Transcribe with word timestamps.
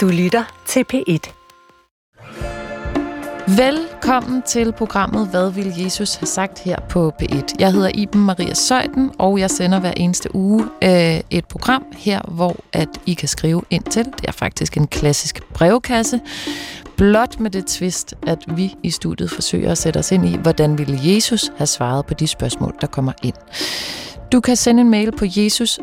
Du 0.00 0.08
lytter 0.08 0.62
til 0.66 0.84
P1. 0.92 1.32
Velkommen 3.56 4.42
til 4.42 4.72
programmet 4.72 5.28
Hvad 5.28 5.50
vil 5.50 5.72
Jesus 5.76 6.14
have 6.14 6.26
sagt 6.26 6.58
her 6.58 6.76
på 6.88 7.12
P1. 7.22 7.42
Jeg 7.58 7.72
hedder 7.72 7.90
Iben 7.94 8.20
Maria 8.20 8.54
Søjden, 8.54 9.10
og 9.18 9.38
jeg 9.38 9.50
sender 9.50 9.80
hver 9.80 9.92
eneste 9.96 10.34
uge 10.34 10.64
øh, 10.82 11.20
et 11.30 11.44
program 11.44 11.84
her, 11.96 12.20
hvor 12.28 12.56
at 12.72 12.88
I 13.06 13.14
kan 13.14 13.28
skrive 13.28 13.62
ind 13.70 13.84
til. 13.84 14.04
Det 14.04 14.28
er 14.28 14.32
faktisk 14.32 14.76
en 14.76 14.86
klassisk 14.86 15.42
brevkasse. 15.54 16.20
Blot 16.96 17.40
med 17.40 17.50
det 17.50 17.66
twist, 17.66 18.14
at 18.26 18.38
vi 18.56 18.74
i 18.82 18.90
studiet 18.90 19.30
forsøger 19.30 19.70
at 19.70 19.78
sætte 19.78 19.98
os 19.98 20.12
ind 20.12 20.26
i, 20.26 20.36
hvordan 20.36 20.78
ville 20.78 20.98
Jesus 21.02 21.52
have 21.56 21.66
svaret 21.66 22.06
på 22.06 22.14
de 22.14 22.26
spørgsmål, 22.26 22.74
der 22.80 22.86
kommer 22.86 23.12
ind. 23.22 23.36
Du 24.32 24.40
kan 24.40 24.56
sende 24.56 24.80
en 24.80 24.90
mail 24.90 25.12
på 25.12 25.24
jesus 25.36 25.78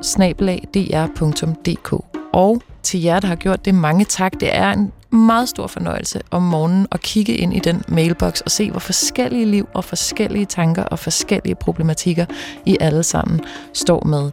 og 2.34 2.62
til 2.88 3.02
jer, 3.02 3.20
der 3.20 3.28
har 3.28 3.36
gjort 3.36 3.66
det, 3.66 3.76
mange 3.76 4.06
tak. 4.06 4.34
Det 4.40 4.56
er 4.56 4.72
en 4.72 4.92
meget 5.12 5.50
stor 5.50 5.68
fornøjelse 5.68 6.22
om 6.32 6.44
morgenen 6.44 6.88
at 6.92 7.02
kigge 7.02 7.34
ind 7.34 7.54
i 7.54 7.60
den 7.60 7.84
mailbox 7.88 8.42
og 8.42 8.52
se, 8.52 8.72
hvor 8.72 8.80
forskellige 8.80 9.46
liv 9.46 9.68
og 9.74 9.84
forskellige 9.84 10.46
tanker 10.46 10.84
og 10.84 11.00
forskellige 11.00 11.56
problematikker 11.56 12.26
I 12.66 12.78
alle 12.80 13.04
sammen 13.04 13.42
står 13.74 14.06
med. 14.06 14.32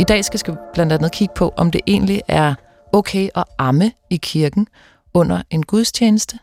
I 0.00 0.04
dag 0.04 0.24
skal 0.24 0.40
vi 0.46 0.58
blandt 0.74 0.92
andet 0.92 1.12
kigge 1.12 1.34
på, 1.36 1.54
om 1.56 1.70
det 1.70 1.80
egentlig 1.86 2.22
er 2.28 2.54
okay 2.92 3.28
at 3.34 3.44
amme 3.58 3.92
i 4.10 4.16
kirken 4.16 4.68
under 5.14 5.42
en 5.50 5.62
gudstjeneste. 5.62 6.38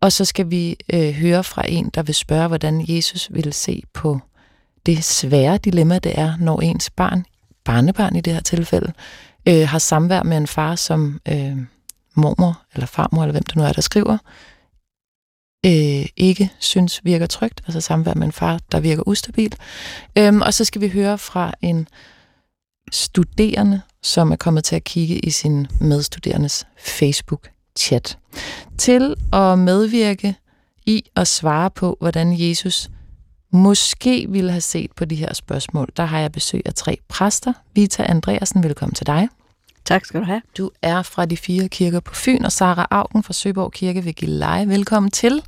Og 0.00 0.12
så 0.12 0.24
skal 0.24 0.50
vi 0.50 0.76
øh, 0.92 1.10
høre 1.10 1.44
fra 1.44 1.62
en, 1.68 1.90
der 1.94 2.02
vil 2.02 2.14
spørge, 2.14 2.48
hvordan 2.48 2.84
Jesus 2.88 3.28
ville 3.32 3.52
se 3.52 3.82
på 3.92 4.20
det 4.86 5.04
svære 5.04 5.58
dilemma, 5.58 5.98
det 5.98 6.18
er, 6.18 6.36
når 6.40 6.60
ens 6.60 6.90
barn, 6.90 7.26
barnebarn 7.64 8.16
i 8.16 8.20
det 8.20 8.32
her 8.32 8.40
tilfælde, 8.40 8.92
øh, 9.48 9.68
har 9.68 9.78
samvær 9.78 10.22
med 10.22 10.36
en 10.36 10.46
far, 10.46 10.74
som 10.74 11.20
øh, 11.28 11.56
mormor 12.14 12.62
eller 12.74 12.86
farmor, 12.86 13.22
eller 13.22 13.32
hvem 13.32 13.42
det 13.42 13.56
nu 13.56 13.62
er, 13.62 13.72
der 13.72 13.82
skriver, 13.82 14.18
øh, 15.66 16.06
ikke 16.16 16.50
synes 16.58 17.04
virker 17.04 17.26
trygt, 17.26 17.62
altså 17.66 17.80
samvær 17.80 18.14
med 18.14 18.26
en 18.26 18.32
far, 18.32 18.60
der 18.72 18.80
virker 18.80 19.08
ustabil. 19.08 19.56
Øhm, 20.18 20.42
og 20.42 20.54
så 20.54 20.64
skal 20.64 20.80
vi 20.80 20.88
høre 20.88 21.18
fra 21.18 21.52
en 21.60 21.88
studerende, 22.92 23.80
som 24.02 24.32
er 24.32 24.36
kommet 24.36 24.64
til 24.64 24.76
at 24.76 24.84
kigge 24.84 25.18
i 25.18 25.30
sin 25.30 25.66
medstuderendes 25.80 26.66
Facebook-chat, 26.78 28.18
til 28.78 29.14
at 29.32 29.58
medvirke 29.58 30.34
i 30.86 31.04
at 31.16 31.28
svare 31.28 31.70
på, 31.70 31.96
hvordan 32.00 32.40
Jesus 32.40 32.90
måske 33.54 34.26
ville 34.28 34.50
have 34.50 34.60
set 34.60 34.92
på 34.96 35.04
de 35.04 35.14
her 35.14 35.34
spørgsmål. 35.34 35.88
Der 35.96 36.04
har 36.04 36.18
jeg 36.18 36.32
besøg 36.32 36.62
af 36.64 36.74
tre 36.74 36.98
præster. 37.08 37.52
Vita 37.74 38.02
Andreasen, 38.08 38.62
velkommen 38.62 38.94
til 38.94 39.06
dig. 39.06 39.28
Tak 39.84 40.04
skal 40.04 40.20
du 40.20 40.24
have. 40.26 40.42
Du 40.58 40.70
er 40.82 41.02
fra 41.02 41.24
de 41.24 41.36
fire 41.36 41.68
kirker 41.68 42.00
på 42.00 42.14
Fyn, 42.14 42.44
og 42.44 42.52
Sara 42.52 42.86
Augen 42.90 43.22
fra 43.22 43.32
Søborg 43.32 43.72
Kirke 43.72 44.04
ved 44.04 44.12
Gilleleje. 44.12 44.68
Velkommen 44.68 45.10
til. 45.10 45.42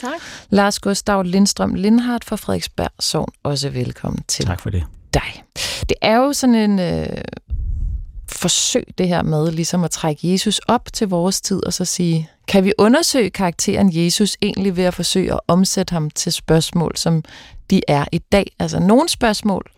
Tak. 0.00 0.10
Lars 0.50 0.78
Gustav 0.80 1.22
Lindstrøm 1.22 1.74
Lindhardt 1.74 2.24
fra 2.24 2.36
Frederiksberg 2.36 2.90
Sogn. 3.00 3.32
Også 3.42 3.68
velkommen 3.70 4.22
til 4.28 4.44
Tak 4.46 4.60
for 4.60 4.70
det. 4.70 4.84
dig. 5.14 5.44
Det 5.88 5.96
er 6.02 6.16
jo 6.16 6.32
sådan 6.32 6.54
en 6.54 6.78
øh, 6.78 7.06
forsøg, 8.44 8.84
det 8.98 9.08
her 9.08 9.22
med 9.22 9.52
ligesom 9.52 9.84
at 9.84 9.90
trække 9.90 10.32
Jesus 10.32 10.58
op 10.58 10.92
til 10.92 11.08
vores 11.08 11.40
tid, 11.40 11.66
og 11.66 11.72
så 11.72 11.84
sige, 11.84 12.30
kan 12.48 12.64
vi 12.64 12.72
undersøge 12.78 13.30
karakteren 13.30 13.90
Jesus 13.92 14.36
egentlig 14.42 14.76
ved 14.76 14.84
at 14.84 14.94
forsøge 14.94 15.32
at 15.32 15.40
omsætte 15.48 15.92
ham 15.92 16.10
til 16.10 16.32
spørgsmål, 16.32 16.96
som 16.96 17.24
de 17.70 17.82
er 17.88 18.04
i 18.12 18.18
dag? 18.18 18.52
Altså, 18.58 18.78
nogle 18.78 19.08
spørgsmål 19.08 19.70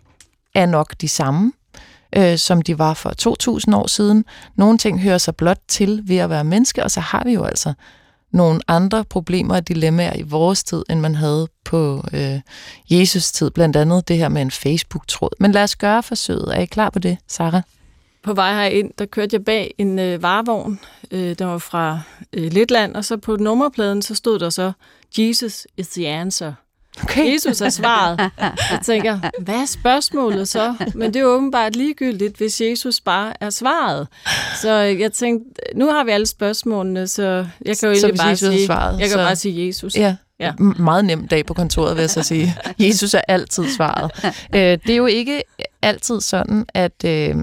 er 0.55 0.65
nok 0.65 0.93
de 1.01 1.07
samme, 1.07 1.51
øh, 2.15 2.37
som 2.37 2.61
de 2.61 2.79
var 2.79 2.93
for 2.93 3.09
2000 3.09 3.75
år 3.75 3.87
siden. 3.87 4.25
Nogle 4.55 4.77
ting 4.77 5.01
hører 5.01 5.17
sig 5.17 5.35
blot 5.35 5.59
til 5.67 6.01
ved 6.05 6.17
at 6.17 6.29
være 6.29 6.43
menneske, 6.43 6.83
og 6.83 6.91
så 6.91 6.99
har 6.99 7.23
vi 7.25 7.33
jo 7.33 7.43
altså 7.43 7.73
nogle 8.33 8.61
andre 8.67 9.03
problemer 9.03 9.55
og 9.55 9.67
dilemmaer 9.67 10.15
i 10.15 10.21
vores 10.21 10.63
tid, 10.63 10.83
end 10.89 10.99
man 10.99 11.15
havde 11.15 11.47
på 11.65 12.03
øh, 12.13 12.39
Jesus 12.89 13.31
tid. 13.31 13.51
Blandt 13.51 13.75
andet 13.75 14.07
det 14.07 14.17
her 14.17 14.29
med 14.29 14.41
en 14.41 14.51
Facebook-tråd. 14.51 15.31
Men 15.39 15.51
lad 15.51 15.63
os 15.63 15.75
gøre 15.75 16.03
forsøget. 16.03 16.57
Er 16.57 16.61
I 16.61 16.65
klar 16.65 16.89
på 16.89 16.99
det, 16.99 17.17
Sarah? 17.27 17.61
På 18.27 18.33
vej 18.33 18.53
herind, 18.53 18.91
der 18.99 19.05
kørte 19.05 19.33
jeg 19.35 19.45
bag 19.45 19.73
en 19.77 19.99
øh, 19.99 20.23
varevogn, 20.23 20.79
øh, 21.11 21.35
der 21.39 21.45
var 21.45 21.57
fra 21.57 21.99
øh, 22.33 22.53
Letland, 22.53 22.95
og 22.95 23.05
så 23.05 23.17
på 23.17 23.35
nummerpladen, 23.35 24.01
så 24.01 24.15
stod 24.15 24.39
der 24.39 24.49
så, 24.49 24.71
Jesus 25.17 25.67
is 25.77 25.87
the 25.87 26.07
answer. 26.07 26.53
Okay. 27.03 27.33
Jesus 27.33 27.61
er 27.61 27.69
svaret. 27.69 28.19
Jeg 28.71 28.79
tænker, 28.83 29.19
hvad 29.39 29.55
er 29.55 29.65
spørgsmålet 29.65 30.47
så? 30.47 30.75
Men 30.95 31.13
det 31.13 31.19
er 31.19 31.25
åbenbart 31.25 31.75
ligegyldigt, 31.75 32.37
hvis 32.37 32.61
Jesus 32.61 33.01
bare 33.01 33.33
er 33.43 33.49
svaret. 33.49 34.07
Så 34.61 34.71
jeg 34.73 35.13
tænkte, 35.13 35.61
nu 35.75 35.89
har 35.91 36.03
vi 36.03 36.11
alle 36.11 36.25
spørgsmålene, 36.25 37.07
så 37.07 37.45
jeg 37.65 37.77
kan 37.77 37.89
jo 37.89 38.07
hvis 38.07 38.19
bare 38.21 38.27
Jesus 38.27 38.53
sige, 38.53 38.65
svaret, 38.65 38.93
jeg 38.99 39.09
kan 39.09 39.17
så- 39.17 39.17
bare 39.25 39.35
sige 39.35 39.67
Jesus. 39.67 39.95
Ja. 39.95 40.15
Ja. 40.39 40.51
Meget 40.79 41.05
nem 41.05 41.27
dag 41.27 41.45
på 41.45 41.53
kontoret, 41.53 41.95
vil 41.95 42.01
jeg 42.01 42.09
så 42.09 42.23
sige. 42.23 42.55
Jesus 42.79 43.13
er 43.13 43.21
altid 43.27 43.69
svaret. 43.69 44.11
Øh, 44.55 44.61
det 44.61 44.89
er 44.89 44.95
jo 44.95 45.05
ikke 45.05 45.41
altid 45.81 46.21
sådan, 46.21 46.65
at 46.73 47.03
øh, 47.05 47.35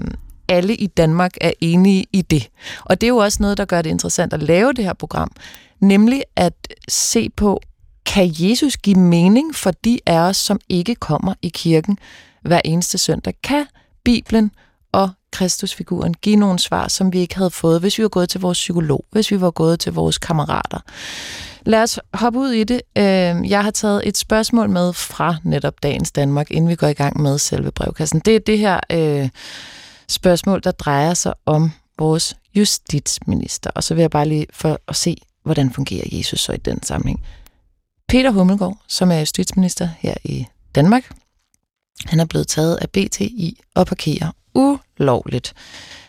alle 0.47 0.75
i 0.75 0.87
Danmark 0.87 1.33
er 1.41 1.51
enige 1.61 2.05
i 2.13 2.21
det. 2.21 2.49
Og 2.85 3.01
det 3.01 3.07
er 3.07 3.11
jo 3.11 3.17
også 3.17 3.37
noget, 3.41 3.57
der 3.57 3.65
gør 3.65 3.81
det 3.81 3.89
interessant 3.89 4.33
at 4.33 4.43
lave 4.43 4.73
det 4.73 4.85
her 4.85 4.93
program. 4.93 5.31
Nemlig 5.79 6.23
at 6.35 6.53
se 6.89 7.29
på, 7.29 7.61
kan 8.05 8.31
Jesus 8.39 8.77
give 8.77 8.99
mening 8.99 9.55
for 9.55 9.71
de 9.71 9.99
af 10.05 10.19
os, 10.19 10.37
som 10.37 10.59
ikke 10.69 10.95
kommer 10.95 11.33
i 11.41 11.49
kirken 11.49 11.97
hver 12.41 12.61
eneste 12.65 12.97
søndag? 12.97 13.33
Kan 13.43 13.65
Bibelen 14.03 14.51
og 14.91 15.09
Kristusfiguren 15.31 16.13
give 16.13 16.35
nogle 16.35 16.59
svar, 16.59 16.87
som 16.87 17.13
vi 17.13 17.19
ikke 17.19 17.35
havde 17.35 17.51
fået, 17.51 17.79
hvis 17.79 17.97
vi 17.97 18.03
var 18.03 18.09
gået 18.09 18.29
til 18.29 18.41
vores 18.41 18.57
psykolog, 18.57 19.05
hvis 19.11 19.31
vi 19.31 19.41
var 19.41 19.51
gået 19.51 19.79
til 19.79 19.93
vores 19.93 20.17
kammerater? 20.17 20.79
Lad 21.65 21.83
os 21.83 21.99
hoppe 22.13 22.39
ud 22.39 22.51
i 22.51 22.63
det. 22.63 22.81
Øhm, 22.97 23.45
jeg 23.45 23.63
har 23.63 23.71
taget 23.71 24.01
et 24.07 24.17
spørgsmål 24.17 24.69
med 24.69 24.93
fra 24.93 25.35
netop 25.43 25.83
Dagens 25.83 26.11
Danmark, 26.11 26.51
inden 26.51 26.69
vi 26.69 26.75
går 26.75 26.87
i 26.87 26.93
gang 26.93 27.21
med 27.21 27.37
selve 27.37 27.71
brevkassen. 27.71 28.19
Det 28.19 28.35
er 28.35 28.39
det 28.39 28.59
her 28.59 28.79
øh, 28.91 29.29
spørgsmål, 30.07 30.63
der 30.63 30.71
drejer 30.71 31.13
sig 31.13 31.33
om 31.45 31.71
vores 31.99 32.37
justitsminister. 32.55 33.69
Og 33.75 33.83
så 33.83 33.93
vil 33.93 34.01
jeg 34.01 34.11
bare 34.11 34.27
lige 34.27 34.45
for 34.53 34.79
at 34.87 34.95
se, 34.95 35.17
hvordan 35.43 35.73
fungerer 35.73 36.05
Jesus 36.11 36.39
så 36.39 36.53
i 36.53 36.57
den 36.57 36.83
sammenhæng. 36.83 37.25
Peter 38.07 38.31
Hummelgaard, 38.31 38.77
som 38.87 39.11
er 39.11 39.19
justitsminister 39.19 39.89
her 39.99 40.13
i 40.23 40.45
Danmark, 40.75 41.11
han 42.05 42.19
er 42.19 42.25
blevet 42.25 42.47
taget 42.47 42.75
af 42.75 42.89
BT 42.89 43.21
i 43.21 43.59
at 43.75 43.87
parkere 43.87 44.31
ulovligt 44.55 45.53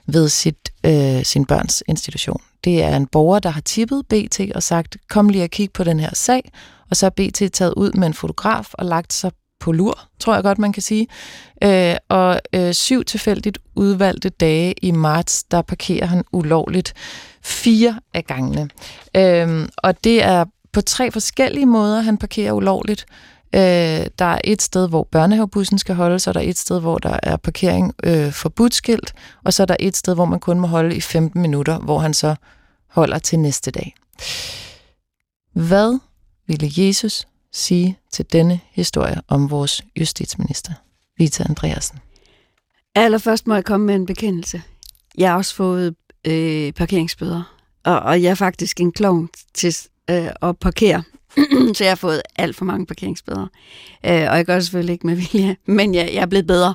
ved 0.07 0.29
sit, 0.29 0.73
øh, 0.85 1.25
sin 1.25 1.47
børns 1.47 1.83
institution. 1.89 2.43
Det 2.65 2.83
er 2.83 2.97
en 2.97 3.07
borger, 3.07 3.39
der 3.39 3.51
har 3.51 3.61
tippet 3.61 4.07
BT 4.07 4.41
og 4.55 4.63
sagt, 4.63 4.97
kom 5.09 5.29
lige 5.29 5.45
og 5.45 5.51
kig 5.51 5.73
på 5.73 5.85
den 5.85 6.01
her 6.01 6.15
sag, 6.15 6.51
og 6.91 6.97
så 6.97 7.07
har 7.07 7.11
BT 7.11 7.53
taget 7.53 7.75
ud 7.77 7.93
med 7.93 8.07
en 8.07 8.15
fotograf 8.15 8.75
og 8.75 8.85
lagt 8.85 9.13
sig 9.13 9.33
på 9.61 9.73
lur, 9.73 10.09
tror 10.27 10.35
jeg 10.35 10.43
godt, 10.43 10.59
man 10.59 10.73
kan 10.73 10.83
sige. 10.83 11.07
Øh, 11.63 11.97
og 12.09 12.41
øh, 12.53 12.73
syv 12.73 13.05
tilfældigt 13.05 13.59
udvalgte 13.75 14.29
dage 14.29 14.75
i 14.83 14.91
marts, 14.91 15.45
der 15.45 15.63
parkerer 15.63 16.07
han 16.07 16.25
ulovligt 16.33 16.95
fire 17.43 18.01
af 18.15 18.25
gangene. 18.25 18.69
Øh, 19.17 19.69
og 19.77 20.05
det 20.05 20.23
er 20.23 20.45
på 20.73 20.81
tre 20.81 21.11
forskellige 21.11 21.67
måder, 21.67 22.01
han 22.01 22.19
parkerer 22.19 22.53
ulovligt. 22.53 23.07
Øh, 23.55 23.61
der 24.19 24.25
er 24.25 24.39
et 24.45 24.63
sted, 24.63 24.89
hvor 24.89 25.09
børnehavebussen 25.13 25.79
skal 25.79 25.95
holde, 25.95 26.19
så 26.19 26.31
er 26.31 26.41
et 26.41 26.59
sted, 26.59 26.81
hvor 26.81 26.99
der 26.99 27.19
er 27.23 27.37
parkering 27.37 27.95
øh, 28.05 28.33
forbudt 28.33 28.75
skilt, 28.75 29.13
og 29.45 29.53
så 29.53 29.63
er 29.63 29.67
der 29.67 29.77
et 29.81 29.97
sted, 29.97 30.15
hvor 30.15 30.25
man 30.25 30.41
kun 30.41 30.61
må 30.61 30.67
holde 30.67 30.97
i 30.97 31.01
15 31.01 31.43
minutter, 31.43 31.79
hvor 31.79 31.99
han 31.99 32.15
så 32.15 32.35
holder 32.91 33.19
til 33.19 33.39
næste 33.39 33.71
dag. 33.71 33.95
Hvad 35.53 35.99
ville 36.47 36.71
Jesus 36.77 37.27
sige 37.57 37.99
til 38.13 38.25
denne 38.33 38.61
historie 38.71 39.21
om 39.29 39.51
vores 39.51 39.85
justitsminister, 40.01 40.73
Vita 41.19 41.45
Andreasen? 41.49 41.99
Allerførst 42.95 43.47
må 43.47 43.55
jeg 43.55 43.65
komme 43.65 43.87
med 43.87 43.95
en 43.95 44.07
bekendelse. 44.07 44.63
Jeg 45.19 45.31
har 45.31 45.37
også 45.37 45.55
fået 45.55 45.95
øh, 46.27 46.73
parkeringsbøder, 46.73 47.57
og, 47.85 48.01
og 48.01 48.23
jeg 48.23 48.31
er 48.31 48.35
faktisk 48.35 48.81
en 48.81 48.93
klovn 48.93 49.29
til 49.55 49.77
øh, 50.11 50.29
at 50.43 50.59
parkere. 50.59 51.03
så 51.75 51.85
jeg 51.85 51.91
har 51.91 51.97
fået 51.97 52.23
alt 52.37 52.57
for 52.57 52.65
mange 52.65 52.87
parkeringsbøder. 52.87 53.47
Øh, 54.07 54.31
og 54.31 54.37
jeg 54.37 54.47
gør 54.47 54.55
det 54.55 54.65
selvfølgelig 54.65 54.93
ikke 54.93 55.07
med 55.07 55.17
vilje, 55.17 55.57
men 55.77 55.95
jeg, 55.95 56.11
jeg 56.15 56.23
er 56.23 56.27
blevet 56.27 56.47
bedre. 56.47 56.75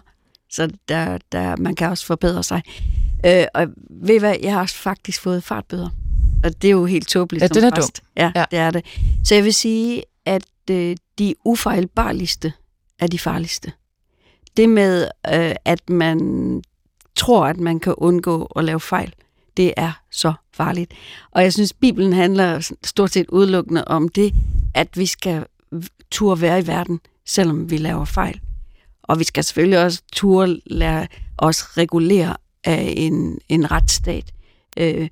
Så 0.49 0.69
der, 0.87 1.17
der, 1.31 1.55
man 1.55 1.75
kan 1.75 1.89
også 1.89 2.05
forbedre 2.05 2.43
sig. 2.43 2.61
Øh, 3.25 3.45
og 3.53 3.67
ved 3.89 4.15
I 4.15 4.19
hvad, 4.19 4.35
jeg 4.43 4.53
har 4.53 4.61
også 4.61 4.75
faktisk 4.75 5.21
fået 5.21 5.43
fartbøder. 5.43 5.89
Og 6.43 6.61
det 6.61 6.67
er 6.67 6.71
jo 6.71 6.85
helt 6.85 7.07
tåbeligt 7.07 7.41
Ja, 7.41 7.47
som 7.47 7.55
den 7.55 7.63
er 7.63 7.71
præst. 7.71 8.03
Ja. 8.17 8.31
ja, 8.35 8.45
det 8.51 8.59
er 8.59 8.71
det. 8.71 8.85
Så 9.23 9.35
jeg 9.35 9.43
vil 9.43 9.53
sige, 9.53 10.03
at 10.25 10.47
øh, 10.71 10.97
de 11.19 11.35
ufejlbarligste 11.45 12.53
er 12.99 13.07
de 13.07 13.19
farligste. 13.19 13.71
Det 14.57 14.69
med, 14.69 15.07
øh, 15.33 15.55
at 15.65 15.89
man 15.89 16.61
tror, 17.15 17.45
at 17.45 17.57
man 17.57 17.79
kan 17.79 17.93
undgå 17.97 18.45
at 18.45 18.63
lave 18.63 18.79
fejl, 18.79 19.13
det 19.57 19.73
er 19.77 19.91
så 20.11 20.33
farligt. 20.53 20.93
Og 21.31 21.43
jeg 21.43 21.53
synes, 21.53 21.73
Bibelen 21.73 22.13
handler 22.13 22.73
stort 22.83 23.11
set 23.11 23.29
udelukkende 23.29 23.85
om 23.85 24.09
det, 24.09 24.33
at 24.73 24.97
vi 24.97 25.05
skal 25.05 25.45
turde 26.11 26.41
være 26.41 26.59
i 26.59 26.67
verden, 26.67 26.99
selvom 27.25 27.69
vi 27.69 27.77
laver 27.77 28.05
fejl. 28.05 28.39
Og 29.03 29.19
vi 29.19 29.23
skal 29.23 29.43
selvfølgelig 29.43 29.83
også 29.83 30.01
turde 30.13 30.61
lære 30.65 31.07
os 31.37 31.77
regulere 31.77 32.37
af 32.63 32.93
en, 32.97 33.39
en 33.49 33.71
retsstat. 33.71 34.31
Øh, 34.77 35.09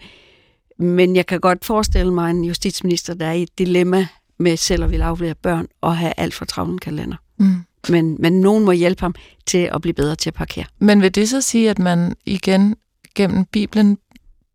men 0.79 1.15
jeg 1.15 1.25
kan 1.25 1.39
godt 1.39 1.65
forestille 1.65 2.13
mig 2.13 2.29
en 2.31 2.43
justitsminister, 2.43 3.13
der 3.13 3.25
er 3.25 3.33
i 3.33 3.43
et 3.43 3.57
dilemma 3.57 4.07
med 4.39 4.57
selv 4.57 4.83
at 4.83 4.91
vil 4.91 5.01
aflevere 5.01 5.35
børn 5.35 5.67
og 5.81 5.97
have 5.97 6.13
alt 6.17 6.33
for 6.33 6.45
travlen 6.45 6.77
kalender. 6.77 7.17
Mm. 7.37 7.55
Men, 7.89 8.17
men 8.19 8.41
nogen 8.41 8.65
må 8.65 8.71
hjælpe 8.71 9.01
ham 9.01 9.15
til 9.45 9.69
at 9.73 9.81
blive 9.81 9.93
bedre 9.93 10.15
til 10.15 10.29
at 10.29 10.33
parkere. 10.33 10.65
Men 10.79 11.01
vil 11.01 11.15
det 11.15 11.29
så 11.29 11.41
sige, 11.41 11.69
at 11.69 11.79
man 11.79 12.15
igen 12.25 12.75
gennem 13.15 13.45
Bibelen 13.45 13.97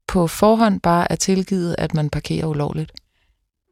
på 0.07 0.27
forhånd 0.27 0.81
bare 0.81 1.13
er 1.13 1.17
tilgivet, 1.17 1.75
at 1.79 1.95
man 1.95 2.11
parkerer 2.11 2.47
ulovligt? 2.47 2.93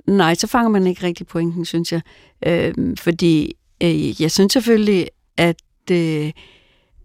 Nej, 0.06 0.34
så 0.34 0.46
fanger 0.46 0.68
man 0.68 0.86
ikke 0.86 1.02
rigtig 1.02 1.26
pointen, 1.26 1.64
synes 1.64 1.92
jeg. 1.92 2.00
Øh, 2.46 2.74
fordi 2.98 3.56
øh, 3.82 4.22
jeg 4.22 4.30
synes 4.30 4.52
selvfølgelig, 4.52 5.08
at, 5.36 5.62
øh, 5.90 6.32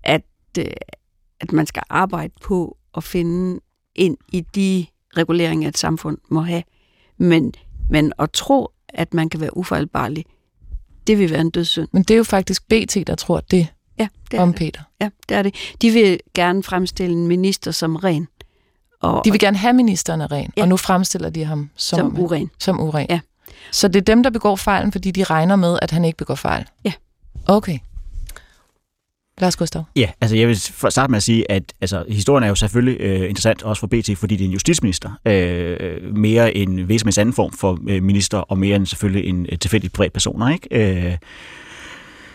at, 0.03 0.25
øh, 0.59 0.65
at 1.39 1.51
man 1.51 1.65
skal 1.65 1.83
arbejde 1.89 2.33
på 2.41 2.77
at 2.97 3.03
finde 3.03 3.59
ind 3.95 4.17
i 4.33 4.41
de 4.55 4.85
reguleringer, 5.17 5.69
et 5.69 5.77
samfund 5.77 6.17
må 6.29 6.41
have. 6.41 6.63
Men, 7.17 7.53
men 7.89 8.13
at 8.19 8.31
tro, 8.31 8.71
at 8.89 9.13
man 9.13 9.29
kan 9.29 9.41
være 9.41 9.57
ufejlbarlig, 9.57 10.25
det 11.07 11.19
vil 11.19 11.31
være 11.31 11.41
en 11.41 11.49
dødssynd. 11.49 11.87
Men 11.91 12.03
det 12.03 12.13
er 12.13 12.17
jo 12.17 12.23
faktisk 12.23 12.67
BT, 12.67 13.07
der 13.07 13.15
tror 13.15 13.39
det, 13.39 13.67
ja, 13.99 14.07
det 14.31 14.37
er 14.37 14.41
om 14.41 14.53
det. 14.53 14.59
Peter. 14.59 14.81
Ja, 15.01 15.09
det 15.29 15.37
er 15.37 15.41
det. 15.41 15.55
De 15.81 15.91
vil 15.91 16.19
gerne 16.33 16.63
fremstille 16.63 17.15
en 17.15 17.27
minister 17.27 17.71
som 17.71 17.95
ren. 17.95 18.27
Og, 19.01 19.25
de 19.25 19.31
vil 19.31 19.39
gerne 19.39 19.57
have 19.57 19.73
ministeren 19.73 20.21
af 20.21 20.31
ren, 20.31 20.51
ja. 20.57 20.61
og 20.61 20.67
nu 20.67 20.77
fremstiller 20.77 21.29
de 21.29 21.45
ham 21.45 21.69
som, 21.75 21.99
som 21.99 22.19
uren. 22.19 22.51
Som 22.59 22.79
uren. 22.79 23.07
Ja. 23.09 23.19
Så 23.71 23.87
det 23.87 23.95
er 23.95 24.03
dem, 24.03 24.23
der 24.23 24.29
begår 24.29 24.55
fejlen, 24.55 24.91
fordi 24.91 25.11
de 25.11 25.23
regner 25.23 25.55
med, 25.55 25.79
at 25.81 25.91
han 25.91 26.05
ikke 26.05 26.17
begår 26.17 26.35
fejl? 26.35 26.65
Ja. 26.85 26.93
Okay. 27.47 27.79
Lars 29.41 29.55
Gustav. 29.55 29.83
Ja, 29.95 30.09
altså 30.21 30.35
jeg 30.35 30.47
vil 30.47 30.57
starte 30.89 31.11
med 31.11 31.17
at 31.17 31.23
sige, 31.23 31.51
at 31.51 31.73
altså, 31.81 32.05
historien 32.09 32.43
er 32.43 32.47
jo 32.47 32.55
selvfølgelig 32.55 33.01
øh, 33.01 33.29
interessant 33.29 33.63
også 33.63 33.79
for 33.79 33.87
BT, 33.87 34.17
fordi 34.17 34.35
det 34.35 34.43
er 34.43 34.47
en 34.47 34.51
justitsminister. 34.51 35.19
Øh, 35.25 36.15
mere 36.15 36.57
en 36.57 36.89
væsentligt 36.89 37.17
anden 37.17 37.33
form 37.33 37.51
for 37.51 37.79
øh, 37.89 38.03
minister, 38.03 38.37
og 38.37 38.57
mere 38.57 38.75
end 38.75 38.85
selvfølgelig 38.85 39.29
en 39.29 39.45
øh, 39.51 39.57
tilfældig 39.59 39.91
privatpersoner. 39.91 40.49
Ikke? 40.49 41.07
Øh, 41.09 41.17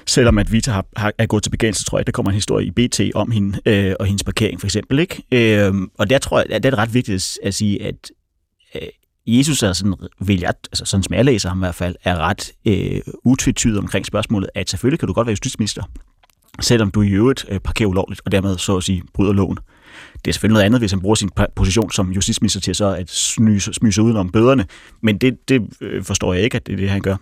selvom 0.06 0.38
at 0.38 0.52
Vita 0.52 0.70
har, 0.70 0.84
har, 0.96 1.12
er 1.18 1.26
gået 1.26 1.42
til 1.42 1.50
begængelse, 1.50 1.84
tror 1.84 1.98
jeg, 1.98 2.06
der 2.06 2.12
kommer 2.12 2.30
en 2.30 2.34
historie 2.34 2.66
i 2.66 2.70
BT 2.70 3.00
om 3.14 3.30
hende 3.30 3.58
øh, 3.66 3.94
og 4.00 4.06
hendes 4.06 4.24
parkering 4.24 4.60
for 4.60 4.66
eksempel. 4.66 4.98
Ikke? 4.98 5.22
Øh, 5.32 5.74
og 5.98 6.10
der 6.10 6.18
tror 6.18 6.38
jeg, 6.38 6.46
at 6.50 6.62
det 6.62 6.74
er 6.74 6.78
ret 6.78 6.94
vigtigt 6.94 7.38
at 7.42 7.54
sige, 7.54 7.82
at 7.82 8.10
øh, 8.74 8.88
Jesus 9.26 9.62
er 9.62 9.72
sådan, 9.72 9.94
vil 10.20 10.40
jeg, 10.40 10.52
altså 10.72 10.84
sådan 10.84 11.02
som 11.02 11.14
jeg 11.14 11.24
læser 11.24 11.48
ham 11.48 11.58
i 11.58 11.64
hvert 11.64 11.74
fald, 11.74 11.96
er 12.04 12.16
ret 12.18 12.52
øh, 12.64 13.00
utvetydig 13.24 13.78
omkring 13.78 14.06
spørgsmålet, 14.06 14.50
at 14.54 14.70
selvfølgelig 14.70 14.98
kan 14.98 15.06
du 15.06 15.12
godt 15.12 15.26
være 15.26 15.32
justitsminister, 15.32 15.82
selvom 16.60 16.90
du 16.90 17.02
i 17.02 17.10
øvrigt 17.10 17.44
øh, 17.48 17.60
parkerer 17.60 17.88
ulovligt, 17.88 18.20
og 18.24 18.32
dermed 18.32 18.58
så 18.58 18.76
at 18.76 18.84
sige 18.84 19.02
bryder 19.14 19.32
loven. 19.32 19.58
Det 20.24 20.28
er 20.30 20.32
selvfølgelig 20.32 20.54
noget 20.54 20.66
andet, 20.66 20.80
hvis 20.80 20.90
han 20.90 21.00
bruger 21.00 21.14
sin 21.14 21.30
position 21.56 21.90
som 21.90 22.12
justitsminister 22.12 22.60
til 22.60 22.74
så 22.74 22.94
at 22.94 23.10
smyse 23.10 24.02
uden 24.02 24.16
om 24.16 24.30
bøderne, 24.30 24.64
men 25.02 25.18
det, 25.18 25.48
det 25.48 25.62
øh, 25.80 26.04
forstår 26.04 26.34
jeg 26.34 26.42
ikke, 26.42 26.56
at 26.56 26.66
det 26.66 26.72
er 26.72 26.76
det, 26.76 26.90
han 26.90 27.00
gør. 27.00 27.16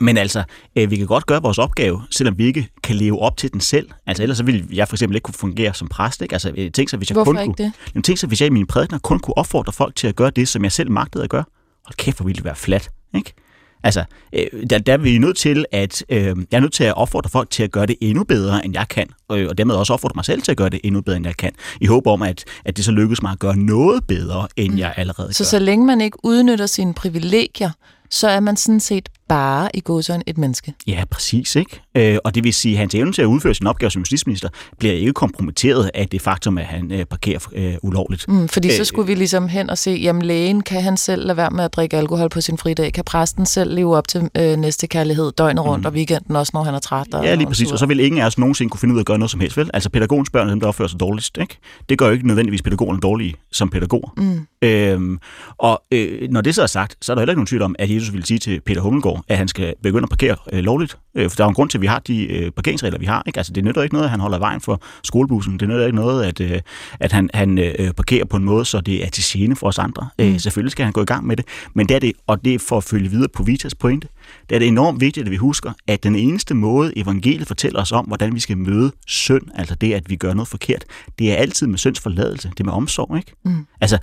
Men 0.00 0.16
altså, 0.16 0.42
øh, 0.76 0.90
vi 0.90 0.96
kan 0.96 1.06
godt 1.06 1.26
gøre 1.26 1.42
vores 1.42 1.58
opgave, 1.58 2.02
selvom 2.10 2.38
vi 2.38 2.44
ikke 2.44 2.68
kan 2.82 2.96
leve 2.96 3.18
op 3.18 3.36
til 3.36 3.52
den 3.52 3.60
selv. 3.60 3.88
Altså 4.06 4.22
ellers 4.22 4.38
så 4.38 4.44
ville 4.44 4.66
jeg 4.72 4.88
for 4.88 4.96
eksempel 4.96 5.16
ikke 5.16 5.24
kunne 5.24 5.34
fungere 5.34 5.74
som 5.74 5.88
præst. 5.88 6.22
Ikke? 6.22 6.34
Altså, 6.34 6.52
øh, 6.56 6.70
tænk 6.70 6.88
så, 6.88 6.96
hvis 6.96 7.10
jeg 7.10 7.14
Hvorfor 7.14 7.32
kun 7.32 7.40
ikke 7.40 7.54
kunne, 7.54 7.66
det? 7.66 7.72
Jamen, 7.94 8.02
tænk 8.02 8.18
så, 8.18 8.26
hvis 8.26 8.40
jeg 8.40 8.46
i 8.46 8.50
mine 8.50 8.66
prædikner 8.66 8.98
kun 8.98 9.18
kunne 9.18 9.38
opfordre 9.38 9.72
folk 9.72 9.96
til 9.96 10.06
at 10.06 10.16
gøre 10.16 10.30
det, 10.30 10.48
som 10.48 10.64
jeg 10.64 10.72
selv 10.72 10.90
magtede 10.90 11.24
at 11.24 11.30
gøre. 11.30 11.44
Hold 11.84 11.96
kæft, 11.96 12.16
hvor 12.16 12.26
ville 12.26 12.36
det 12.36 12.44
være 12.44 12.56
flat. 12.56 12.90
Ikke? 13.14 13.34
Altså, 13.84 14.04
øh, 14.32 14.46
der, 14.70 14.78
der 14.78 14.92
er 14.92 14.96
vi 14.96 15.18
nødt 15.18 15.36
til 15.36 15.64
at, 15.72 16.04
øh, 16.08 16.24
jeg 16.24 16.34
er 16.52 16.60
nødt 16.60 16.72
til 16.72 16.84
at 16.84 16.94
opfordre 16.96 17.30
folk 17.30 17.50
til 17.50 17.62
at 17.62 17.70
gøre 17.70 17.86
det 17.86 17.96
endnu 18.00 18.24
bedre, 18.24 18.64
end 18.64 18.74
jeg 18.74 18.88
kan, 18.88 19.06
og, 19.28 19.38
og 19.48 19.58
dermed 19.58 19.74
også 19.74 19.92
opfordre 19.92 20.12
mig 20.14 20.24
selv 20.24 20.42
til 20.42 20.50
at 20.50 20.56
gøre 20.56 20.68
det 20.68 20.80
endnu 20.84 21.00
bedre, 21.00 21.16
end 21.16 21.26
jeg 21.26 21.36
kan, 21.36 21.52
i 21.80 21.86
håb 21.86 22.06
om, 22.06 22.22
at, 22.22 22.44
at 22.64 22.76
det 22.76 22.84
så 22.84 22.92
lykkes 22.92 23.22
mig 23.22 23.32
at 23.32 23.38
gøre 23.38 23.56
noget 23.56 24.04
bedre, 24.06 24.48
end 24.56 24.72
mm. 24.72 24.78
jeg 24.78 24.94
allerede 24.96 25.32
Så 25.32 25.44
gør. 25.44 25.48
så 25.48 25.58
længe 25.58 25.86
man 25.86 26.00
ikke 26.00 26.18
udnytter 26.22 26.66
sine 26.66 26.94
privilegier, 26.94 27.70
så 28.14 28.28
er 28.28 28.40
man 28.40 28.56
sådan 28.56 28.80
set 28.80 29.08
bare 29.28 29.68
i 29.74 29.80
godsøjen 29.84 30.22
et 30.26 30.38
menneske. 30.38 30.74
Ja, 30.86 31.04
præcis. 31.10 31.56
ikke. 31.56 31.80
Øh, 31.94 32.18
og 32.24 32.34
det 32.34 32.44
vil 32.44 32.54
sige, 32.54 32.72
at 32.72 32.78
hans 32.78 32.94
evne 32.94 33.12
til 33.12 33.22
at 33.22 33.26
udføre 33.26 33.54
sin 33.54 33.66
opgave 33.66 33.90
som 33.90 34.00
justitsminister 34.00 34.48
bliver 34.78 34.94
ikke 34.94 35.12
kompromitteret 35.12 35.90
af 35.94 36.08
det 36.08 36.22
faktum, 36.22 36.58
at 36.58 36.64
han 36.64 36.92
øh, 36.92 37.04
parkerer 37.04 37.38
øh, 37.54 37.74
ulovligt. 37.82 38.28
Mm, 38.28 38.48
fordi 38.48 38.76
så 38.76 38.84
skulle 38.84 39.06
vi 39.06 39.14
ligesom 39.14 39.48
hen 39.48 39.70
og 39.70 39.78
se, 39.78 39.90
jamen 39.90 40.22
lægen, 40.22 40.60
kan 40.60 40.82
han 40.82 40.96
selv 40.96 41.26
lade 41.26 41.36
være 41.36 41.50
med 41.50 41.64
at 41.64 41.72
drikke 41.72 41.96
alkohol 41.96 42.28
på 42.28 42.40
sin 42.40 42.58
fridag? 42.58 42.92
Kan 42.92 43.04
præsten 43.04 43.46
selv 43.46 43.74
leve 43.74 43.96
op 43.96 44.08
til 44.08 44.30
øh, 44.38 44.56
næste 44.56 44.86
kærlighed 44.86 45.32
døgnet 45.32 45.64
rundt 45.64 45.82
mm. 45.82 45.86
og 45.86 45.92
weekenden 45.92 46.36
også, 46.36 46.50
når 46.54 46.62
han 46.62 46.74
er 46.74 46.78
træt? 46.78 47.14
Og 47.14 47.24
Ja, 47.24 47.34
lige 47.34 47.46
præcis. 47.46 47.72
Og 47.72 47.78
så 47.78 47.86
vil 47.86 48.00
ingen 48.00 48.20
af 48.20 48.26
os 48.26 48.38
nogensinde 48.38 48.70
kunne 48.70 48.80
finde 48.80 48.94
ud 48.94 48.98
af 48.98 49.02
at 49.02 49.06
gøre 49.06 49.18
noget 49.18 49.30
som 49.30 49.40
helst, 49.40 49.56
vel? 49.56 49.70
Altså 49.74 49.90
pædagogens 49.90 50.30
børn 50.30 50.46
er 50.46 50.50
dem, 50.50 50.60
der 50.60 50.66
opfører 50.66 50.88
sig 50.88 51.00
dårligst, 51.00 51.38
ikke? 51.40 51.58
Det 51.88 51.98
gør 51.98 52.06
jo 52.06 52.12
ikke 52.12 52.26
nødvendigvis 52.26 52.62
pædagogerne 52.62 53.00
dårlige 53.00 53.34
som 53.52 53.70
pædagoger. 53.70 54.14
Mm. 54.16 54.46
Øhm, 54.62 55.18
og 55.58 55.82
øh, 55.92 56.30
når 56.30 56.40
det 56.40 56.54
så 56.54 56.62
er 56.62 56.66
sagt, 56.66 56.96
så 57.00 57.12
er 57.12 57.14
der 57.14 57.20
heller 57.20 57.32
ikke 57.32 57.38
nogen 57.38 57.46
tvivl 57.46 57.62
om, 57.62 57.76
at 57.78 57.90
Jesus 57.90 58.03
vil 58.12 58.24
sige 58.24 58.38
til 58.38 58.60
Peter 58.60 58.80
Hummelgaard, 58.80 59.24
at 59.28 59.38
han 59.38 59.48
skal 59.48 59.74
begynde 59.82 60.02
at 60.02 60.08
parkere 60.08 60.36
øh, 60.52 60.64
lovligt. 60.64 60.98
Øh, 61.14 61.30
for 61.30 61.36
der 61.36 61.44
er 61.44 61.48
en 61.48 61.54
grund 61.54 61.70
til, 61.70 61.78
at 61.78 61.82
vi 61.82 61.86
har 61.86 61.98
de 61.98 62.26
øh, 62.26 62.50
parkeringsregler, 62.50 62.98
vi 62.98 63.06
har. 63.06 63.22
Ikke? 63.26 63.38
Altså, 63.38 63.52
det 63.52 63.64
nytter 63.64 63.82
ikke 63.82 63.94
noget, 63.94 64.04
at 64.04 64.10
han 64.10 64.20
holder 64.20 64.38
vejen 64.38 64.60
for 64.60 64.82
skolebussen. 65.04 65.60
Det 65.60 65.68
nytter 65.68 65.86
ikke 65.86 65.96
noget, 65.96 66.24
at, 66.24 66.40
øh, 66.40 66.60
at 67.00 67.12
han, 67.12 67.30
han 67.34 67.58
øh, 67.58 67.92
parkerer 67.92 68.24
på 68.24 68.36
en 68.36 68.44
måde, 68.44 68.64
så 68.64 68.80
det 68.80 69.04
er 69.04 69.10
til 69.10 69.24
gene 69.26 69.56
for 69.56 69.66
os 69.66 69.78
andre. 69.78 70.08
Mm. 70.18 70.24
Øh, 70.24 70.40
selvfølgelig 70.40 70.72
skal 70.72 70.84
han 70.84 70.92
gå 70.92 71.02
i 71.02 71.04
gang 71.04 71.26
med 71.26 71.36
det. 71.36 71.44
Men 71.74 71.88
det 71.88 71.94
er 71.94 71.98
det, 71.98 72.12
og 72.26 72.44
det 72.44 72.54
er 72.54 72.58
for 72.58 72.76
at 72.76 72.84
følge 72.84 73.10
videre 73.10 73.28
på 73.28 73.42
Vitas 73.42 73.74
pointe, 73.74 74.08
det 74.48 74.54
er 74.54 74.58
det 74.58 74.68
enormt 74.68 75.00
vigtigt, 75.00 75.26
at 75.26 75.30
vi 75.30 75.36
husker, 75.36 75.72
at 75.86 76.02
den 76.02 76.16
eneste 76.16 76.54
måde, 76.54 76.98
evangeliet 76.98 77.46
fortæller 77.46 77.80
os 77.80 77.92
om, 77.92 78.04
hvordan 78.04 78.34
vi 78.34 78.40
skal 78.40 78.58
møde 78.58 78.92
synd, 79.06 79.42
altså 79.54 79.74
det, 79.74 79.92
at 79.92 80.10
vi 80.10 80.16
gør 80.16 80.34
noget 80.34 80.48
forkert, 80.48 80.84
det 81.18 81.32
er 81.32 81.36
altid 81.36 81.66
med 81.66 81.78
synds 81.78 82.00
forladelse. 82.00 82.48
Det 82.48 82.60
er 82.60 82.64
med 82.64 82.72
omsorg, 82.72 83.16
ikke? 83.16 83.32
Mm. 83.44 83.66
Altså, 83.80 83.98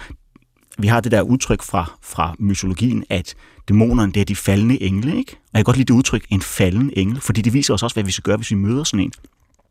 vi 0.77 0.87
har 0.87 1.01
det 1.01 1.11
der 1.11 1.21
udtryk 1.21 1.61
fra, 1.61 1.97
fra 2.01 2.35
mytologien, 2.39 3.03
at 3.09 3.35
dæmonerne, 3.67 4.11
det 4.11 4.21
er 4.21 4.25
de 4.25 4.35
faldende 4.35 4.81
engle, 4.81 5.17
ikke? 5.17 5.31
Og 5.31 5.49
jeg 5.53 5.59
kan 5.59 5.63
godt 5.63 5.77
lide 5.77 5.87
det 5.87 5.93
udtryk, 5.93 6.25
en 6.29 6.41
falden 6.41 6.91
engle, 6.95 7.21
fordi 7.21 7.41
det 7.41 7.53
viser 7.53 7.73
os 7.73 7.83
også, 7.83 7.95
hvad 7.95 8.03
vi 8.03 8.11
skal 8.11 8.23
gøre, 8.23 8.37
hvis 8.37 8.51
vi 8.51 8.55
møder 8.55 8.83
sådan 8.83 8.99
en. 9.03 9.11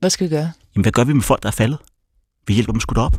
Hvad 0.00 0.10
skal 0.10 0.30
vi 0.30 0.34
gøre? 0.34 0.52
Jamen, 0.74 0.84
hvad 0.84 0.92
gør 0.92 1.04
vi 1.04 1.12
med 1.12 1.22
folk, 1.22 1.42
der 1.42 1.48
er 1.48 1.52
faldet? 1.52 1.78
Vi 2.46 2.54
hjælper 2.54 2.72
dem 2.72 2.80
skudt 2.80 2.98
op. 2.98 3.12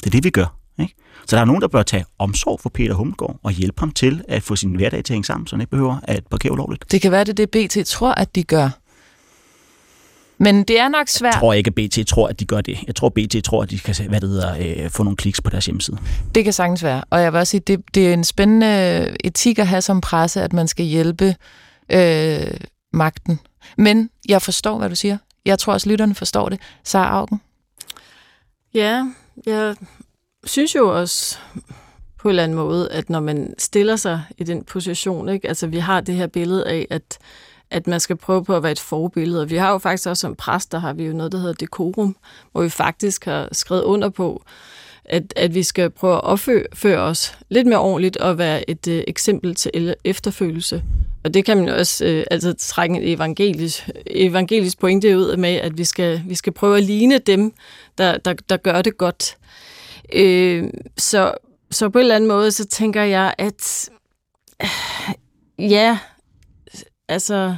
Det 0.00 0.06
er 0.06 0.10
det, 0.10 0.24
vi 0.24 0.30
gør. 0.30 0.58
Ikke? 0.80 0.94
Så 1.26 1.36
der 1.36 1.42
er 1.42 1.46
nogen, 1.46 1.62
der 1.62 1.68
bør 1.68 1.82
tage 1.82 2.04
omsorg 2.18 2.60
for 2.60 2.68
Peter 2.68 2.94
Hummelgaard 2.94 3.40
og 3.42 3.52
hjælpe 3.52 3.80
ham 3.80 3.90
til 3.90 4.22
at 4.28 4.42
få 4.42 4.56
sin 4.56 4.74
hverdag 4.74 5.04
til 5.04 5.12
at 5.12 5.14
hænge 5.14 5.24
sammen, 5.24 5.46
så 5.46 5.56
han 5.56 5.60
ikke 5.60 5.70
behøver 5.70 5.96
at 6.02 6.26
parkere 6.30 6.52
ulovligt. 6.52 6.92
Det 6.92 7.02
kan 7.02 7.12
være, 7.12 7.24
det 7.24 7.40
er 7.40 7.46
det, 7.46 7.70
BT 7.70 7.86
tror, 7.86 8.12
at 8.12 8.34
de 8.34 8.42
gør. 8.42 8.70
Men 10.38 10.62
det 10.64 10.78
er 10.78 10.88
nok 10.88 11.08
svært. 11.08 11.34
Jeg 11.34 11.40
tror 11.40 11.52
ikke, 11.52 11.68
at 11.68 11.74
BT 11.74 12.06
tror, 12.08 12.28
at 12.28 12.40
de 12.40 12.44
gør 12.44 12.60
det. 12.60 12.78
Jeg 12.86 12.94
tror, 12.94 13.08
BT 13.08 13.44
tror, 13.44 13.62
at 13.62 13.70
de 13.70 13.78
kan 13.78 13.94
hvad 14.08 14.20
det 14.20 14.28
hedder, 14.28 14.84
øh, 14.84 14.90
få 14.90 15.02
nogle 15.02 15.16
kliks 15.16 15.40
på 15.40 15.50
deres 15.50 15.66
hjemmeside. 15.66 15.98
Det 16.34 16.44
kan 16.44 16.52
sagtens 16.52 16.82
være. 16.82 17.04
Og 17.10 17.22
jeg 17.22 17.32
vil 17.32 17.38
også 17.38 17.50
sige, 17.50 17.60
det, 17.60 17.94
det 17.94 18.08
er 18.08 18.12
en 18.12 18.24
spændende 18.24 19.16
etik 19.24 19.58
at 19.58 19.66
have 19.66 19.82
som 19.82 20.00
presse, 20.00 20.42
at 20.42 20.52
man 20.52 20.68
skal 20.68 20.84
hjælpe 20.84 21.34
øh, 21.92 22.56
magten. 22.92 23.40
Men 23.76 24.10
jeg 24.28 24.42
forstår, 24.42 24.78
hvad 24.78 24.88
du 24.88 24.94
siger. 24.94 25.18
Jeg 25.44 25.58
tror 25.58 25.72
også, 25.72 25.88
lytterne 25.88 26.14
forstår 26.14 26.48
det. 26.48 26.60
Sara 26.84 27.16
Augen? 27.16 27.40
Ja, 28.74 29.04
jeg 29.46 29.76
synes 30.44 30.74
jo 30.74 30.98
også 31.00 31.38
på 32.18 32.28
en 32.28 32.30
eller 32.30 32.42
anden 32.42 32.56
måde, 32.56 32.92
at 32.92 33.10
når 33.10 33.20
man 33.20 33.54
stiller 33.58 33.96
sig 33.96 34.22
i 34.38 34.44
den 34.44 34.64
position, 34.64 35.28
ikke? 35.28 35.48
altså 35.48 35.66
vi 35.66 35.78
har 35.78 36.00
det 36.00 36.14
her 36.14 36.26
billede 36.26 36.66
af, 36.66 36.86
at 36.90 37.18
at 37.70 37.86
man 37.86 38.00
skal 38.00 38.16
prøve 38.16 38.44
på 38.44 38.56
at 38.56 38.62
være 38.62 38.72
et 38.72 38.80
forbillede. 38.80 39.42
Og 39.42 39.50
vi 39.50 39.56
har 39.56 39.72
jo 39.72 39.78
faktisk 39.78 40.08
også 40.08 40.20
som 40.20 40.34
præster, 40.34 40.78
har 40.78 40.92
vi 40.92 41.04
jo 41.04 41.12
noget, 41.12 41.32
der 41.32 41.38
hedder 41.38 41.52
dekorum, 41.52 42.16
hvor 42.52 42.62
vi 42.62 42.68
faktisk 42.68 43.24
har 43.24 43.48
skrevet 43.52 43.82
under 43.82 44.08
på, 44.08 44.42
at, 45.04 45.32
at 45.36 45.54
vi 45.54 45.62
skal 45.62 45.90
prøve 45.90 46.14
at 46.14 46.24
opføre 46.24 47.00
os 47.00 47.38
lidt 47.48 47.66
mere 47.66 47.78
ordentligt 47.78 48.16
og 48.16 48.38
være 48.38 48.70
et 48.70 48.88
øh, 48.88 49.04
eksempel 49.08 49.54
til 49.54 49.94
efterfølgelse. 50.04 50.82
Og 51.24 51.34
det 51.34 51.44
kan 51.44 51.56
man 51.56 51.68
jo 51.68 51.74
også 51.74 52.04
øh, 52.04 52.24
altså 52.30 52.52
trække 52.52 52.94
en 52.96 53.02
evangelisk, 53.02 53.88
evangelisk 54.06 54.78
pointe 54.78 55.18
ud 55.18 55.36
med, 55.36 55.54
at 55.54 55.78
vi 55.78 55.84
skal, 55.84 56.22
vi 56.26 56.34
skal 56.34 56.52
prøve 56.52 56.76
at 56.76 56.82
ligne 56.82 57.18
dem, 57.18 57.52
der, 57.98 58.18
der, 58.18 58.34
der 58.48 58.56
gør 58.56 58.82
det 58.82 58.98
godt. 58.98 59.36
Øh, 60.12 60.64
så, 60.98 61.34
så 61.70 61.88
på 61.88 61.98
en 61.98 62.02
eller 62.02 62.16
anden 62.16 62.28
måde, 62.28 62.52
så 62.52 62.66
tænker 62.66 63.02
jeg, 63.02 63.34
at 63.38 63.90
øh, 64.62 64.68
ja, 65.70 65.98
altså, 67.08 67.56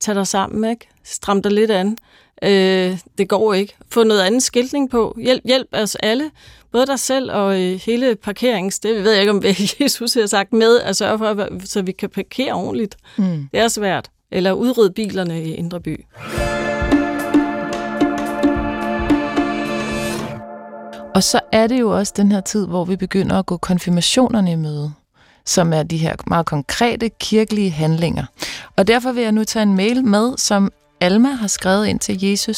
tag 0.00 0.14
dig 0.14 0.26
sammen, 0.26 0.70
ikke? 0.70 0.88
Stram 1.04 1.42
dig 1.42 1.52
lidt 1.52 1.70
an. 1.70 1.96
Øh, 2.42 2.98
det 3.18 3.28
går 3.28 3.54
ikke. 3.54 3.76
Få 3.90 4.04
noget 4.04 4.20
andet 4.20 4.42
skiltning 4.42 4.90
på. 4.90 5.16
Hjælp, 5.22 5.42
hjælp 5.44 5.68
os 5.72 5.94
alle. 5.94 6.30
Både 6.72 6.86
dig 6.86 6.98
selv 6.98 7.32
og 7.32 7.60
øh, 7.60 7.80
hele 7.86 8.16
parkerings... 8.16 8.78
Det 8.78 9.04
ved 9.04 9.12
jeg 9.12 9.20
ikke, 9.20 9.30
om 9.30 9.42
Jesus 9.80 10.14
har 10.14 10.26
sagt 10.26 10.52
med 10.52 10.80
at 10.80 10.96
sørge 10.96 11.18
for, 11.18 11.66
så 11.66 11.82
vi 11.82 11.92
kan 11.92 12.10
parkere 12.10 12.52
ordentligt. 12.52 12.96
Mm. 13.18 13.48
Det 13.52 13.60
er 13.60 13.68
svært. 13.68 14.10
Eller 14.32 14.52
udrydde 14.52 14.92
bilerne 14.92 15.44
i 15.44 15.54
Indre 15.54 15.80
By. 15.80 16.04
Og 21.14 21.22
så 21.22 21.40
er 21.52 21.66
det 21.66 21.80
jo 21.80 21.96
også 21.98 22.12
den 22.16 22.32
her 22.32 22.40
tid, 22.40 22.66
hvor 22.66 22.84
vi 22.84 22.96
begynder 22.96 23.38
at 23.38 23.46
gå 23.46 23.56
konfirmationerne 23.56 24.52
i 24.52 24.56
møde 24.56 24.92
som 25.46 25.72
er 25.72 25.82
de 25.82 25.96
her 25.96 26.14
meget 26.26 26.46
konkrete 26.46 27.08
kirkelige 27.08 27.70
handlinger. 27.70 28.24
Og 28.76 28.86
derfor 28.86 29.12
vil 29.12 29.22
jeg 29.22 29.32
nu 29.32 29.44
tage 29.44 29.62
en 29.62 29.76
mail 29.76 30.04
med, 30.04 30.36
som 30.36 30.72
Alma 31.00 31.28
har 31.28 31.46
skrevet 31.46 31.86
ind 31.86 31.98
til 31.98 32.24
jesus 32.24 32.56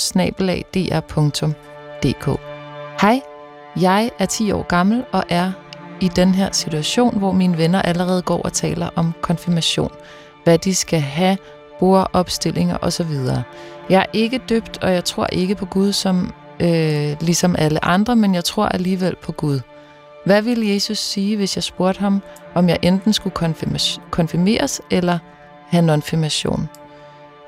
Hej, 3.00 3.20
jeg 3.80 4.10
er 4.18 4.26
10 4.26 4.52
år 4.52 4.62
gammel 4.62 5.04
og 5.12 5.24
er 5.28 5.52
i 6.00 6.08
den 6.08 6.34
her 6.34 6.52
situation, 6.52 7.18
hvor 7.18 7.32
mine 7.32 7.58
venner 7.58 7.82
allerede 7.82 8.22
går 8.22 8.42
og 8.42 8.52
taler 8.52 8.88
om 8.96 9.12
konfirmation, 9.20 9.90
hvad 10.44 10.58
de 10.58 10.74
skal 10.74 11.00
have, 11.00 11.36
opstillinger 12.12 12.76
osv. 12.82 13.10
Jeg 13.90 14.00
er 14.00 14.06
ikke 14.12 14.40
døbt, 14.48 14.78
og 14.82 14.92
jeg 14.92 15.04
tror 15.04 15.26
ikke 15.26 15.54
på 15.54 15.66
Gud 15.66 15.92
som 15.92 16.32
øh, 16.60 17.16
ligesom 17.20 17.56
alle 17.58 17.84
andre, 17.84 18.16
men 18.16 18.34
jeg 18.34 18.44
tror 18.44 18.66
alligevel 18.66 19.16
på 19.22 19.32
Gud. 19.32 19.60
Hvad 20.24 20.42
ville 20.42 20.68
Jesus 20.74 20.98
sige, 20.98 21.36
hvis 21.36 21.56
jeg 21.56 21.62
spurgte 21.62 22.00
ham, 22.00 22.22
om 22.54 22.68
jeg 22.68 22.78
enten 22.82 23.12
skulle 23.12 23.54
konfirmeres 24.10 24.80
eller 24.90 25.18
have 25.68 25.82
nonfirmation? 25.82 26.68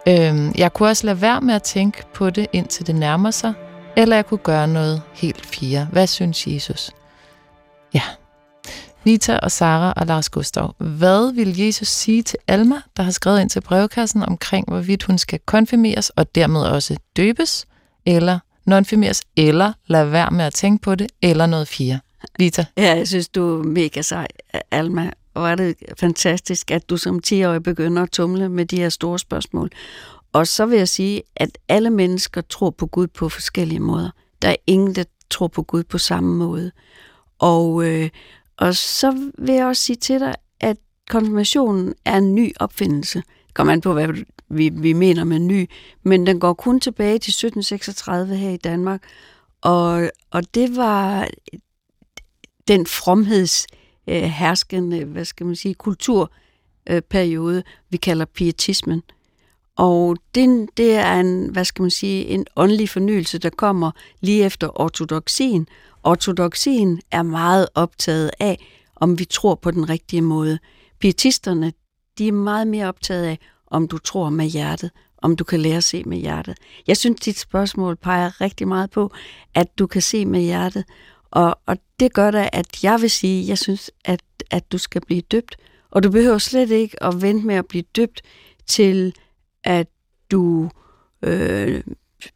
Øhm, 0.08 0.52
jeg 0.58 0.72
kunne 0.72 0.88
også 0.88 1.06
lade 1.06 1.20
være 1.20 1.40
med 1.40 1.54
at 1.54 1.62
tænke 1.62 2.02
på 2.14 2.30
det, 2.30 2.46
indtil 2.52 2.86
det 2.86 2.94
nærmer 2.94 3.30
sig, 3.30 3.52
eller 3.96 4.16
jeg 4.16 4.26
kunne 4.26 4.38
gøre 4.38 4.68
noget 4.68 5.02
helt 5.14 5.46
fire. 5.46 5.88
Hvad 5.92 6.06
synes 6.06 6.46
Jesus? 6.46 6.90
Ja. 7.94 8.02
Nita 9.04 9.38
og 9.38 9.52
Sara 9.52 9.92
og 9.96 10.06
Lars 10.06 10.28
Gustav. 10.30 10.74
Hvad 10.78 11.32
vil 11.34 11.58
Jesus 11.58 11.88
sige 11.88 12.22
til 12.22 12.38
Alma, 12.48 12.76
der 12.96 13.02
har 13.02 13.10
skrevet 13.10 13.40
ind 13.40 13.50
til 13.50 13.60
brevkassen 13.60 14.22
omkring, 14.22 14.68
hvorvidt 14.68 15.02
hun 15.02 15.18
skal 15.18 15.38
konfirmeres 15.46 16.10
og 16.10 16.34
dermed 16.34 16.60
også 16.60 16.96
døbes, 17.16 17.66
eller 18.06 18.38
nonfirmeres, 18.66 19.22
eller 19.36 19.72
lade 19.86 20.12
være 20.12 20.30
med 20.30 20.44
at 20.44 20.54
tænke 20.54 20.82
på 20.82 20.94
det, 20.94 21.06
eller 21.22 21.46
noget 21.46 21.68
fire? 21.68 21.98
Lita. 22.38 22.64
Ja, 22.76 22.96
jeg 22.96 23.08
synes, 23.08 23.28
du 23.28 23.58
er 23.58 23.62
mega 23.62 24.02
sej, 24.02 24.26
Alma. 24.70 25.10
Og 25.34 25.50
er 25.50 25.54
det 25.54 25.76
fantastisk, 25.98 26.70
at 26.70 26.90
du 26.90 26.96
som 26.96 27.20
10-årig 27.26 27.62
begynder 27.62 28.02
at 28.02 28.10
tumle 28.10 28.48
med 28.48 28.66
de 28.66 28.76
her 28.76 28.88
store 28.88 29.18
spørgsmål. 29.18 29.70
Og 30.32 30.46
så 30.46 30.66
vil 30.66 30.78
jeg 30.78 30.88
sige, 30.88 31.22
at 31.36 31.58
alle 31.68 31.90
mennesker 31.90 32.40
tror 32.40 32.70
på 32.70 32.86
Gud 32.86 33.06
på 33.06 33.28
forskellige 33.28 33.80
måder. 33.80 34.10
Der 34.42 34.48
er 34.48 34.56
ingen, 34.66 34.94
der 34.94 35.04
tror 35.30 35.48
på 35.48 35.62
Gud 35.62 35.84
på 35.84 35.98
samme 35.98 36.34
måde. 36.34 36.72
Og, 37.38 37.84
øh, 37.88 38.10
og 38.56 38.74
så 38.74 39.30
vil 39.38 39.54
jeg 39.54 39.66
også 39.66 39.82
sige 39.82 39.96
til 39.96 40.20
dig, 40.20 40.34
at 40.60 40.76
konfirmationen 41.10 41.94
er 42.04 42.16
en 42.16 42.34
ny 42.34 42.52
opfindelse. 42.60 43.18
Det 43.18 43.54
kommer 43.54 43.72
an 43.72 43.80
på, 43.80 43.92
hvad 43.92 44.08
vi, 44.48 44.68
vi 44.68 44.92
mener 44.92 45.24
med 45.24 45.38
ny, 45.38 45.70
men 46.02 46.26
den 46.26 46.40
går 46.40 46.52
kun 46.52 46.80
tilbage 46.80 47.18
til 47.18 47.30
1736 47.30 48.36
her 48.36 48.50
i 48.50 48.56
Danmark. 48.56 49.02
Og, 49.62 50.10
og 50.30 50.54
det 50.54 50.76
var 50.76 51.28
den 52.68 52.87
fromheds 52.87 53.66
øh, 54.09 54.23
herskende, 54.23 55.04
hvad 55.04 55.25
skal 55.25 55.47
man 55.47 55.56
sige, 55.56 55.75
kulturperiode, 55.75 57.56
øh, 57.56 57.62
vi 57.90 57.97
kalder 57.97 58.25
pietismen. 58.25 59.02
Og 59.76 60.16
det, 60.35 60.68
det 60.76 60.94
er 60.94 61.21
en, 61.21 61.49
hvad 61.49 61.64
skal 61.64 61.83
man 61.83 61.90
sige, 61.90 62.26
en 62.26 62.47
åndelig 62.56 62.88
fornyelse, 62.88 63.38
der 63.38 63.50
kommer 63.50 63.90
lige 64.21 64.44
efter 64.44 64.80
ortodoxien. 64.80 65.68
Ortodoxien 66.02 67.00
er 67.11 67.23
meget 67.23 67.68
optaget 67.75 68.30
af, 68.40 68.66
om 68.97 69.18
vi 69.18 69.25
tror 69.25 69.54
på 69.54 69.71
den 69.71 69.88
rigtige 69.88 70.23
måde. 70.23 70.59
Pietisterne, 71.00 71.73
de 72.18 72.28
er 72.28 72.33
meget 72.33 72.66
mere 72.66 72.88
optaget 72.88 73.25
af, 73.25 73.38
om 73.66 73.88
du 73.88 73.99
tror 73.99 74.30
med 74.30 74.47
hjertet, 74.47 74.90
om 75.18 75.37
du 75.37 75.44
kan 75.44 75.61
lære 75.61 75.76
at 75.76 75.85
se 75.85 76.02
med 76.04 76.18
hjertet. 76.18 76.59
Jeg 76.87 76.97
synes, 76.97 77.21
dit 77.21 77.38
spørgsmål 77.38 77.97
peger 77.97 78.40
rigtig 78.40 78.68
meget 78.68 78.90
på, 78.90 79.12
at 79.54 79.78
du 79.78 79.87
kan 79.87 80.02
se 80.02 80.26
med 80.26 80.40
hjertet, 80.40 80.85
og, 81.34 81.58
og 81.66 81.76
det 82.00 82.12
gør 82.12 82.30
da, 82.30 82.48
at 82.52 82.84
jeg 82.84 83.00
vil 83.00 83.10
sige, 83.10 83.48
jeg 83.48 83.58
synes, 83.58 83.90
at, 84.04 84.20
at 84.50 84.72
du 84.72 84.78
skal 84.78 85.00
blive 85.06 85.20
døbt. 85.20 85.56
Og 85.90 86.02
du 86.02 86.10
behøver 86.10 86.38
slet 86.38 86.70
ikke 86.70 87.02
at 87.02 87.22
vente 87.22 87.46
med 87.46 87.54
at 87.54 87.66
blive 87.66 87.84
døbt 87.96 88.22
til, 88.66 89.14
at 89.64 89.86
du 90.30 90.70
øh, 91.22 91.82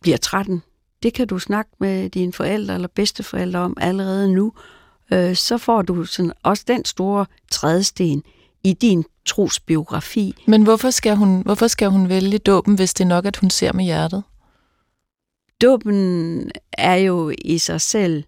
bliver 0.00 0.16
13. 0.16 0.62
Det 1.02 1.14
kan 1.14 1.26
du 1.26 1.38
snakke 1.38 1.70
med 1.80 2.10
dine 2.10 2.32
forældre 2.32 2.74
eller 2.74 2.88
bedsteforældre 2.88 3.60
om 3.60 3.76
allerede 3.80 4.32
nu. 4.32 4.52
Øh, 5.12 5.36
så 5.36 5.58
får 5.58 5.82
du 5.82 6.04
sådan 6.04 6.32
også 6.42 6.64
den 6.68 6.84
store 6.84 7.26
trædesten 7.50 8.22
i 8.64 8.72
din 8.72 9.04
trosbiografi. 9.26 10.34
Men 10.46 10.62
hvorfor 10.62 10.90
skal, 10.90 11.16
hun, 11.16 11.42
hvorfor 11.42 11.66
skal 11.66 11.88
hun 11.88 12.08
vælge 12.08 12.38
dåben, 12.38 12.74
hvis 12.74 12.94
det 12.94 13.04
er 13.04 13.08
nok, 13.08 13.26
at 13.26 13.36
hun 13.36 13.50
ser 13.50 13.72
med 13.72 13.84
hjertet? 13.84 14.22
Dåben 15.62 16.50
er 16.72 16.94
jo 16.94 17.32
i 17.38 17.58
sig 17.58 17.80
selv 17.80 18.24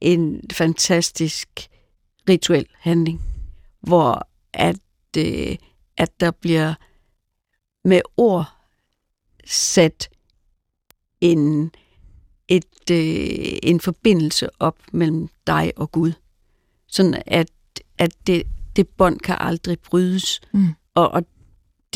en 0.00 0.40
fantastisk 0.52 1.48
rituel 2.28 2.66
handling, 2.78 3.22
hvor 3.80 4.28
at, 4.52 4.80
øh, 5.18 5.56
at 5.96 6.20
der 6.20 6.30
bliver 6.30 6.74
med 7.84 8.00
ord 8.16 8.56
sat 9.44 10.08
en, 11.20 11.70
et, 12.48 12.90
øh, 12.90 13.58
en 13.62 13.80
forbindelse 13.80 14.48
op 14.58 14.78
mellem 14.92 15.28
dig 15.46 15.72
og 15.76 15.92
Gud. 15.92 16.12
Sådan 16.86 17.22
at, 17.26 17.50
at 17.98 18.12
det, 18.26 18.42
det 18.76 18.88
bånd 18.88 19.20
kan 19.20 19.36
aldrig 19.40 19.78
brydes, 19.80 20.40
mm. 20.52 20.68
og, 20.94 21.08
og 21.10 21.22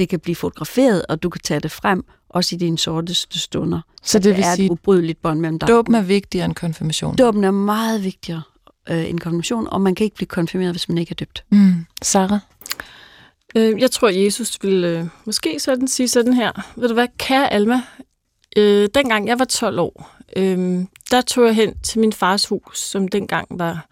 det 0.00 0.08
kan 0.08 0.20
blive 0.20 0.36
fotograferet, 0.36 1.06
og 1.08 1.22
du 1.22 1.30
kan 1.30 1.40
tage 1.44 1.60
det 1.60 1.70
frem, 1.70 2.04
også 2.28 2.54
i 2.54 2.58
dine 2.58 2.78
sorteste 2.78 3.38
stunder. 3.38 3.80
Så 4.02 4.18
det, 4.18 4.24
det 4.24 4.36
vil 4.36 4.44
er 4.44 4.54
sige, 4.54 4.66
et 4.66 4.70
ubrydeligt 4.70 5.22
bånd 5.22 5.40
mellem 5.40 5.58
dig 5.58 5.68
Dåben 5.68 5.94
er 5.94 6.02
vigtigere 6.02 6.44
end 6.44 6.54
konfirmation? 6.54 7.16
Dåben 7.16 7.44
er 7.44 7.50
meget 7.50 8.04
vigtigere 8.04 8.42
øh, 8.88 9.10
end 9.10 9.20
konfirmation, 9.20 9.66
og 9.66 9.80
man 9.80 9.94
kan 9.94 10.04
ikke 10.04 10.16
blive 10.16 10.28
konfirmeret, 10.28 10.72
hvis 10.72 10.88
man 10.88 10.98
ikke 10.98 11.10
er 11.10 11.14
døbt. 11.14 11.44
Mm. 11.50 11.86
Sarah? 12.02 12.38
Øh, 13.56 13.80
jeg 13.80 13.90
tror, 13.90 14.08
Jesus 14.08 14.58
ville 14.62 14.98
øh, 14.98 15.06
måske 15.24 15.60
sådan 15.60 15.88
sige 15.88 16.08
sådan 16.08 16.32
her. 16.32 16.72
Ved 16.76 16.88
du 16.88 16.94
hvad, 16.94 17.08
kære 17.18 17.52
Alma, 17.52 17.82
øh, 18.56 18.88
dengang 18.94 19.26
jeg 19.26 19.38
var 19.38 19.44
12 19.44 19.78
år, 19.78 20.16
øh, 20.36 20.84
der 21.10 21.20
tog 21.20 21.46
jeg 21.46 21.54
hen 21.54 21.78
til 21.78 22.00
min 22.00 22.12
fars 22.12 22.46
hus, 22.46 22.80
som 22.80 23.08
dengang 23.08 23.46
var 23.50 23.86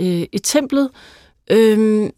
øh, 0.00 0.22
i 0.32 0.38
templet. 0.44 0.90
Øh, 1.50 2.10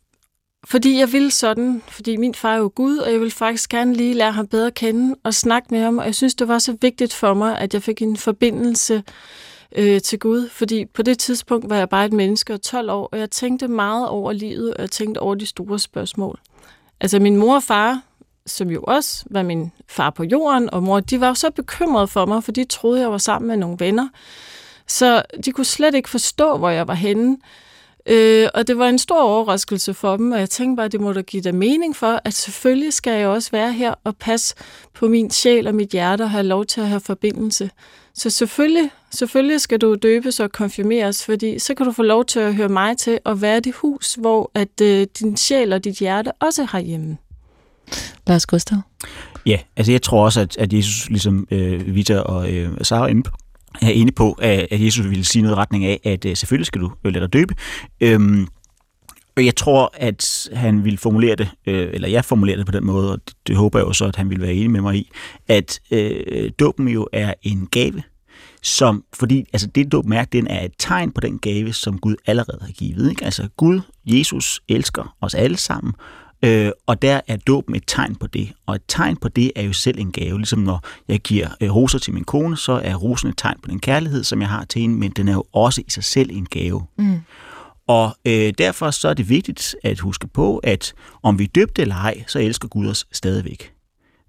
fordi 0.64 0.98
jeg 0.98 1.12
ville 1.12 1.30
sådan, 1.30 1.82
fordi 1.88 2.16
min 2.16 2.34
far 2.34 2.54
er 2.54 2.58
jo 2.58 2.72
Gud, 2.74 2.96
og 2.96 3.12
jeg 3.12 3.20
ville 3.20 3.30
faktisk 3.30 3.70
gerne 3.70 3.94
lige 3.94 4.14
lære 4.14 4.32
ham 4.32 4.46
bedre 4.46 4.66
at 4.66 4.74
kende 4.74 5.16
og 5.24 5.34
snakke 5.34 5.68
med 5.70 5.80
ham, 5.80 5.98
og 5.98 6.04
jeg 6.04 6.14
synes, 6.14 6.34
det 6.34 6.48
var 6.48 6.58
så 6.58 6.76
vigtigt 6.80 7.14
for 7.14 7.34
mig, 7.34 7.58
at 7.58 7.74
jeg 7.74 7.82
fik 7.82 8.02
en 8.02 8.16
forbindelse 8.16 9.02
øh, 9.76 10.00
til 10.00 10.18
Gud, 10.18 10.48
fordi 10.48 10.84
på 10.84 11.02
det 11.02 11.18
tidspunkt 11.18 11.70
var 11.70 11.76
jeg 11.76 11.88
bare 11.88 12.06
et 12.06 12.12
menneske 12.12 12.54
og 12.54 12.62
12 12.62 12.90
år, 12.90 13.08
og 13.12 13.18
jeg 13.18 13.30
tænkte 13.30 13.68
meget 13.68 14.08
over 14.08 14.32
livet, 14.32 14.74
og 14.74 14.80
jeg 14.80 14.90
tænkte 14.90 15.18
over 15.18 15.34
de 15.34 15.46
store 15.46 15.78
spørgsmål. 15.78 16.40
Altså 17.00 17.18
min 17.18 17.36
mor 17.36 17.54
og 17.54 17.62
far, 17.62 18.02
som 18.46 18.70
jo 18.70 18.82
også 18.82 19.24
var 19.30 19.42
min 19.42 19.72
far 19.88 20.10
på 20.10 20.24
jorden, 20.24 20.70
og 20.70 20.82
mor, 20.82 21.00
de 21.00 21.20
var 21.20 21.28
jo 21.28 21.34
så 21.34 21.50
bekymrede 21.50 22.06
for 22.06 22.26
mig, 22.26 22.44
for 22.44 22.52
de 22.52 22.64
troede, 22.64 23.00
jeg 23.00 23.10
var 23.10 23.18
sammen 23.18 23.48
med 23.48 23.56
nogle 23.56 23.76
venner. 23.78 24.08
Så 24.86 25.22
de 25.44 25.52
kunne 25.52 25.64
slet 25.64 25.94
ikke 25.94 26.10
forstå, 26.10 26.56
hvor 26.56 26.70
jeg 26.70 26.88
var 26.88 26.94
henne. 26.94 27.38
Øh, 28.06 28.48
og 28.54 28.68
det 28.68 28.78
var 28.78 28.88
en 28.88 28.98
stor 28.98 29.22
overraskelse 29.22 29.94
for 29.94 30.16
dem, 30.16 30.32
og 30.32 30.38
jeg 30.38 30.50
tænkte 30.50 30.76
bare, 30.76 30.86
at 30.86 30.92
det 30.92 31.00
må 31.00 31.12
da 31.12 31.20
give 31.20 31.42
dig 31.42 31.54
mening 31.54 31.96
for, 31.96 32.20
at 32.24 32.34
selvfølgelig 32.34 32.92
skal 32.92 33.18
jeg 33.18 33.28
også 33.28 33.50
være 33.50 33.72
her 33.72 33.94
og 34.04 34.16
passe 34.16 34.54
på 34.94 35.08
min 35.08 35.30
sjæl 35.30 35.66
og 35.66 35.74
mit 35.74 35.88
hjerte 35.88 36.22
og 36.22 36.30
have 36.30 36.42
lov 36.42 36.64
til 36.64 36.80
at 36.80 36.88
have 36.88 37.00
forbindelse. 37.00 37.70
Så 38.14 38.30
selvfølgelig, 38.30 38.90
selvfølgelig 39.10 39.60
skal 39.60 39.78
du 39.78 39.94
døbes 39.94 40.40
og 40.40 40.52
konfirmeres, 40.52 41.24
fordi 41.24 41.58
så 41.58 41.74
kan 41.74 41.86
du 41.86 41.92
få 41.92 42.02
lov 42.02 42.24
til 42.24 42.40
at 42.40 42.54
høre 42.54 42.68
mig 42.68 42.98
til 42.98 43.18
og 43.24 43.42
være 43.42 43.60
det 43.60 43.74
hus, 43.74 44.14
hvor 44.14 44.50
at 44.54 44.80
øh, 44.82 45.06
din 45.18 45.36
sjæl 45.36 45.72
og 45.72 45.84
dit 45.84 45.98
hjerte 45.98 46.32
også 46.32 46.64
har 46.64 46.80
hjemme. 46.80 47.16
Lars 48.26 48.46
Gustav? 48.46 48.78
Ja, 49.46 49.58
altså 49.76 49.92
jeg 49.92 50.02
tror 50.02 50.24
også, 50.24 50.40
at, 50.40 50.56
at 50.56 50.72
Jesus, 50.72 51.10
ligesom 51.10 51.46
øh, 51.50 51.94
Vita 51.94 52.18
og 52.18 52.52
øh, 52.52 52.72
Sara 52.82 53.06
inde 53.06 53.22
på, 53.22 53.30
er 53.82 53.90
inde 53.90 54.12
på, 54.12 54.32
at, 54.32 54.66
at 54.70 54.84
Jesus 54.84 55.10
ville 55.10 55.24
sige 55.24 55.42
noget 55.42 55.56
i 55.56 55.58
retning 55.58 55.84
af, 55.84 56.00
at 56.04 56.24
øh, 56.24 56.36
selvfølgelig 56.36 56.66
skal 56.66 56.80
du 56.80 56.92
øh, 57.04 57.12
lade 57.12 57.24
dig 57.24 57.32
døbe. 57.32 57.54
Øhm, 58.00 58.46
og 59.36 59.44
jeg 59.44 59.56
tror, 59.56 59.90
at 59.94 60.48
han 60.52 60.84
ville 60.84 60.98
formulere 60.98 61.36
det, 61.36 61.48
øh, 61.66 61.90
eller 61.92 62.08
jeg 62.08 62.24
formulerer 62.24 62.56
det 62.56 62.66
på 62.66 62.72
den 62.72 62.86
måde, 62.86 63.12
og 63.12 63.18
det, 63.28 63.36
det 63.46 63.56
håber 63.56 63.78
jeg 63.78 63.86
jo 63.86 63.92
så, 63.92 64.04
at 64.04 64.16
han 64.16 64.30
vil 64.30 64.40
være 64.40 64.54
enig 64.54 64.70
med 64.70 64.80
mig 64.80 64.96
i, 64.96 65.10
at 65.48 65.80
øh, 65.90 66.50
dåben 66.60 66.88
jo 66.88 67.08
er 67.12 67.34
en 67.42 67.68
gave, 67.70 68.02
som, 68.62 69.04
fordi 69.14 69.44
altså 69.52 69.66
det 69.66 69.92
dåben 69.92 70.12
er, 70.12 70.24
den 70.24 70.46
er 70.46 70.64
et 70.64 70.72
tegn 70.78 71.12
på 71.12 71.20
den 71.20 71.38
gave, 71.38 71.72
som 71.72 71.98
Gud 71.98 72.16
allerede 72.26 72.58
har 72.60 72.72
givet. 72.72 73.10
Ikke? 73.10 73.24
Altså 73.24 73.48
Gud, 73.56 73.80
Jesus, 74.06 74.60
elsker 74.68 75.16
os 75.20 75.34
alle 75.34 75.56
sammen, 75.56 75.94
Øh, 76.44 76.70
og 76.86 77.02
der 77.02 77.20
er 77.28 77.36
dåben 77.36 77.74
et 77.74 77.84
tegn 77.86 78.14
på 78.14 78.26
det. 78.26 78.52
Og 78.66 78.74
et 78.74 78.82
tegn 78.88 79.16
på 79.16 79.28
det 79.28 79.52
er 79.56 79.62
jo 79.62 79.72
selv 79.72 79.98
en 79.98 80.12
gave. 80.12 80.38
Ligesom 80.38 80.58
når 80.58 80.84
jeg 81.08 81.20
giver 81.20 81.48
øh, 81.60 81.74
roser 81.74 81.98
til 81.98 82.14
min 82.14 82.24
kone, 82.24 82.56
så 82.56 82.72
er 82.72 82.94
rosen 82.94 83.28
et 83.28 83.34
tegn 83.38 83.56
på 83.62 83.70
den 83.70 83.80
kærlighed, 83.80 84.24
som 84.24 84.40
jeg 84.40 84.48
har 84.48 84.64
til 84.64 84.80
hende, 84.80 84.94
men 84.98 85.10
den 85.10 85.28
er 85.28 85.32
jo 85.32 85.44
også 85.52 85.80
i 85.86 85.90
sig 85.90 86.04
selv 86.04 86.30
en 86.32 86.46
gave. 86.46 86.82
Mm. 86.98 87.20
Og 87.86 88.16
øh, 88.24 88.52
derfor 88.58 88.90
så 88.90 89.08
er 89.08 89.14
det 89.14 89.28
vigtigt 89.28 89.76
at 89.84 89.98
huske 89.98 90.26
på, 90.26 90.58
at 90.58 90.94
om 91.22 91.38
vi 91.38 91.44
er 91.44 91.48
døbte 91.54 91.82
eller 91.82 91.94
ej, 91.94 92.24
så 92.26 92.38
elsker 92.38 92.68
Gud 92.68 92.86
os 92.86 93.06
stadigvæk. 93.12 93.72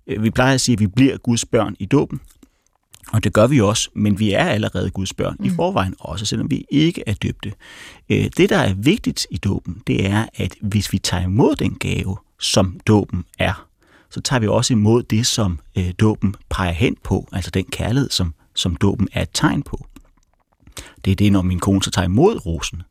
Øh, 0.08 0.24
vi 0.24 0.29
plejer 0.29 0.53
at 0.53 0.62
sige, 0.62 0.74
at 0.74 0.79
vi 0.79 0.88
bliver 0.88 1.17
Guds 1.17 1.46
børn 1.46 1.75
i 1.79 1.86
dåben, 1.86 2.20
og 3.12 3.24
det 3.24 3.33
gør 3.33 3.48
vi 3.48 3.62
også, 3.62 3.89
men 3.93 4.19
vi 4.19 4.31
er 4.31 4.45
allerede 4.45 4.89
Guds 4.89 5.13
børn 5.13 5.36
mm. 5.39 5.45
i 5.45 5.50
forvejen, 5.50 5.95
også 6.00 6.25
selvom 6.25 6.51
vi 6.51 6.65
ikke 6.69 7.03
er 7.07 7.13
døbte. 7.13 7.53
Øh, 8.10 8.29
det, 8.38 8.50
der 8.50 8.57
er 8.57 8.74
vigtigt 8.74 9.27
i 9.29 9.38
dåben, 9.38 9.81
det 9.88 10.05
er, 10.05 10.25
at 10.36 10.55
hvis 10.62 10.93
vi 10.93 10.98
tager 10.98 11.24
imod 11.24 11.55
den 11.55 11.75
gave, 11.79 12.17
som 12.39 12.79
dåben 12.88 13.24
er, 13.39 13.67
så 14.10 14.22
tager 14.22 14.39
vi 14.39 14.48
også 14.48 14.74
imod 14.74 15.03
det, 15.03 15.27
som 15.27 15.60
øh, 15.77 15.93
dåben 16.00 16.36
peger 16.50 16.72
hen 16.72 16.98
på, 17.03 17.27
altså 17.31 17.51
den 17.51 17.65
kærlighed, 17.65 18.10
som, 18.10 18.33
som 18.55 18.75
dåben 18.75 19.07
er 19.13 19.22
et 19.22 19.29
tegn 19.33 19.63
på. 19.63 19.86
Det 21.05 21.12
er 21.12 21.15
det, 21.15 21.31
når 21.31 21.41
min 21.41 21.60
kone 21.60 21.83
så 21.83 21.91
tager 21.91 22.05
imod 22.05 22.45
rosen, 22.45 22.81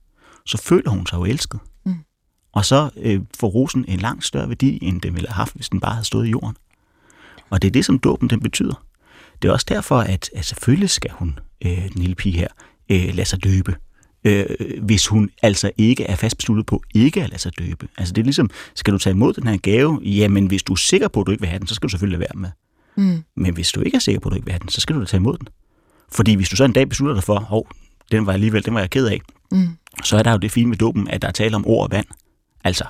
så 0.47 0.59
føler 0.59 0.90
hun 0.90 1.07
sig 1.07 1.16
jo 1.16 1.25
elsket. 1.25 1.61
Mm. 1.85 1.95
Og 2.52 2.64
så 2.64 2.90
øh, 2.97 3.21
får 3.40 3.49
rosen 3.49 3.85
en 3.88 3.99
langt 3.99 4.25
større 4.25 4.49
værdi, 4.49 4.78
end 4.83 5.00
den 5.00 5.14
ville 5.14 5.28
have 5.28 5.35
haft, 5.35 5.54
hvis 5.54 5.69
den 5.69 5.81
bare 5.81 5.92
havde 5.92 6.07
stået 6.07 6.26
i 6.26 6.31
jorden. 6.31 6.57
Og 7.50 7.62
det 7.62 7.69
er 7.69 7.73
det, 7.73 7.85
som 7.85 7.99
dåben 7.99 8.31
den 8.31 8.40
betyder. 8.40 8.85
Det 9.43 9.49
er 9.49 9.53
også 9.53 9.67
derfor, 9.69 9.99
at, 9.99 10.31
at 10.37 10.45
selvfølgelig 10.45 10.91
skal 10.91 11.11
hun, 11.11 11.39
øh, 11.65 11.89
den 11.89 12.01
lille 12.03 12.15
pige 12.15 12.39
her, 12.39 12.49
øh, 12.91 13.15
lade 13.15 13.29
sig 13.29 13.45
døbe 13.45 13.77
øh, 14.25 14.47
hvis 14.83 15.07
hun 15.07 15.31
altså 15.43 15.71
ikke 15.79 16.05
er 16.05 16.17
fast 16.17 16.37
besluttet 16.37 16.67
på 16.67 16.83
ikke 16.95 17.23
at 17.23 17.31
lade 17.31 17.41
sig 17.41 17.59
døbe. 17.59 17.89
Altså 17.97 18.15
det 18.15 18.23
er 18.23 18.25
ligesom, 18.25 18.51
skal 18.75 18.93
du 18.93 18.99
tage 18.99 19.15
imod 19.15 19.33
den 19.33 19.47
her 19.47 19.57
gave? 19.57 20.01
Jamen 20.03 20.47
hvis 20.47 20.63
du 20.63 20.73
er 20.73 20.77
sikker 20.77 21.09
på, 21.09 21.21
at 21.21 21.27
du 21.27 21.31
ikke 21.31 21.41
vil 21.41 21.49
have 21.49 21.59
den, 21.59 21.67
så 21.67 21.75
skal 21.75 21.87
du 21.87 21.91
selvfølgelig 21.91 22.19
lade 22.19 22.29
være 22.35 22.41
med. 22.41 22.51
Mm. 22.97 23.25
Men 23.37 23.55
hvis 23.55 23.73
du 23.73 23.81
ikke 23.81 23.97
er 23.97 24.01
sikker 24.01 24.21
på, 24.21 24.29
at 24.29 24.31
du 24.31 24.35
ikke 24.37 24.47
vil 24.47 24.53
have 24.53 24.61
den, 24.61 24.69
så 24.69 24.81
skal 24.81 24.97
du 24.97 25.01
da 25.01 25.07
tage 25.07 25.19
imod 25.19 25.39
den. 25.39 25.49
Fordi 26.13 26.35
hvis 26.35 26.49
du 26.49 26.57
så 26.57 26.65
en 26.65 26.73
dag 26.73 26.89
beslutter 26.89 27.15
dig 27.15 27.25
for, 27.25 27.41
hov, 27.41 27.69
den 28.11 28.27
var 28.27 28.33
alligevel, 28.33 28.65
den 28.65 28.75
var 28.75 28.81
jeg 28.81 28.91
ked 28.91 29.07
af, 29.07 29.21
mm. 29.53 29.69
så 30.05 30.17
er 30.17 30.23
der 30.23 30.33
jo 30.33 30.39
det 30.39 30.51
fine 30.53 30.69
med 30.69 30.77
dåben, 30.77 31.09
at 31.09 31.23
der 31.23 31.29
er 31.29 31.33
tale 31.33 31.57
om 31.57 31.67
ord 31.67 31.85
og 31.85 31.91
vand. 31.91 32.07
Altså, 32.65 32.85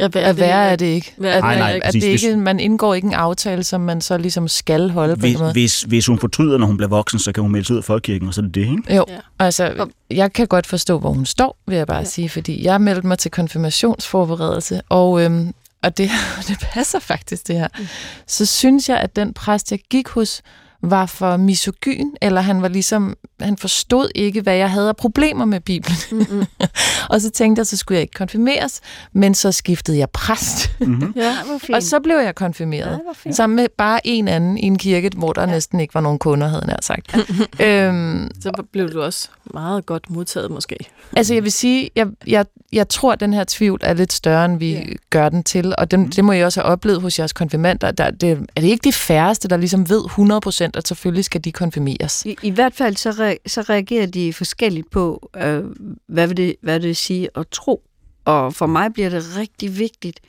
Ja, 0.00 0.08
hvad 0.08 0.28
det, 0.28 0.40
værre 0.40 0.70
er 0.70 0.76
det 0.76 0.86
ikke. 0.86 1.14
Hvad 1.16 1.32
er 1.32 1.40
nej, 1.40 1.58
nej, 1.58 1.80
at 1.82 1.92
det 1.94 2.02
ikke, 2.02 2.36
man 2.36 2.60
indgår 2.60 2.94
ikke 2.94 3.06
en 3.06 3.14
aftale, 3.14 3.64
som 3.64 3.80
man 3.80 4.00
så 4.00 4.18
ligesom 4.18 4.48
skal 4.48 4.90
holde 4.90 5.14
hvis, 5.14 5.36
på. 5.36 5.50
Hvis, 5.50 5.82
hvis 5.82 6.06
hun 6.06 6.18
fortryder, 6.18 6.58
når 6.58 6.66
hun 6.66 6.76
bliver 6.76 6.88
voksen, 6.88 7.18
så 7.18 7.32
kan 7.32 7.42
hun 7.42 7.52
melde 7.52 7.66
sig 7.66 7.74
ud 7.74 7.78
af 7.78 7.84
folkekirken, 7.84 8.28
og 8.28 8.34
så 8.34 8.40
er 8.40 8.44
det 8.44 8.54
det, 8.54 8.60
ikke? 8.60 8.94
Jo, 8.94 9.04
ja. 9.08 9.18
altså, 9.38 9.86
jeg 10.10 10.32
kan 10.32 10.46
godt 10.46 10.66
forstå, 10.66 10.98
hvor 10.98 11.12
hun 11.12 11.26
står, 11.26 11.58
vil 11.66 11.76
jeg 11.76 11.86
bare 11.86 11.98
ja. 11.98 12.04
sige, 12.04 12.28
fordi 12.28 12.64
jeg 12.64 12.80
meldte 12.80 13.06
mig 13.06 13.18
til 13.18 13.30
konfirmationsforberedelse, 13.30 14.80
og, 14.88 15.24
øhm, 15.24 15.54
og 15.82 15.98
det, 15.98 16.10
det 16.48 16.58
passer 16.72 16.98
faktisk, 16.98 17.48
det 17.48 17.56
her. 17.56 17.68
Mm. 17.78 17.86
Så 18.26 18.46
synes 18.46 18.88
jeg, 18.88 18.98
at 18.98 19.16
den 19.16 19.34
præst, 19.34 19.70
jeg 19.70 19.80
gik 19.90 20.08
hos, 20.08 20.42
var 20.82 21.06
for 21.06 21.36
misogyn, 21.36 22.10
eller 22.22 22.40
han 22.40 22.62
var 22.62 22.68
ligesom, 22.68 23.16
han 23.40 23.56
forstod 23.56 24.08
ikke, 24.14 24.40
hvad 24.40 24.54
jeg 24.54 24.70
havde 24.70 24.88
af 24.88 24.96
problemer 24.96 25.44
med 25.44 25.60
Bibelen. 25.60 25.96
Mm-hmm. 26.10 26.44
og 27.10 27.20
så 27.20 27.30
tænkte 27.30 27.60
jeg, 27.60 27.66
så 27.66 27.76
skulle 27.76 27.96
jeg 27.96 28.02
ikke 28.02 28.14
konfirmeres, 28.14 28.80
men 29.12 29.34
så 29.34 29.52
skiftede 29.52 29.98
jeg 29.98 30.10
præst. 30.10 30.70
Mm-hmm. 30.80 31.12
ja, 31.16 31.36
og 31.72 31.82
så 31.82 32.00
blev 32.00 32.16
jeg 32.16 32.34
konfirmeret, 32.34 33.00
ja, 33.26 33.32
sammen 33.32 33.56
med 33.56 33.66
bare 33.78 34.00
en 34.04 34.28
anden 34.28 34.58
i 34.58 34.66
en 34.66 34.78
kirke, 34.78 35.10
hvor 35.16 35.32
der 35.32 35.42
ja. 35.42 35.46
næsten 35.46 35.80
ikke 35.80 35.94
var 35.94 36.00
nogen 36.00 36.18
kunder, 36.18 36.48
havde 36.48 36.64
jeg 36.68 36.78
sagt. 36.80 37.16
øhm, 37.66 38.30
så 38.40 38.64
blev 38.72 38.92
du 38.92 39.02
også 39.02 39.28
meget 39.54 39.86
godt 39.86 40.10
modtaget, 40.10 40.50
måske. 40.50 40.76
Altså, 41.16 41.34
jeg 41.34 41.42
vil 41.42 41.52
sige, 41.52 41.90
jeg, 41.96 42.06
jeg, 42.26 42.46
jeg 42.72 42.88
tror, 42.88 43.12
at 43.12 43.20
den 43.20 43.32
her 43.32 43.44
tvivl 43.48 43.80
er 43.82 43.94
lidt 43.94 44.12
større, 44.12 44.44
end 44.44 44.58
vi 44.58 44.72
ja. 44.72 44.82
gør 45.10 45.28
den 45.28 45.44
til, 45.44 45.74
og 45.78 45.90
den, 45.90 46.00
mm. 46.00 46.10
det 46.10 46.24
må 46.24 46.32
jeg 46.32 46.46
også 46.46 46.60
have 46.60 46.72
oplevet 46.72 47.02
hos 47.02 47.18
jeres 47.18 47.32
konfirmander. 47.32 47.90
Der, 47.90 48.10
det, 48.10 48.30
er 48.56 48.60
det 48.60 48.68
ikke 48.68 48.84
de 48.84 48.92
færreste, 48.92 49.48
der 49.48 49.56
ligesom 49.56 49.88
ved 49.88 50.04
100% 50.44 50.58
bestemt, 50.58 50.76
at 50.76 50.88
selvfølgelig 50.88 51.24
skal 51.24 51.44
de 51.44 51.52
konfirmeres. 51.52 52.26
I, 52.26 52.36
i 52.42 52.50
hvert 52.50 52.74
fald 52.74 52.96
så, 52.96 53.12
så 53.46 53.60
reagerer 53.60 54.06
de 54.06 54.32
forskelligt 54.32 54.90
på, 54.90 55.30
øh, 55.36 55.64
hvad, 56.06 56.26
vil 56.26 56.36
det, 56.36 56.56
hvad 56.60 56.80
det 56.80 56.86
vil 56.86 56.96
sige 56.96 57.28
at 57.34 57.48
tro. 57.48 57.82
Og 58.24 58.54
for 58.54 58.66
mig 58.66 58.92
bliver 58.92 59.08
det 59.08 59.36
rigtig 59.36 59.78
vigtigt 59.78 60.20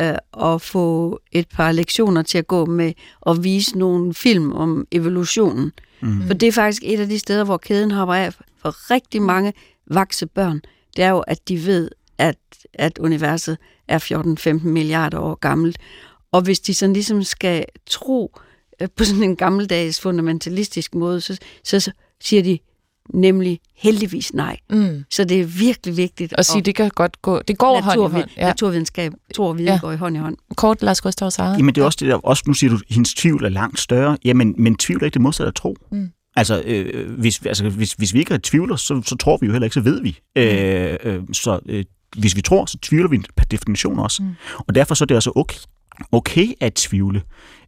øh, 0.00 0.14
at 0.54 0.62
få 0.62 1.20
et 1.32 1.48
par 1.48 1.72
lektioner 1.72 2.22
til 2.22 2.38
at 2.38 2.46
gå 2.46 2.66
med 2.66 2.92
og 3.20 3.44
vise 3.44 3.78
nogle 3.78 4.14
film 4.14 4.52
om 4.52 4.86
evolutionen. 4.92 5.72
Mm. 6.00 6.26
For 6.26 6.34
det 6.34 6.48
er 6.48 6.52
faktisk 6.52 6.82
et 6.84 7.00
af 7.00 7.08
de 7.08 7.18
steder, 7.18 7.44
hvor 7.44 7.56
kæden 7.56 7.90
hopper 7.90 8.14
af 8.14 8.32
for 8.32 8.90
rigtig 8.90 9.22
mange 9.22 9.52
vakse 9.86 10.26
børn. 10.26 10.60
Det 10.96 11.04
er 11.04 11.10
jo, 11.10 11.20
at 11.20 11.48
de 11.48 11.66
ved, 11.66 11.90
at, 12.18 12.38
at 12.74 12.98
universet 12.98 13.58
er 13.88 14.58
14-15 14.58 14.68
milliarder 14.68 15.18
år 15.18 15.34
gammelt. 15.34 15.78
Og 16.32 16.42
hvis 16.42 16.60
de 16.60 16.74
sådan 16.74 16.92
ligesom 16.92 17.22
skal 17.22 17.64
tro 17.86 18.40
Øh, 18.80 18.88
på 18.96 19.04
sådan 19.04 19.22
en 19.22 19.36
gammeldags 19.36 20.00
fundamentalistisk 20.00 20.94
måde, 20.94 21.20
så, 21.20 21.38
så 21.64 21.92
siger 22.20 22.42
de 22.42 22.58
nemlig 23.14 23.60
heldigvis 23.76 24.34
nej. 24.34 24.56
Mm. 24.70 25.04
Så 25.10 25.24
det 25.24 25.40
er 25.40 25.44
virkelig 25.44 25.96
vigtigt. 25.96 26.34
at 26.38 26.46
sige, 26.46 26.62
det 26.62 26.74
kan 26.74 26.90
godt 26.94 27.22
gå. 27.22 27.42
Det 27.42 27.58
går 27.58 27.74
natur, 27.74 28.02
hånd 28.02 28.12
i 28.12 28.18
hånd. 28.18 28.30
Ja. 28.36 28.46
Naturvidenskab, 28.46 29.12
tro 29.34 29.44
og 29.44 29.58
viden 29.58 29.72
ja. 29.72 29.78
går 29.80 29.92
i 29.92 29.96
hånd 29.96 30.16
i 30.16 30.18
hånd. 30.18 30.36
Kort, 30.56 30.82
Lars 30.82 31.00
Gustav 31.00 31.30
Sara. 31.30 31.56
Jamen 31.56 31.74
det 31.74 31.80
er 31.80 31.84
også 31.84 31.98
det 32.00 32.08
der, 32.08 32.14
også 32.14 32.42
nu 32.46 32.54
siger 32.54 32.70
du, 32.70 32.76
at 32.76 32.82
hendes 32.94 33.14
tvivl 33.14 33.44
er 33.44 33.48
langt 33.48 33.80
større. 33.80 34.16
Jamen, 34.24 34.54
men 34.58 34.76
tvivl 34.76 35.00
er 35.00 35.04
ikke 35.04 35.14
det 35.14 35.22
modsatte 35.22 35.48
af 35.48 35.54
tro. 35.54 35.76
Mm. 35.92 36.10
Altså, 36.36 36.62
øh, 36.66 37.10
hvis, 37.18 37.46
altså 37.46 37.68
hvis, 37.68 37.92
hvis 37.92 38.14
vi 38.14 38.18
ikke 38.18 38.34
er 38.34 38.38
tvivler, 38.42 38.76
så, 38.76 39.02
så 39.06 39.16
tror 39.16 39.38
vi 39.40 39.46
jo 39.46 39.52
heller 39.52 39.66
ikke, 39.66 39.74
så 39.74 39.80
ved 39.80 40.02
vi. 40.02 40.18
Mm. 40.36 40.42
Øh, 40.42 40.96
øh, 41.04 41.22
så 41.32 41.60
øh, 41.66 41.84
hvis 42.16 42.36
vi 42.36 42.42
tror, 42.42 42.66
så 42.66 42.78
tvivler 42.82 43.08
vi 43.08 43.22
per 43.36 43.44
definition 43.44 43.98
også. 43.98 44.22
Mm. 44.22 44.28
Og 44.58 44.74
derfor 44.74 44.94
så 44.94 45.04
er 45.04 45.06
det 45.06 45.16
også 45.16 45.32
okay, 45.36 45.58
okay 46.12 46.48
at 46.60 46.74
tvivle. 46.74 47.22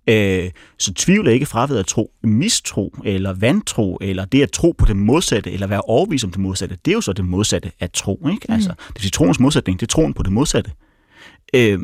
Øh, 0.07 0.51
så 0.79 0.95
tvivl 0.95 1.29
er 1.29 1.33
ikke 1.33 1.47
fraværet 1.47 1.81
at 1.81 1.87
tro. 1.87 2.11
Mistro 2.23 2.95
eller 3.05 3.33
vantro, 3.33 3.99
eller 4.01 4.25
det 4.25 4.43
at 4.43 4.51
tro 4.51 4.75
på 4.79 4.87
det 4.87 4.97
modsatte, 4.97 5.53
eller 5.53 5.67
være 5.67 5.81
overbevist 5.81 6.25
om 6.25 6.31
det 6.31 6.41
modsatte, 6.41 6.77
det 6.85 6.91
er 6.91 6.95
jo 6.95 7.01
så 7.01 7.13
det 7.13 7.25
modsatte 7.25 7.73
at 7.81 7.93
tro. 7.93 8.29
Ikke? 8.31 8.47
Mm. 8.49 8.55
Altså, 8.55 8.75
det 8.97 9.07
er 9.07 9.11
troens 9.11 9.41
modsætning, 9.41 9.81
det 9.81 9.87
er 9.87 9.91
troen 9.91 10.15
på 10.15 10.23
det 10.23 10.33
modsatte. 10.33 10.71
Øh, 11.55 11.79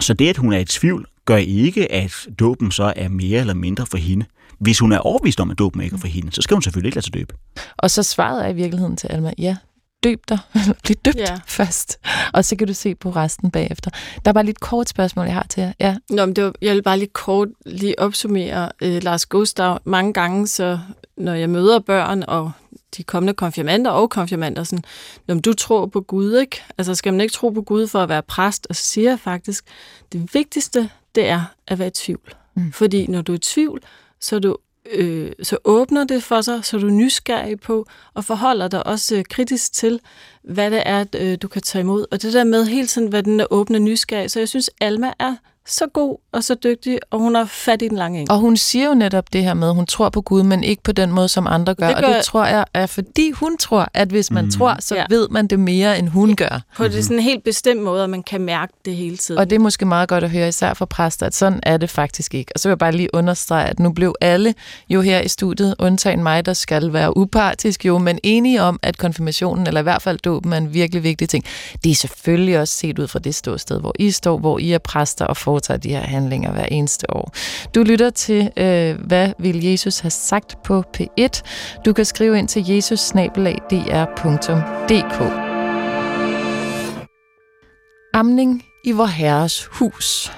så 0.00 0.14
det, 0.14 0.28
at 0.28 0.36
hun 0.36 0.52
er 0.52 0.58
i 0.58 0.64
tvivl, 0.64 1.06
gør 1.24 1.36
ikke, 1.36 1.92
at 1.92 2.26
dåben 2.38 2.70
så 2.70 2.92
er 2.96 3.08
mere 3.08 3.40
eller 3.40 3.54
mindre 3.54 3.86
for 3.86 3.96
hende. 3.96 4.26
Hvis 4.58 4.78
hun 4.78 4.92
er 4.92 4.98
overbevist 4.98 5.40
om, 5.40 5.50
at 5.50 5.58
dåben 5.58 5.80
ikke 5.82 5.94
er 5.94 5.98
for 5.98 6.08
hende, 6.08 6.32
så 6.32 6.42
skal 6.42 6.54
hun 6.54 6.62
selvfølgelig 6.62 6.88
ikke 6.88 6.96
lade 6.96 7.04
sig 7.04 7.14
døbe. 7.14 7.34
Og 7.76 7.90
så 7.90 8.02
svaret 8.02 8.44
er 8.44 8.48
i 8.48 8.54
virkeligheden 8.54 8.96
til 8.96 9.06
Alma, 9.06 9.32
ja, 9.38 9.56
døb 10.04 10.28
dig, 10.28 10.38
bliv 10.84 10.96
døbt 10.96 11.16
ja. 11.16 11.40
først, 11.46 11.98
og 12.32 12.44
så 12.44 12.56
kan 12.56 12.66
du 12.66 12.74
se 12.74 12.94
på 12.94 13.10
resten 13.10 13.50
bagefter. 13.50 13.90
Der 14.24 14.28
er 14.28 14.32
bare 14.32 14.44
lidt 14.44 14.60
kort 14.60 14.88
spørgsmål, 14.88 15.26
jeg 15.26 15.34
har 15.34 15.46
til 15.50 15.60
jer. 15.60 15.72
Ja. 15.80 15.96
Nå, 16.10 16.26
men 16.26 16.36
det 16.36 16.44
var, 16.44 16.52
jeg 16.62 16.74
vil 16.74 16.82
bare 16.82 16.98
lige 16.98 17.10
kort 17.12 17.48
lige 17.66 17.98
opsummere 17.98 18.72
øh, 18.82 19.02
Lars 19.02 19.26
Gustav. 19.26 19.78
Mange 19.84 20.12
gange, 20.12 20.46
så 20.46 20.78
når 21.16 21.34
jeg 21.34 21.50
møder 21.50 21.78
børn 21.78 22.24
og 22.28 22.52
de 22.96 23.02
kommende 23.02 23.34
konfirmander 23.34 23.90
og 23.90 24.10
konfirmander, 24.10 24.64
sådan, 24.64 24.84
når 25.26 25.34
du 25.34 25.52
tror 25.52 25.86
på 25.86 26.00
Gud, 26.00 26.38
ikke? 26.38 26.62
Altså 26.78 26.94
skal 26.94 27.12
man 27.12 27.20
ikke 27.20 27.32
tro 27.32 27.50
på 27.50 27.62
Gud 27.62 27.86
for 27.86 28.02
at 28.02 28.08
være 28.08 28.22
præst? 28.22 28.66
Og 28.70 28.76
så 28.76 28.84
siger 28.84 29.10
jeg 29.10 29.20
faktisk, 29.20 29.64
det 30.12 30.34
vigtigste, 30.34 30.90
det 31.14 31.28
er 31.28 31.44
at 31.66 31.78
være 31.78 31.88
i 31.88 31.90
tvivl. 31.90 32.34
Mm. 32.54 32.72
Fordi 32.72 33.06
når 33.06 33.22
du 33.22 33.32
er 33.32 33.36
i 33.36 33.40
tvivl, 33.40 33.80
så 34.20 34.36
er 34.36 34.40
du 34.40 34.56
øh, 34.92 35.32
så 35.42 35.58
åbner 35.64 36.04
det 36.04 36.22
for 36.22 36.40
sig, 36.40 36.64
så 36.64 36.78
du 36.78 36.86
er 36.86 36.90
nysgerrig 36.90 37.60
på, 37.60 37.86
og 38.14 38.24
forholder 38.24 38.68
dig 38.68 38.86
også 38.86 39.16
øh, 39.16 39.24
kritisk 39.24 39.72
til, 39.72 40.00
hvad 40.42 40.70
det 40.70 40.82
er, 40.86 41.04
øh, 41.16 41.38
du 41.42 41.48
kan 41.48 41.62
tage 41.62 41.80
imod. 41.80 42.06
Og 42.10 42.22
det 42.22 42.32
der 42.32 42.44
med 42.44 42.64
hele 42.64 42.86
tiden, 42.86 43.08
hvad 43.08 43.22
den 43.22 43.40
er 43.40 43.46
åbne 43.50 43.78
nysgerrig. 43.78 44.30
Så 44.30 44.38
jeg 44.38 44.48
synes, 44.48 44.70
Alma 44.80 45.12
er 45.18 45.36
så 45.68 45.86
god 45.86 46.16
og 46.32 46.44
så 46.44 46.54
dygtig, 46.54 46.98
og 47.10 47.18
hun 47.18 47.34
har 47.34 47.44
fat 47.44 47.82
i 47.82 47.88
den 47.88 47.96
lange 47.96 48.20
eng. 48.20 48.30
Og 48.30 48.38
hun 48.38 48.56
siger 48.56 48.86
jo 48.86 48.94
netop 48.94 49.32
det 49.32 49.44
her 49.44 49.54
med, 49.54 49.68
at 49.68 49.74
hun 49.74 49.86
tror 49.86 50.08
på 50.08 50.20
Gud, 50.20 50.42
men 50.42 50.64
ikke 50.64 50.82
på 50.82 50.92
den 50.92 51.10
måde, 51.10 51.28
som 51.28 51.46
andre 51.46 51.74
gør. 51.74 51.86
Det 51.86 51.96
gør 51.96 52.06
og 52.08 52.14
det 52.14 52.24
tror 52.24 52.44
jeg 52.44 52.64
er, 52.74 52.86
fordi 52.86 53.30
hun 53.30 53.56
tror, 53.56 53.88
at 53.94 54.08
hvis 54.08 54.30
man 54.30 54.44
mm. 54.44 54.50
tror, 54.50 54.76
så 54.80 54.94
ja. 54.94 55.04
ved 55.08 55.28
man 55.28 55.46
det 55.46 55.60
mere, 55.60 55.98
end 55.98 56.08
hun 56.08 56.28
ja. 56.28 56.34
gør. 56.34 56.60
På 56.76 56.88
det 56.88 57.04
sådan 57.04 57.16
en 57.16 57.22
helt 57.22 57.44
bestemt 57.44 57.82
måde, 57.82 58.04
at 58.04 58.10
man 58.10 58.22
kan 58.22 58.40
mærke 58.40 58.72
det 58.84 58.96
hele 58.96 59.16
tiden. 59.16 59.38
Og 59.38 59.50
det 59.50 59.56
er 59.56 59.60
måske 59.60 59.84
meget 59.84 60.08
godt 60.08 60.24
at 60.24 60.30
høre, 60.30 60.48
især 60.48 60.74
for 60.74 60.84
præster, 60.84 61.26
at 61.26 61.34
sådan 61.34 61.60
er 61.62 61.76
det 61.76 61.90
faktisk 61.90 62.34
ikke. 62.34 62.52
Og 62.54 62.60
så 62.60 62.68
vil 62.68 62.70
jeg 62.70 62.78
bare 62.78 62.92
lige 62.92 63.14
understrege, 63.14 63.68
at 63.68 63.78
nu 63.78 63.92
blev 63.92 64.14
alle 64.20 64.54
jo 64.88 65.00
her 65.00 65.20
i 65.20 65.28
studiet, 65.28 65.74
undtagen 65.78 66.22
mig, 66.22 66.46
der 66.46 66.52
skal 66.52 66.92
være 66.92 67.16
upartisk 67.16 67.84
jo, 67.84 67.98
men 67.98 68.18
enige 68.22 68.62
om, 68.62 68.78
at 68.82 68.98
konfirmationen, 68.98 69.66
eller 69.66 69.80
i 69.80 69.82
hvert 69.82 70.02
fald 70.02 70.18
dåben, 70.18 70.52
er 70.52 70.56
en 70.56 70.74
virkelig 70.74 71.02
vigtig 71.02 71.28
ting. 71.28 71.44
Det 71.84 71.90
er 71.90 71.94
selvfølgelig 71.94 72.58
også 72.58 72.74
set 72.74 72.98
ud 72.98 73.08
fra 73.08 73.18
det 73.18 73.34
ståsted, 73.34 73.80
hvor 73.80 73.92
I 73.98 74.10
står, 74.10 74.38
hvor 74.38 74.58
I 74.58 74.72
er 74.72 74.78
præster 74.78 75.24
og 75.24 75.36
får 75.36 75.53
foretager 75.54 75.78
de 75.78 75.88
her 75.88 76.00
handlinger 76.00 76.52
hver 76.52 76.64
eneste 76.64 77.10
år. 77.10 77.32
Du 77.74 77.82
lytter 77.82 78.10
til, 78.10 78.50
øh, 78.56 79.06
hvad 79.06 79.32
vil 79.38 79.64
Jesus 79.64 79.98
have 79.98 80.10
sagt 80.10 80.56
på 80.64 80.84
P1. 80.96 81.42
Du 81.84 81.92
kan 81.92 82.04
skrive 82.04 82.38
ind 82.38 82.48
til 82.48 82.64
jesus-dr.dk. 82.68 83.34
Amning 88.14 88.62
i 88.84 88.92
vor 88.92 89.06
herres 89.06 89.64
hus. 89.64 90.32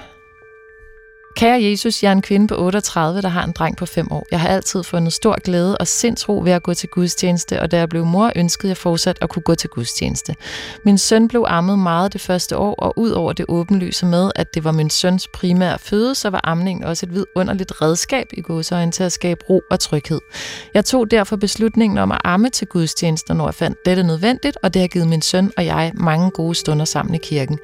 Kære 1.37 1.63
Jesus, 1.63 2.03
jeg 2.03 2.09
er 2.09 2.13
en 2.13 2.21
kvinde 2.21 2.47
på 2.47 2.55
38, 2.55 3.21
der 3.21 3.29
har 3.29 3.43
en 3.43 3.51
dreng 3.51 3.77
på 3.77 3.85
5 3.85 4.11
år. 4.11 4.27
Jeg 4.31 4.39
har 4.39 4.49
altid 4.49 4.83
fundet 4.83 5.13
stor 5.13 5.41
glæde 5.43 5.77
og 5.77 5.87
sindsro 5.87 6.41
ved 6.43 6.51
at 6.51 6.63
gå 6.63 6.73
til 6.73 6.89
gudstjeneste, 6.89 7.61
og 7.61 7.71
da 7.71 7.77
jeg 7.77 7.89
blev 7.89 8.05
mor, 8.05 8.31
ønskede 8.35 8.69
jeg 8.69 8.77
fortsat 8.77 9.17
at 9.21 9.29
kunne 9.29 9.43
gå 9.43 9.55
til 9.55 9.69
gudstjeneste. 9.69 10.35
Min 10.85 10.97
søn 10.97 11.27
blev 11.27 11.45
ammet 11.47 11.79
meget 11.79 12.13
det 12.13 12.21
første 12.21 12.57
år, 12.57 12.75
og 12.75 12.99
ud 12.99 13.09
over 13.09 13.33
det 13.33 13.45
åbenlyse 13.49 14.05
med, 14.05 14.31
at 14.35 14.53
det 14.53 14.63
var 14.63 14.71
min 14.71 14.89
søns 14.89 15.27
primære 15.27 15.79
føde, 15.79 16.15
så 16.15 16.29
var 16.29 16.41
amningen 16.43 16.85
også 16.85 17.05
et 17.05 17.13
vidunderligt 17.13 17.81
redskab 17.81 18.27
i 18.33 18.41
godsøjne 18.41 18.91
til 18.91 19.03
at 19.03 19.11
skabe 19.11 19.45
ro 19.49 19.61
og 19.71 19.79
tryghed. 19.79 20.19
Jeg 20.73 20.85
tog 20.85 21.11
derfor 21.11 21.35
beslutningen 21.35 21.97
om 21.97 22.11
at 22.11 22.21
amme 22.23 22.49
til 22.49 22.67
gudstjenester, 22.67 23.33
når 23.33 23.47
jeg 23.47 23.55
fandt 23.55 23.85
dette 23.85 24.03
nødvendigt, 24.03 24.57
og 24.63 24.73
det 24.73 24.81
har 24.81 24.87
givet 24.87 25.07
min 25.07 25.21
søn 25.21 25.51
og 25.57 25.65
jeg 25.65 25.91
mange 25.95 26.31
gode 26.31 26.55
stunder 26.55 26.85
sammen 26.85 27.15
i 27.15 27.17
kirken. 27.17 27.59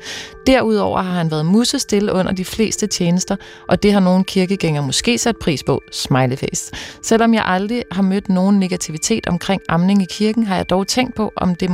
Derudover 0.47 1.01
har 1.01 1.13
han 1.13 1.31
været 1.31 1.45
musestille 1.45 2.13
under 2.13 2.31
de 2.31 2.45
fleste 2.45 2.87
tjenester, 2.87 3.35
og 3.69 3.83
det 3.83 3.93
har 3.93 3.99
nogle 3.99 4.23
kirkegængere 4.23 4.85
måske 4.85 5.17
sat 5.17 5.35
pris 5.37 5.63
på, 5.63 5.81
smiley 5.91 6.37
face. 6.37 6.71
Selvom 7.03 7.33
jeg 7.33 7.43
aldrig 7.45 7.83
har 7.91 8.01
mødt 8.01 8.29
nogen 8.29 8.59
negativitet 8.59 9.27
omkring 9.27 9.61
amning 9.69 10.01
i 10.01 10.05
kirken, 10.09 10.43
har 10.43 10.55
jeg 10.55 10.69
dog 10.69 10.87
tænkt 10.87 11.15
på, 11.15 11.31
om 11.37 11.55
det 11.55 11.69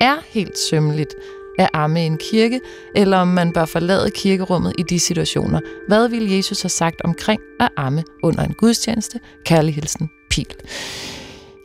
er 0.00 0.16
helt 0.26 0.58
sømmeligt 0.58 1.14
at 1.58 1.68
amme 1.72 2.02
i 2.02 2.06
en 2.06 2.18
kirke, 2.18 2.60
eller 2.94 3.16
om 3.18 3.28
man 3.28 3.52
bør 3.52 3.64
forlade 3.64 4.10
kirkerummet 4.10 4.72
i 4.78 4.82
de 4.82 5.00
situationer. 5.00 5.60
Hvad 5.88 6.08
ville 6.08 6.36
Jesus 6.36 6.62
have 6.62 6.70
sagt 6.70 7.00
omkring 7.04 7.40
at 7.60 7.68
amme 7.76 8.04
under 8.22 8.42
en 8.42 8.54
gudstjeneste? 8.58 9.20
Kærlig 9.44 9.74
hilsen, 9.74 10.10
Pil. 10.30 10.46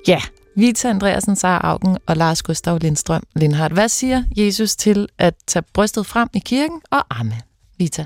Ja, 0.07 0.21
Vita 0.55 0.87
Andreasen, 0.89 1.35
Sara 1.35 1.67
Augen 1.67 1.97
og 2.07 2.17
Lars 2.17 2.43
Gustav 2.43 2.77
Lindstrøm 2.81 3.23
Lindhardt. 3.35 3.73
Hvad 3.73 3.89
siger 3.89 4.23
Jesus 4.37 4.75
til 4.75 5.07
at 5.17 5.33
tage 5.47 5.63
brystet 5.73 6.05
frem 6.05 6.29
i 6.33 6.39
kirken 6.39 6.81
og 6.91 7.19
amme? 7.19 7.33
Vita. 7.77 8.05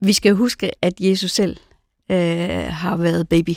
Vi 0.00 0.12
skal 0.12 0.34
huske, 0.34 0.70
at 0.82 1.00
Jesus 1.00 1.30
selv 1.30 1.56
øh, 2.10 2.66
har 2.70 2.96
været 2.96 3.28
baby. 3.28 3.54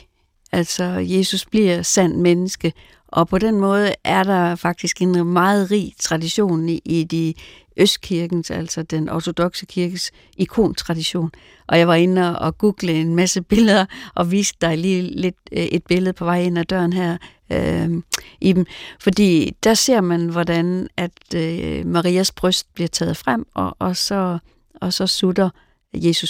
Altså, 0.52 0.84
Jesus 0.84 1.46
bliver 1.46 1.82
sand 1.82 2.16
menneske, 2.16 2.74
og 3.08 3.28
på 3.28 3.38
den 3.38 3.60
måde 3.60 3.94
er 4.04 4.24
der 4.24 4.56
faktisk 4.56 5.02
en 5.02 5.26
meget 5.26 5.72
rig 5.72 5.94
tradition 6.00 6.70
i, 6.70 6.82
i 6.86 7.04
de 7.04 7.34
Østkirkens, 7.78 8.52
altså 8.52 8.84
den 8.84 9.10
ortodoxe 9.10 9.66
kirkes 9.66 10.12
ikontradition. 10.38 11.32
Og 11.68 11.80
jeg 11.80 11.88
var 11.88 11.96
inde 11.96 12.40
og 12.40 12.58
google 12.58 12.94
en 12.94 13.16
masse 13.16 13.42
billeder 13.52 13.86
og 14.16 14.32
viste 14.32 14.58
dig 14.62 14.78
lige 14.78 15.02
lidt 15.02 15.38
øh, 15.52 15.64
et 15.64 15.84
billede 15.84 16.14
på 16.14 16.26
vej 16.26 16.42
ind 16.42 16.58
ad 16.58 16.66
døren 16.66 16.94
her 16.94 17.18
øh, 17.50 17.90
i 18.42 18.54
dem. 18.54 18.66
Fordi 19.00 19.56
der 19.64 19.74
ser 19.74 20.02
man, 20.02 20.28
hvordan 20.28 20.88
at 20.98 21.36
øh, 21.36 21.86
Marias 21.86 22.32
bryst 22.32 22.74
bliver 22.74 22.88
taget 22.88 23.18
frem, 23.18 23.46
og, 23.54 23.76
og, 23.80 23.98
så, 23.98 24.38
og 24.82 24.94
så 24.94 25.08
sutter 25.08 25.46
øh, 25.46 25.73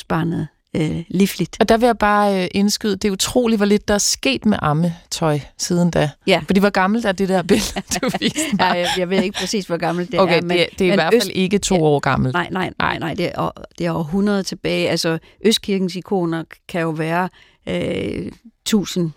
barnet 0.08 0.48
øh, 0.76 1.04
livligt. 1.08 1.58
Og 1.60 1.70
der 1.70 1.78
vil 1.78 1.86
jeg 1.86 1.98
bare 1.98 2.44
øh, 2.44 2.48
indskyde, 2.52 2.96
det 2.96 3.08
er 3.08 3.12
utroligt, 3.12 3.60
hvor 3.60 3.66
lidt 3.66 3.88
der 3.88 3.94
er 3.94 3.98
sket 3.98 4.46
med 4.46 4.58
ammetøj 4.62 5.40
siden 5.58 5.92
da. 5.92 6.10
Ja. 6.28 6.42
Fordi 6.46 6.60
hvor 6.60 6.70
gammelt 6.70 7.06
er 7.06 7.12
det 7.12 7.30
der 7.30 7.42
billede, 7.42 7.82
du 8.02 8.10
viste 8.20 8.40
ja, 8.60 8.86
jeg, 8.98 9.10
ved 9.10 9.24
ikke 9.24 9.40
præcis, 9.40 9.66
hvor 9.66 9.78
gammelt 9.78 10.12
det 10.12 10.20
okay, 10.20 10.38
er. 10.38 10.42
Men, 10.42 10.58
det, 10.58 10.68
det 10.80 10.88
er 10.88 10.92
i 10.92 10.96
hvert 10.96 11.14
fald 11.14 11.22
øst, 11.22 11.32
ikke 11.36 11.58
to 11.58 11.84
år 11.84 12.00
gammelt. 12.00 12.34
Nej, 12.34 12.48
nej, 12.52 12.72
nej, 12.80 13.00
nej 13.00 13.14
det, 13.14 13.32
er, 13.36 13.52
det 13.78 13.86
er 13.86 13.92
århundrede 13.92 14.44
tilbage. 14.44 14.90
Altså, 14.90 15.18
Østkirkens 15.46 15.96
ikoner 15.96 16.44
kan 16.68 16.82
jo 16.82 16.90
være 16.90 17.30
øh, 17.68 18.32
1000 18.62 19.12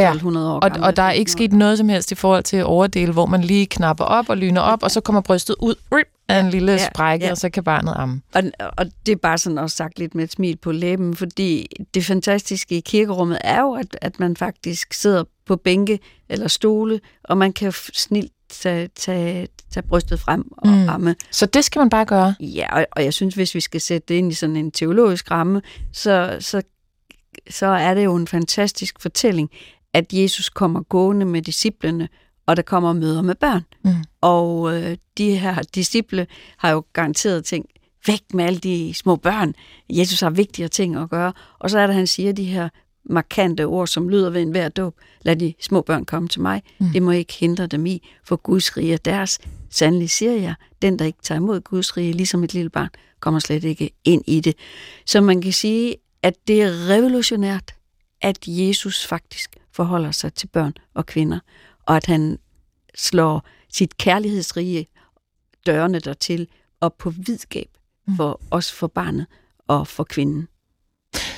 Ja, 0.00 0.14
og, 0.62 0.70
og 0.82 0.96
der 0.96 1.02
er 1.02 1.10
ikke 1.10 1.30
sket 1.30 1.52
noget 1.52 1.78
som 1.78 1.88
helst 1.88 2.12
i 2.12 2.14
forhold 2.14 2.42
til 2.42 2.64
overdele, 2.64 3.12
hvor 3.12 3.26
man 3.26 3.40
lige 3.40 3.66
knapper 3.66 4.04
op 4.04 4.28
og 4.28 4.36
lyner 4.36 4.60
op, 4.60 4.82
og 4.82 4.90
så 4.90 5.00
kommer 5.00 5.20
brystet 5.20 5.56
ud 5.60 5.74
af 6.28 6.40
en 6.40 6.50
lille 6.50 6.72
ja, 6.72 6.86
sprække, 6.86 7.26
ja. 7.26 7.30
og 7.30 7.36
så 7.36 7.50
kan 7.50 7.64
barnet 7.64 7.92
amme. 7.96 8.22
Og, 8.34 8.42
og 8.76 8.86
det 9.06 9.12
er 9.12 9.16
bare 9.16 9.38
sådan 9.38 9.58
også 9.58 9.76
sagt 9.76 9.98
lidt 9.98 10.14
med 10.14 10.24
et 10.24 10.32
smil 10.32 10.56
på 10.56 10.72
læben, 10.72 11.16
fordi 11.16 11.66
det 11.94 12.04
fantastiske 12.04 12.76
i 12.76 12.80
kirkerummet 12.80 13.38
er 13.44 13.60
jo, 13.60 13.74
at, 13.74 13.96
at 14.02 14.20
man 14.20 14.36
faktisk 14.36 14.94
sidder 14.94 15.24
på 15.46 15.56
bænke 15.56 15.98
eller 16.28 16.48
stole, 16.48 17.00
og 17.24 17.38
man 17.38 17.52
kan 17.52 17.72
snilt 17.92 18.32
tage, 18.50 18.88
tage, 18.96 19.48
tage 19.70 19.86
brystet 19.86 20.20
frem 20.20 20.44
og 20.52 20.68
mm. 20.68 20.88
amme. 20.88 21.14
Så 21.30 21.46
det 21.46 21.64
skal 21.64 21.80
man 21.80 21.90
bare 21.90 22.04
gøre? 22.04 22.34
Ja, 22.40 22.76
og, 22.76 22.86
og 22.92 23.04
jeg 23.04 23.14
synes, 23.14 23.34
hvis 23.34 23.54
vi 23.54 23.60
skal 23.60 23.80
sætte 23.80 24.06
det 24.08 24.14
ind 24.14 24.32
i 24.32 24.34
sådan 24.34 24.56
en 24.56 24.70
teologisk 24.70 25.30
ramme, 25.30 25.62
så, 25.92 26.36
så, 26.40 26.62
så 27.50 27.66
er 27.66 27.94
det 27.94 28.04
jo 28.04 28.16
en 28.16 28.26
fantastisk 28.26 29.00
fortælling, 29.00 29.50
at 29.94 30.12
Jesus 30.12 30.48
kommer 30.48 30.82
gående 30.82 31.26
med 31.26 31.42
disciplene, 31.42 32.08
og 32.46 32.56
der 32.56 32.62
kommer 32.62 32.92
møder 32.92 33.22
med 33.22 33.34
børn. 33.34 33.64
Mm. 33.84 33.90
Og 34.20 34.76
øh, 34.76 34.96
de 35.18 35.36
her 35.36 35.62
disciple 35.74 36.26
har 36.56 36.70
jo 36.70 36.84
garanteret 36.92 37.44
tænkt, 37.44 37.72
væk 38.06 38.34
med 38.34 38.44
alle 38.44 38.58
de 38.58 38.94
små 38.94 39.16
børn. 39.16 39.54
Jesus 39.90 40.20
har 40.20 40.30
vigtigere 40.30 40.68
ting 40.68 40.96
at 40.96 41.10
gøre. 41.10 41.32
Og 41.58 41.70
så 41.70 41.78
er 41.78 41.86
det, 41.86 41.96
han 41.96 42.06
siger 42.06 42.32
de 42.32 42.44
her 42.44 42.68
markante 43.04 43.66
ord, 43.66 43.86
som 43.86 44.08
lyder 44.08 44.30
ved 44.30 44.42
enhver 44.42 44.68
dåb. 44.68 44.94
Lad 45.22 45.36
de 45.36 45.54
små 45.60 45.82
børn 45.82 46.04
komme 46.04 46.28
til 46.28 46.40
mig. 46.40 46.62
Mm. 46.78 46.86
Det 46.86 47.02
må 47.02 47.10
ikke 47.10 47.34
hindre 47.34 47.66
dem 47.66 47.86
i, 47.86 48.08
for 48.24 48.36
Guds 48.36 48.76
rige 48.76 48.92
er 48.92 48.96
deres. 48.96 49.38
Sandelig 49.70 50.10
siger 50.10 50.32
jeg, 50.32 50.54
den, 50.82 50.98
der 50.98 51.04
ikke 51.04 51.18
tager 51.22 51.40
imod 51.40 51.60
Guds 51.60 51.96
rige, 51.96 52.12
ligesom 52.12 52.44
et 52.44 52.54
lille 52.54 52.70
barn, 52.70 52.88
kommer 53.20 53.40
slet 53.40 53.64
ikke 53.64 53.90
ind 54.04 54.22
i 54.26 54.40
det. 54.40 54.54
Så 55.06 55.20
man 55.20 55.40
kan 55.40 55.52
sige, 55.52 55.96
at 56.22 56.34
det 56.48 56.62
er 56.62 56.88
revolutionært, 56.88 57.74
at 58.22 58.38
Jesus 58.46 59.06
faktisk 59.06 59.56
forholder 59.80 60.10
sig 60.10 60.34
til 60.34 60.46
børn 60.46 60.72
og 60.94 61.06
kvinder, 61.06 61.38
og 61.86 61.96
at 61.96 62.06
han 62.06 62.38
slår 62.94 63.42
sit 63.72 63.96
kærlighedsrige 63.96 64.86
dørene 65.66 65.98
dertil 65.98 66.48
op 66.80 66.98
på 66.98 67.10
vidskab 67.10 67.68
mm. 68.06 68.16
for 68.16 68.38
mm. 68.40 68.46
os 68.50 68.72
for 68.72 68.86
barnet 68.86 69.26
og 69.68 69.86
for 69.86 70.04
kvinden. 70.04 70.48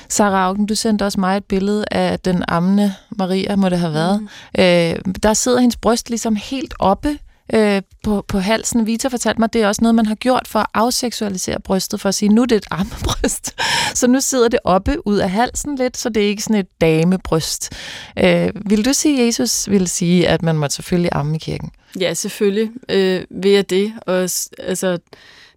Sarah 0.09 0.47
Augen, 0.47 0.67
du 0.67 0.75
sendte 0.75 1.03
også 1.03 1.21
mig 1.21 1.37
et 1.37 1.45
billede 1.45 1.85
af 1.91 2.21
den 2.21 2.45
ammende 2.49 2.95
Maria, 3.11 3.57
må 3.57 3.69
det 3.69 3.79
have 3.79 3.93
været. 3.93 4.21
Mm. 4.21 4.29
Øh, 4.59 5.15
der 5.23 5.35
sidder 5.35 5.61
hendes 5.61 5.77
bryst 5.77 6.09
ligesom 6.11 6.37
helt 6.37 6.75
oppe 6.79 7.19
øh, 7.55 7.83
på, 8.03 8.25
på 8.29 8.39
halsen. 8.39 8.87
Vita 8.87 9.09
fortalte 9.09 9.41
mig, 9.41 9.45
at 9.47 9.53
det 9.53 9.63
er 9.63 9.69
også 9.69 9.83
noget, 9.83 9.95
man 9.95 10.07
har 10.07 10.15
gjort 10.15 10.49
for 10.49 10.59
at 10.59 10.67
afseksualisere 10.75 11.61
brystet, 11.61 12.01
for 12.01 12.09
at 12.09 12.15
sige, 12.15 12.29
nu 12.29 12.43
er 12.43 12.47
det 12.47 12.57
et 12.57 12.67
armebryst. 12.71 13.61
Så 14.01 14.07
nu 14.07 14.21
sidder 14.21 14.49
det 14.49 14.61
oppe 14.65 15.07
ud 15.07 15.19
af 15.19 15.31
halsen 15.31 15.77
lidt, 15.77 15.97
så 15.97 16.09
det 16.09 16.23
er 16.23 16.29
ikke 16.29 16.43
sådan 16.43 16.57
et 16.57 16.81
damebryst. 16.81 17.73
Øh, 18.19 18.51
vil 18.55 18.85
du 18.85 18.93
sige, 18.93 19.21
at 19.21 19.27
Jesus 19.27 19.71
ville 19.71 19.89
sige, 19.89 20.29
at 20.29 20.43
man 20.43 20.57
må 20.57 20.69
selvfølgelig 20.69 21.11
amme 21.13 21.37
i 21.37 21.39
kirken? 21.39 21.71
Ja, 22.01 22.15
selvfølgelig 22.15 22.71
øh, 22.89 23.25
vil 23.31 23.51
jeg 23.51 23.71
det. 23.71 23.93
Og, 24.07 24.17
altså, 24.59 24.99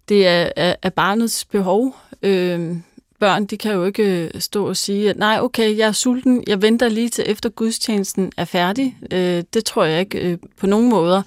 det 0.08 0.26
er, 0.26 0.48
er, 0.56 0.74
er 0.82 0.90
barnets 0.90 1.44
behov. 1.44 1.96
Øh, 2.22 2.76
børn, 3.20 3.46
de 3.46 3.56
kan 3.56 3.72
jo 3.72 3.84
ikke 3.84 4.30
øh, 4.34 4.40
stå 4.40 4.68
og 4.68 4.76
sige, 4.76 5.10
at 5.10 5.16
nej, 5.16 5.38
okay, 5.40 5.76
jeg 5.76 5.88
er 5.88 5.92
sulten, 5.92 6.44
jeg 6.46 6.62
venter 6.62 6.88
lige 6.88 7.08
til 7.08 7.24
efter 7.26 7.48
gudstjenesten 7.48 8.32
er 8.36 8.44
færdig. 8.44 8.96
Øh, 9.12 9.44
det 9.54 9.64
tror 9.64 9.84
jeg 9.84 10.00
ikke 10.00 10.18
øh, 10.18 10.38
på 10.60 10.66
nogen 10.66 10.88
måder, 10.88 11.22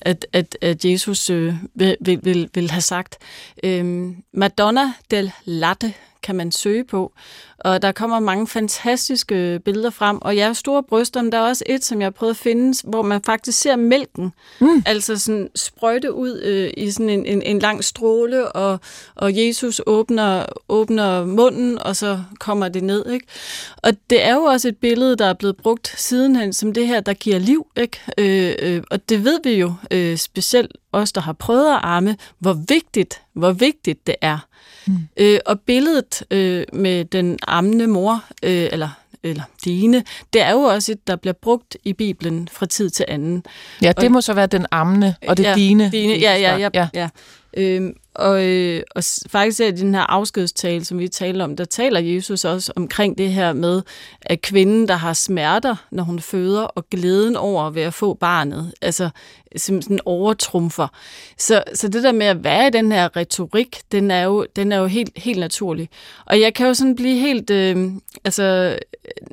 at, 0.00 0.26
at, 0.32 0.58
at 0.60 0.84
Jesus 0.84 1.30
øh, 1.30 1.54
vil, 1.74 1.96
vil, 2.22 2.50
vil 2.54 2.70
have 2.70 2.80
sagt. 2.80 3.18
Øh, 3.64 4.12
Madonna 4.32 4.92
del 5.10 5.32
Latte 5.44 5.94
kan 6.26 6.36
man 6.36 6.52
søge 6.52 6.84
på. 6.84 7.12
Og 7.58 7.82
der 7.82 7.92
kommer 7.92 8.20
mange 8.20 8.46
fantastiske 8.46 9.60
billeder 9.64 9.90
frem. 9.90 10.18
Og 10.22 10.36
jeg 10.36 10.46
har 10.46 10.52
store 10.52 10.82
bryster, 10.82 11.22
men 11.22 11.32
der 11.32 11.38
er 11.38 11.42
også 11.42 11.64
et, 11.66 11.84
som 11.84 12.00
jeg 12.00 12.06
har 12.06 12.10
prøvet 12.10 12.30
at 12.30 12.36
finde, 12.36 12.88
hvor 12.88 13.02
man 13.02 13.22
faktisk 13.22 13.60
ser 13.60 13.76
mælken. 13.76 14.32
Mm. 14.60 14.82
Altså 14.86 15.18
sådan 15.18 15.48
sprøjte 15.54 16.12
ud 16.12 16.40
øh, 16.40 16.70
i 16.76 16.90
sådan 16.90 17.10
en, 17.10 17.26
en, 17.26 17.42
en 17.42 17.58
lang 17.58 17.84
stråle, 17.84 18.52
og, 18.52 18.80
og 19.14 19.36
Jesus 19.36 19.80
åbner, 19.86 20.46
åbner 20.68 21.24
munden, 21.24 21.78
og 21.78 21.96
så 21.96 22.20
kommer 22.40 22.68
det 22.68 22.84
ned. 22.84 23.06
Ikke? 23.10 23.26
Og 23.76 23.92
det 24.10 24.24
er 24.24 24.34
jo 24.34 24.42
også 24.42 24.68
et 24.68 24.76
billede, 24.76 25.16
der 25.16 25.26
er 25.26 25.34
blevet 25.34 25.56
brugt 25.56 25.94
sidenhen, 25.96 26.52
som 26.52 26.72
det 26.72 26.86
her, 26.86 27.00
der 27.00 27.12
giver 27.12 27.38
liv. 27.38 27.66
Ikke? 27.76 28.00
Øh, 28.18 28.54
øh, 28.58 28.82
og 28.90 29.08
det 29.08 29.24
ved 29.24 29.38
vi 29.44 29.50
jo, 29.50 29.74
øh, 29.90 30.16
specielt 30.16 30.72
os, 30.92 31.12
der 31.12 31.20
har 31.20 31.32
prøvet 31.32 31.66
at 31.72 31.80
arme, 31.82 32.16
hvor 32.38 32.52
vigtigt, 32.68 33.22
hvor 33.32 33.52
vigtigt 33.52 34.06
det 34.06 34.14
er. 34.20 34.38
Mm. 34.86 34.94
Øh, 35.16 35.38
og 35.46 35.60
billedet 35.60 36.22
øh, 36.30 36.64
med 36.72 37.04
den 37.04 37.38
ammende 37.46 37.86
mor, 37.86 38.24
øh, 38.42 38.68
eller 38.72 38.88
eller 39.22 39.42
dine, 39.64 40.04
det 40.32 40.42
er 40.42 40.52
jo 40.52 40.60
også 40.60 40.92
et, 40.92 41.06
der 41.06 41.16
bliver 41.16 41.34
brugt 41.42 41.76
i 41.84 41.92
Bibelen 41.92 42.48
fra 42.52 42.66
tid 42.66 42.90
til 42.90 43.04
anden. 43.08 43.44
Ja, 43.82 43.92
det 43.92 44.04
og, 44.04 44.12
må 44.12 44.20
så 44.20 44.34
være 44.34 44.46
den 44.46 44.66
ammende, 44.70 45.14
og 45.28 45.36
det 45.36 45.44
ja, 45.44 45.54
dine. 45.54 45.90
dine. 45.90 46.14
Ja, 46.14 46.36
ja, 46.36 46.56
ja. 46.56 46.68
ja. 46.74 46.88
ja. 46.94 47.08
Øhm, 47.56 47.94
og, 48.14 48.46
øh, 48.46 48.82
og 48.96 49.02
faktisk 49.28 49.60
er 49.60 49.70
den 49.70 49.94
her 49.94 50.02
afskedstale, 50.02 50.84
som 50.84 50.98
vi 50.98 51.08
taler 51.08 51.44
om, 51.44 51.56
der 51.56 51.64
taler 51.64 52.00
Jesus 52.00 52.44
også 52.44 52.72
omkring 52.76 53.18
det 53.18 53.32
her 53.32 53.52
med, 53.52 53.82
at 54.22 54.40
kvinden, 54.40 54.88
der 54.88 54.94
har 54.94 55.12
smerter, 55.12 55.76
når 55.90 56.02
hun 56.04 56.20
føder, 56.20 56.62
og 56.62 56.86
glæden 56.90 57.36
over 57.36 57.70
ved 57.70 57.82
at 57.82 57.94
få 57.94 58.14
barnet, 58.14 58.72
altså 58.82 59.10
sådan 59.56 60.00
overtrumfer. 60.04 60.88
Så, 61.38 61.62
så 61.74 61.88
det 61.88 62.02
der 62.02 62.12
med 62.12 62.26
at 62.26 62.44
være 62.44 62.66
i 62.66 62.70
den 62.70 62.92
her 62.92 63.16
retorik, 63.16 63.80
den 63.92 64.10
er 64.10 64.22
jo, 64.22 64.46
den 64.56 64.72
er 64.72 64.76
jo 64.76 64.86
helt, 64.86 65.10
helt 65.16 65.38
naturlig. 65.38 65.88
Og 66.26 66.40
jeg 66.40 66.54
kan 66.54 66.66
jo 66.66 66.74
sådan 66.74 66.96
blive 66.96 67.18
helt, 67.18 67.50
øh, 67.50 67.90
altså 68.24 68.78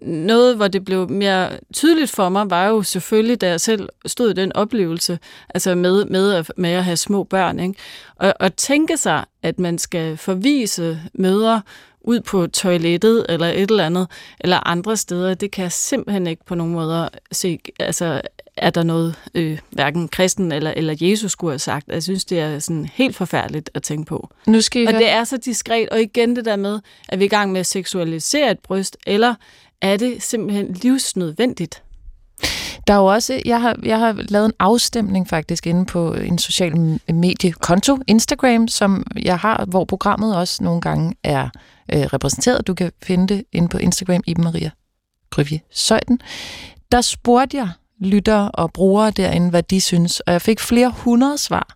noget, 0.01 0.55
hvor 0.55 0.67
det 0.67 0.85
blev 0.85 1.09
mere 1.09 1.49
tydeligt 1.73 2.11
for 2.11 2.29
mig, 2.29 2.49
var 2.49 2.67
jo 2.67 2.83
selvfølgelig, 2.83 3.41
da 3.41 3.49
jeg 3.49 3.61
selv 3.61 3.89
stod 4.05 4.29
i 4.29 4.33
den 4.33 4.53
oplevelse, 4.53 5.19
altså 5.49 5.75
med, 5.75 6.05
med, 6.05 6.33
at, 6.33 6.51
med 6.57 6.69
at 6.69 6.83
have 6.83 6.97
små 6.97 7.23
børn, 7.23 7.59
ikke? 7.59 7.75
Og, 8.15 8.33
og 8.39 8.55
tænke 8.55 8.97
sig, 8.97 9.25
at 9.43 9.59
man 9.59 9.77
skal 9.77 10.17
forvise 10.17 10.99
mødre 11.13 11.61
ud 12.03 12.19
på 12.19 12.47
toilettet 12.47 13.25
eller 13.29 13.47
et 13.47 13.71
eller 13.71 13.85
andet, 13.85 14.07
eller 14.39 14.67
andre 14.67 14.97
steder, 14.97 15.33
det 15.33 15.51
kan 15.51 15.63
jeg 15.63 15.71
simpelthen 15.71 16.27
ikke 16.27 16.45
på 16.45 16.55
nogen 16.55 16.73
måder 16.73 17.09
se, 17.31 17.59
altså 17.79 18.21
er 18.63 18.69
der 18.69 18.83
noget, 18.83 19.15
øh, 19.33 19.59
hverken 19.71 20.07
kristen 20.07 20.51
eller, 20.51 20.73
eller 20.77 20.95
Jesus 21.01 21.31
skulle 21.31 21.51
have 21.51 21.59
sagt. 21.59 21.87
Jeg 21.87 22.03
synes, 22.03 22.25
det 22.25 22.39
er 22.39 22.59
sådan 22.59 22.89
helt 22.93 23.15
forfærdeligt 23.15 23.69
at 23.73 23.83
tænke 23.83 24.05
på. 24.05 24.29
Nu 24.47 24.61
skal 24.61 24.81
I 24.81 24.85
og 24.85 24.93
det 24.93 25.09
er 25.09 25.23
så 25.23 25.37
diskret, 25.37 25.89
og 25.89 26.01
igen 26.01 26.35
det 26.35 26.45
der 26.45 26.55
med, 26.55 26.79
at 27.09 27.19
vi 27.19 27.23
er 27.23 27.25
i 27.25 27.29
gang 27.29 27.51
med 27.51 27.59
at 27.59 27.65
seksualisere 27.65 28.51
et 28.51 28.59
bryst, 28.59 28.97
eller 29.07 29.35
er 29.81 29.97
det 29.97 30.23
simpelthen 30.23 30.73
livsnødvendigt? 30.73 31.83
Der 32.87 32.93
er 32.93 32.97
jo 32.97 33.05
også, 33.05 33.41
jeg 33.45 33.61
har, 33.61 33.79
jeg 33.83 33.99
har 33.99 34.13
lavet 34.13 34.45
en 34.45 34.53
afstemning 34.59 35.27
faktisk 35.27 35.67
inde 35.67 35.85
på 35.85 36.13
en 36.13 36.37
social 36.37 36.99
mediekonto, 37.13 37.97
Instagram, 38.07 38.67
som 38.67 39.05
jeg 39.15 39.39
har, 39.39 39.65
hvor 39.65 39.85
programmet 39.85 40.37
også 40.37 40.63
nogle 40.63 40.81
gange 40.81 41.15
er 41.23 41.49
øh, 41.93 42.01
repræsenteret. 42.01 42.67
Du 42.67 42.73
kan 42.73 42.91
finde 43.03 43.33
det 43.35 43.43
inde 43.51 43.67
på 43.67 43.77
Instagram, 43.77 44.21
Iben 44.27 44.43
Maria 44.43 44.71
Grøvje 45.29 45.61
Søjden. 45.71 46.19
Der 46.91 47.01
spurgte 47.01 47.57
jeg 47.57 47.69
lyttere 48.03 48.51
og 48.51 48.73
brugere 48.73 49.11
derinde, 49.11 49.49
hvad 49.49 49.63
de 49.63 49.81
synes. 49.81 50.19
Og 50.19 50.33
jeg 50.33 50.41
fik 50.41 50.59
flere 50.59 50.93
hundrede 50.97 51.37
svar. 51.37 51.67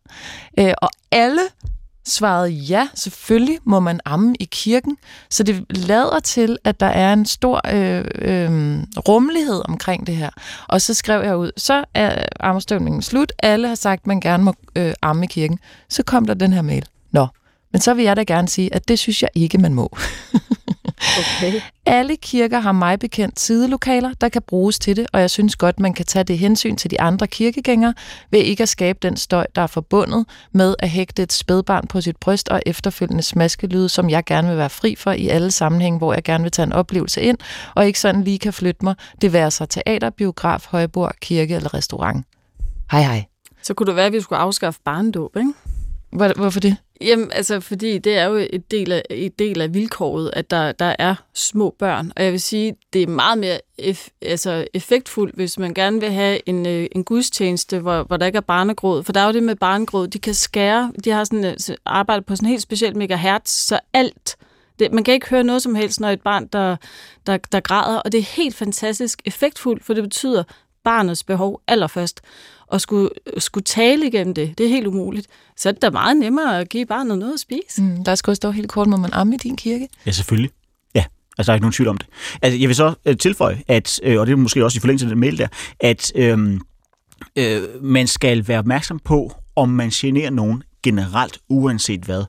Øh, 0.60 0.74
og 0.82 0.90
alle 1.12 1.42
svarede 2.06 2.50
ja, 2.50 2.88
selvfølgelig 2.96 3.60
må 3.64 3.80
man 3.80 4.00
amme 4.06 4.36
i 4.40 4.48
kirken. 4.52 4.98
Så 5.30 5.44
det 5.44 5.66
lader 5.70 6.20
til, 6.20 6.58
at 6.64 6.80
der 6.80 6.86
er 6.86 7.14
en 7.14 7.26
stor 7.26 7.62
øh, 7.74 8.06
øh, 8.16 8.84
rummelighed 9.08 9.62
omkring 9.66 10.08
det 10.08 10.16
her. 10.16 10.30
Og 10.68 10.82
så 10.82 10.94
skrev 10.94 11.24
jeg 11.24 11.38
ud, 11.38 11.52
så 11.58 11.86
er 11.94 12.26
ammestøvningen 12.40 13.02
slut. 13.02 13.34
Alle 13.40 13.68
har 13.68 13.76
sagt, 13.76 14.02
at 14.02 14.08
man 14.08 14.20
gerne 14.20 14.44
må 14.44 14.54
øh, 14.76 14.94
amme 15.02 15.24
i 15.24 15.28
kirken. 15.28 15.60
Så 15.90 16.04
kom 16.04 16.26
der 16.26 16.34
den 16.34 16.54
her 16.54 16.62
mail. 16.62 16.86
Nå, 17.12 17.28
men 17.72 17.82
så 17.82 17.94
vil 17.94 18.04
jeg 18.04 18.16
da 18.16 18.24
gerne 18.24 18.50
sige, 18.50 18.74
at 18.74 18.88
det 18.88 19.00
synes 19.00 19.22
jeg 19.22 19.30
ikke, 19.36 19.58
man 19.58 19.74
må. 19.74 19.98
Okay. 21.02 21.62
Alle 21.86 22.16
kirker 22.16 22.60
har 22.60 22.72
mig 22.72 23.00
bekendt 23.00 23.40
sidelokaler, 23.40 24.12
der 24.22 24.30
kan 24.30 24.42
bruges 24.42 24.80
til 24.80 24.96
det, 24.96 25.08
og 25.14 25.22
jeg 25.22 25.30
synes 25.30 25.56
godt, 25.56 25.80
man 25.80 25.94
kan 25.94 26.06
tage 26.06 26.24
det 26.24 26.38
hensyn 26.38 26.76
til 26.76 26.92
de 26.92 27.02
andre 27.02 27.28
kirkegængere, 27.28 27.94
ved 28.32 28.40
ikke 28.40 28.64
at 28.64 28.70
skabe 28.70 29.00
den 29.02 29.18
støj, 29.18 29.46
der 29.56 29.62
er 29.62 29.68
forbundet 29.68 30.26
med 30.52 30.76
at 30.80 30.90
hægte 30.90 31.24
et 31.24 31.34
spædbarn 31.34 31.88
på 31.88 32.02
sit 32.02 32.18
bryst 32.18 32.50
og 32.50 32.62
efterfølgende 32.66 33.24
smaskelyde, 33.24 33.90
som 33.90 34.10
jeg 34.10 34.26
gerne 34.26 34.48
vil 34.48 34.58
være 34.58 34.70
fri 34.70 34.96
for 34.96 35.12
i 35.12 35.28
alle 35.28 35.52
sammenhænge, 35.52 35.98
hvor 35.98 36.14
jeg 36.14 36.24
gerne 36.24 36.42
vil 36.44 36.52
tage 36.52 36.66
en 36.66 36.74
oplevelse 36.74 37.22
ind, 37.22 37.38
og 37.76 37.88
ikke 37.88 38.00
sådan 38.00 38.24
lige 38.24 38.40
kan 38.40 38.54
flytte 38.54 38.86
mig, 38.86 38.96
det 39.22 39.34
være 39.34 39.52
sig 39.52 39.70
teater, 39.70 40.10
biograf, 40.10 40.66
højbord, 40.70 41.16
kirke 41.22 41.56
eller 41.56 41.74
restaurant. 41.74 42.26
Hej 42.92 43.02
hej. 43.02 43.26
Så 43.64 43.74
kunne 43.74 43.88
det 43.88 43.96
være, 43.96 44.06
at 44.06 44.14
vi 44.14 44.22
skulle 44.22 44.40
afskaffe 44.40 44.80
barndåb, 44.86 45.38
ikke? 45.38 45.54
Hvor, 46.12 46.34
hvorfor 46.36 46.60
det? 46.60 46.78
Jamen, 47.02 47.32
altså, 47.32 47.60
fordi 47.60 47.98
det 47.98 48.18
er 48.18 48.26
jo 48.26 48.36
et 48.50 48.72
del 48.72 48.92
af, 48.92 49.04
et 49.10 49.40
del 49.40 49.62
af 49.62 49.74
vilkåret, 49.74 50.30
at 50.34 50.52
der, 50.52 50.72
der 50.72 50.96
er 51.00 51.16
små 51.34 51.76
børn. 51.80 52.12
Og 52.16 52.24
jeg 52.24 52.32
vil 52.32 52.42
sige, 52.42 52.76
det 52.94 53.04
er 53.04 53.08
meget 53.08 53.38
mere 53.38 53.60
eff, 53.78 54.08
altså, 54.22 54.68
effektfuldt, 54.74 55.36
hvis 55.36 55.60
man 55.60 55.74
gerne 55.74 56.00
vil 56.00 56.12
have 56.12 56.50
en, 56.50 56.66
øh, 56.66 56.88
en 56.92 57.04
gudstjeneste, 57.04 57.80
hvor, 57.80 58.04
hvor 58.04 58.18
der 58.18 58.26
ikke 58.26 58.38
er 58.38 58.42
barnegråd. 58.42 59.04
For 59.04 59.14
der 59.14 59.20
er 59.20 59.26
jo 59.26 59.34
det 59.34 59.44
med 59.44 59.56
barnegråd, 59.56 60.08
de 60.08 60.20
kan 60.20 60.34
skære, 60.34 60.92
de 61.04 61.10
har 61.10 61.24
sådan, 61.24 61.46
øh, 61.46 61.52
altså, 61.52 61.76
arbejdet 61.86 62.26
på 62.26 62.36
sådan 62.36 62.48
en 62.48 62.52
helt 62.52 62.62
speciel 62.62 62.98
megahertz, 62.98 63.52
så 63.52 63.80
alt, 63.94 64.38
det, 64.80 64.94
man 64.94 65.04
kan 65.04 65.14
ikke 65.14 65.30
høre 65.30 65.44
noget 65.44 65.62
som 65.62 65.76
helst, 65.76 66.00
når 66.00 66.10
et 66.10 66.22
barn, 66.22 66.48
der, 66.48 66.76
der, 67.28 67.38
der 67.52 67.60
græder, 67.60 68.00
og 68.00 68.12
det 68.12 68.18
er 68.18 68.36
helt 68.36 68.56
fantastisk 68.56 69.22
effektfuldt, 69.26 69.86
for 69.86 69.94
det 69.94 70.04
betyder 70.04 70.44
barnets 70.84 71.24
behov 71.24 71.62
allerførst 71.68 72.22
og 72.68 72.82
skulle, 72.82 73.10
skulle 73.38 73.64
tale 73.64 74.08
igennem 74.08 74.34
det, 74.34 74.58
det 74.58 74.66
er 74.66 74.70
helt 74.70 74.88
umuligt. 74.88 75.28
Så 75.58 75.70
er 75.70 75.74
det 75.74 75.82
da 75.82 75.90
meget 75.90 76.18
nemmere 76.18 76.60
at 76.60 76.70
give 76.70 76.86
barnet 76.86 77.18
noget 77.18 77.34
at 77.34 77.40
spise. 77.40 77.82
Mm, 77.82 78.04
der 78.04 78.16
skal 78.16 78.32
også 78.32 78.40
stå 78.40 78.52
helt 78.52 78.70
kort, 78.70 78.88
må 78.88 78.98
man 78.98 79.14
amme 79.14 79.36
i 79.36 79.38
din 79.38 79.56
kirke? 79.56 79.88
Ja, 80.06 80.12
selvfølgelig. 80.12 80.52
Ja, 80.96 81.04
altså 81.38 81.52
der 81.52 81.54
er 81.54 81.56
ikke 81.56 81.64
nogen 81.64 81.74
tvivl 81.74 81.88
om 81.88 81.98
det. 81.98 82.08
Altså, 82.42 82.60
jeg 82.60 82.68
vil 82.68 82.76
så 82.76 82.94
øh, 83.06 83.18
tilføje, 83.18 83.64
at, 83.68 84.00
øh, 84.04 84.20
og 84.20 84.28
det 84.28 84.34
er 84.34 84.38
måske 84.38 84.66
også 84.66 84.78
i 84.78 84.80
forlængelse 84.80 85.06
af 85.06 85.10
den 85.10 85.20
mail 85.20 85.38
der, 85.38 85.48
at 85.80 86.12
øh, 86.16 86.60
øh, 87.36 87.62
man 87.82 88.08
skal 88.08 88.48
være 88.48 88.60
opmærksom 88.60 89.00
på, 89.00 89.32
om 89.56 89.70
man 89.70 89.90
generer 89.90 90.30
nogen 90.30 90.64
generelt, 90.84 91.38
uanset 91.50 92.02
hvad. 92.02 92.24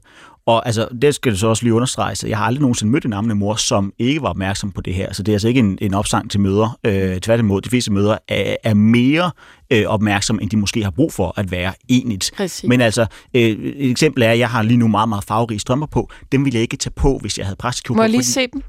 Og 0.49 0.67
altså, 0.67 0.89
det 1.03 1.15
skal 1.15 1.33
det 1.33 1.41
så 1.41 1.47
også 1.47 1.63
lige 1.63 1.75
understrege, 1.75 2.15
så 2.15 2.29
jeg 2.29 2.39
har 2.39 2.45
aldrig 2.45 2.61
nogensinde 2.61 2.93
mødt 2.93 3.05
en 3.05 3.13
ammende 3.13 3.35
mor, 3.35 3.55
som 3.55 3.93
ikke 3.99 4.23
var 4.23 4.29
opmærksom 4.29 4.73
på 4.73 4.81
det 4.81 4.95
her. 4.95 5.13
Så 5.13 5.23
det 5.23 5.33
er 5.33 5.35
altså 5.35 5.49
ikke 5.49 5.61
en, 5.61 5.79
en 5.81 5.95
opsang 5.95 6.31
til 6.31 6.41
møder. 6.41 6.79
Øh, 6.85 7.21
tværtimod, 7.21 7.61
de 7.61 7.69
fleste 7.69 7.93
møder 7.93 8.19
er, 8.29 8.57
er 8.65 8.75
mere 8.75 9.31
øh, 9.71 9.85
opmærksom, 9.87 10.39
end 10.43 10.51
de 10.51 10.57
måske 10.57 10.83
har 10.83 10.91
brug 10.91 11.13
for 11.13 11.35
at 11.37 11.51
være 11.51 11.73
enigt. 11.89 12.31
Præcis. 12.37 12.69
Men 12.69 12.81
altså, 12.81 13.07
øh, 13.35 13.43
et 13.43 13.91
eksempel 13.91 14.23
er, 14.23 14.31
at 14.31 14.39
jeg 14.39 14.49
har 14.51 14.63
lige 14.63 14.77
nu 14.77 14.89
meget, 14.89 15.09
meget 15.09 15.25
farverige 15.25 15.59
strømper 15.59 15.87
på. 15.87 16.11
Dem 16.33 16.45
ville 16.45 16.57
jeg 16.57 16.63
ikke 16.63 16.77
tage 16.77 16.93
på, 16.97 17.19
hvis 17.19 17.39
jeg 17.39 17.47
havde 17.47 17.57
præstekjole 17.57 17.97
Må 17.97 18.01
på. 18.01 18.03
jeg 18.03 18.11
lige 18.11 18.19
fordi 18.19 18.33
se 18.33 18.47
dem? 18.53 18.63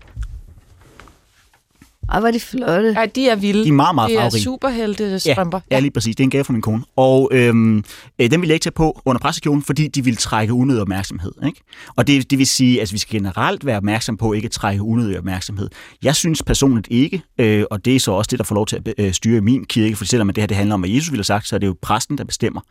Ej, 2.11 2.19
hvor 2.19 2.27
er 2.27 2.31
de 2.31 2.39
flotte. 2.39 2.93
Nej, 2.93 3.05
de 3.15 3.29
er 3.29 3.35
vilde. 3.35 3.63
De 3.63 3.69
er 3.69 3.73
meget, 3.73 3.95
meget 3.95 4.09
Det 4.09 4.15
er 4.17 4.21
farverige. 4.21 4.43
superhelte 4.43 5.19
strømper. 5.19 5.59
Ja, 5.71 5.79
lige 5.79 5.91
præcis. 5.91 6.15
Det 6.15 6.23
er 6.23 6.25
en 6.25 6.29
gave 6.29 6.43
fra 6.43 6.53
min 6.53 6.61
kone. 6.61 6.83
Og 6.95 7.29
øhm, 7.33 7.83
øh, 8.19 8.31
den 8.31 8.41
vil 8.41 8.47
jeg 8.47 8.53
ikke 8.53 8.63
tage 8.63 8.71
på 8.71 9.01
under 9.05 9.19
pressekjolen, 9.19 9.63
fordi 9.63 9.87
de 9.87 10.03
vil 10.03 10.17
trække 10.17 10.53
unødig 10.53 10.81
opmærksomhed. 10.81 11.31
Ikke? 11.45 11.61
Og 11.95 12.07
det, 12.07 12.29
det 12.31 12.37
vil 12.37 12.47
sige, 12.47 12.81
at 12.81 12.93
vi 12.93 12.97
skal 12.97 13.19
generelt 13.19 13.65
være 13.65 13.77
opmærksom 13.77 14.17
på 14.17 14.33
ikke 14.33 14.45
at 14.45 14.51
trække 14.51 14.83
unødig 14.83 15.17
opmærksomhed. 15.17 15.69
Jeg 16.03 16.15
synes 16.15 16.43
personligt 16.43 16.87
ikke, 16.91 17.21
øh, 17.37 17.63
og 17.71 17.85
det 17.85 17.95
er 17.95 17.99
så 17.99 18.11
også 18.11 18.27
det, 18.31 18.39
der 18.39 18.45
får 18.45 18.55
lov 18.55 18.65
til 18.65 18.75
at 18.75 18.93
øh, 18.97 19.13
styre 19.13 19.41
min 19.41 19.65
kirke, 19.65 19.95
for 19.95 20.05
selvom 20.05 20.27
det 20.27 20.37
her 20.37 20.47
det 20.47 20.57
handler 20.57 20.73
om, 20.73 20.79
hvad 20.81 20.89
Jesus 20.89 21.11
ville 21.11 21.19
have 21.19 21.23
sagt, 21.23 21.47
så 21.47 21.55
er 21.55 21.59
det 21.59 21.67
jo 21.67 21.75
præsten, 21.81 22.17
der 22.17 22.23
bestemmer 22.23 22.61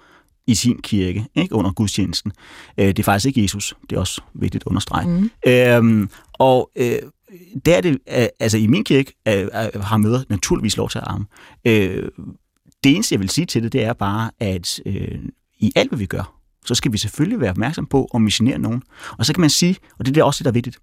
i 0.46 0.54
sin 0.54 0.78
kirke, 0.82 1.26
ikke 1.34 1.54
under 1.54 1.72
gudstjenesten. 1.72 2.32
Øh, 2.78 2.86
det 2.86 2.98
er 2.98 3.02
faktisk 3.02 3.26
ikke 3.26 3.42
Jesus. 3.42 3.74
Det 3.90 3.96
er 3.96 4.00
også 4.00 4.20
vigtigt 4.34 4.62
at 4.62 4.66
understrege. 4.66 5.08
Mm. 5.08 5.30
Øhm, 5.46 6.10
og 6.32 6.70
øh, 6.76 6.98
der 7.66 7.76
er 7.76 7.80
det, 7.80 7.98
øh, 8.18 8.26
altså 8.40 8.58
i 8.58 8.66
min 8.66 8.84
kirke 8.84 9.12
øh, 9.28 9.42
øh, 9.42 9.82
har 9.82 9.96
møder 9.96 10.22
naturligvis 10.28 10.76
lov 10.76 10.88
til 10.88 10.98
at 10.98 11.04
arme. 11.06 11.24
Øh, 11.64 12.08
det 12.84 12.94
eneste, 12.94 13.12
jeg 13.12 13.20
vil 13.20 13.28
sige 13.28 13.46
til 13.46 13.62
det, 13.62 13.72
det 13.72 13.84
er 13.84 13.92
bare, 13.92 14.30
at 14.40 14.80
øh, 14.86 15.18
i 15.58 15.72
alt, 15.76 15.90
hvad 15.90 15.98
vi 15.98 16.06
gør, 16.06 16.34
så 16.64 16.74
skal 16.74 16.92
vi 16.92 16.98
selvfølgelig 16.98 17.40
være 17.40 17.50
opmærksom 17.50 17.86
på 17.86 18.04
at 18.14 18.22
missionere 18.22 18.58
nogen. 18.58 18.82
Og 19.18 19.26
så 19.26 19.32
kan 19.34 19.40
man 19.40 19.50
sige, 19.50 19.76
og 19.98 20.06
det 20.06 20.16
er 20.16 20.24
også 20.24 20.38
det, 20.38 20.44
der 20.44 20.50
er 20.50 20.52
vigtigt, 20.52 20.78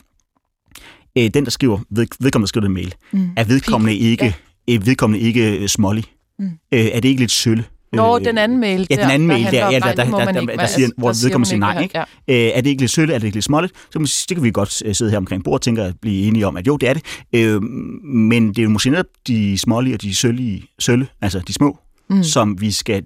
øh, 1.17 1.29
den, 1.33 1.43
der 1.45 1.51
skriver, 1.51 1.79
ved, 1.89 2.07
vedkommende, 2.19 2.45
der 2.45 2.47
skriver 2.47 2.65
den 2.65 2.73
mail, 2.73 2.95
Mm. 3.11 3.29
er 3.37 3.43
vedkommende 3.43 3.95
ikke, 3.95 4.35
ja. 4.67 4.77
vedkommende 4.77 5.25
ikke 5.25 5.59
øh, 5.59 5.67
smålig? 5.67 6.03
Mm. 6.39 6.45
Øh, 6.71 6.85
er 6.85 6.99
det 6.99 7.09
ikke 7.09 7.21
lidt 7.21 7.31
sølle? 7.31 7.65
Nå, 7.93 8.17
Øh, 8.19 8.25
den 8.25 8.37
anden 8.37 8.59
mail 8.59 8.87
Ja, 8.89 8.95
den 8.95 9.11
anden 9.11 9.27
mail 9.27 9.45
der, 9.45 9.51
ja, 9.71 9.79
nej, 9.79 9.93
der, 9.93 10.03
det 10.03 10.11
må 10.11 10.19
der, 10.19 10.25
man 10.25 10.35
der, 10.35 10.41
ikke 10.41 10.51
der, 10.51 10.57
være- 10.57 10.67
siger, 10.67 10.89
hvor 10.97 11.07
der 11.07 11.13
siger 11.13 11.27
vedkommende 11.27 11.49
siger 11.49 11.59
man 11.59 11.75
nej, 11.75 11.83
ikke, 11.83 11.99
ikke? 12.27 12.45
Øh, 12.47 12.57
er 12.57 12.61
det 12.61 12.69
ikke 12.69 12.81
lidt 12.81 12.91
sølle, 12.91 13.13
er 13.13 13.17
det 13.19 13.25
ikke 13.25 13.35
lidt 13.35 13.45
småligt? 13.45 13.73
Så 13.91 14.25
det 14.29 14.37
kan 14.37 14.43
vi 14.43 14.51
godt 14.51 14.81
øh, 14.85 14.95
sidde 14.95 15.11
her 15.11 15.17
omkring 15.17 15.43
bordet 15.43 15.57
og 15.57 15.61
tænke 15.61 15.81
at 15.81 15.95
blive 16.01 16.27
enige 16.27 16.47
om, 16.47 16.57
at 16.57 16.67
jo, 16.67 16.77
det 16.77 16.89
er 16.89 16.93
det. 16.93 17.03
Øh, 17.33 17.63
men 18.03 18.47
det 18.49 18.59
er 18.59 18.63
jo 18.63 18.69
måske 18.69 18.89
netop 18.89 19.05
de 19.27 19.57
smålige 19.57 19.95
og 19.95 20.01
de 20.01 20.15
søllige, 20.15 20.65
sølle, 20.79 21.07
altså 21.21 21.39
de 21.39 21.53
små, 21.53 21.77
Mm. 22.09 22.23
som 22.23 22.61
vi 22.61 22.71
skal 22.71 23.03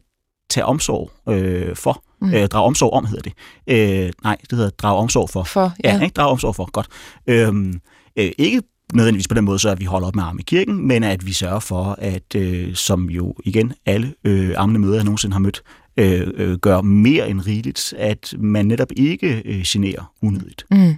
tage 0.49 0.65
omsorg 0.65 1.11
øh, 1.29 1.75
for. 1.75 2.03
Mm. 2.21 2.33
Øh, 2.33 2.47
drage 2.47 2.65
omsorg 2.65 2.93
om, 2.93 3.05
hedder 3.05 3.21
det. 3.21 3.33
Øh, 3.67 4.11
nej, 4.23 4.37
det 4.49 4.51
hedder 4.57 4.69
drage 4.69 4.97
omsorg 4.97 5.29
for. 5.29 5.43
For, 5.43 5.73
Ja, 5.83 5.89
ja. 5.89 5.95
ja. 5.97 6.03
Ikke? 6.03 6.13
drage 6.13 6.29
omsorg 6.31 6.55
for. 6.55 6.69
Godt. 6.71 6.87
Øhm, 7.27 7.79
øh, 8.17 8.31
ikke 8.37 8.61
nødvendigvis 8.93 9.28
på 9.28 9.34
den 9.34 9.45
måde, 9.45 9.60
så 9.60 9.69
at 9.69 9.80
vi 9.80 9.86
holder 9.86 10.08
op 10.08 10.15
med 10.15 10.23
arme 10.23 10.39
i 10.39 10.43
kirken, 10.43 10.88
men 10.88 11.04
at 11.04 11.25
vi 11.25 11.34
sørger 11.34 11.60
for, 11.60 11.95
at 11.97 12.36
øh, 12.36 12.75
som 12.75 13.10
jo 13.10 13.36
igen 13.43 13.73
alle 13.86 14.13
øh, 14.23 14.54
armende 14.58 14.80
møder, 14.80 14.95
jeg 14.95 15.04
nogensinde 15.04 15.34
har 15.34 15.39
mødt, 15.39 15.62
øh, 15.97 16.28
øh, 16.36 16.58
gør 16.58 16.82
mere 16.82 17.30
end 17.30 17.41
rigeligt, 17.47 17.93
at 17.97 18.34
man 18.39 18.65
netop 18.65 18.91
ikke 18.97 19.41
øh, 19.45 19.62
generer 19.67 20.12
unødigt. 20.21 20.65
Mm. 20.71 20.93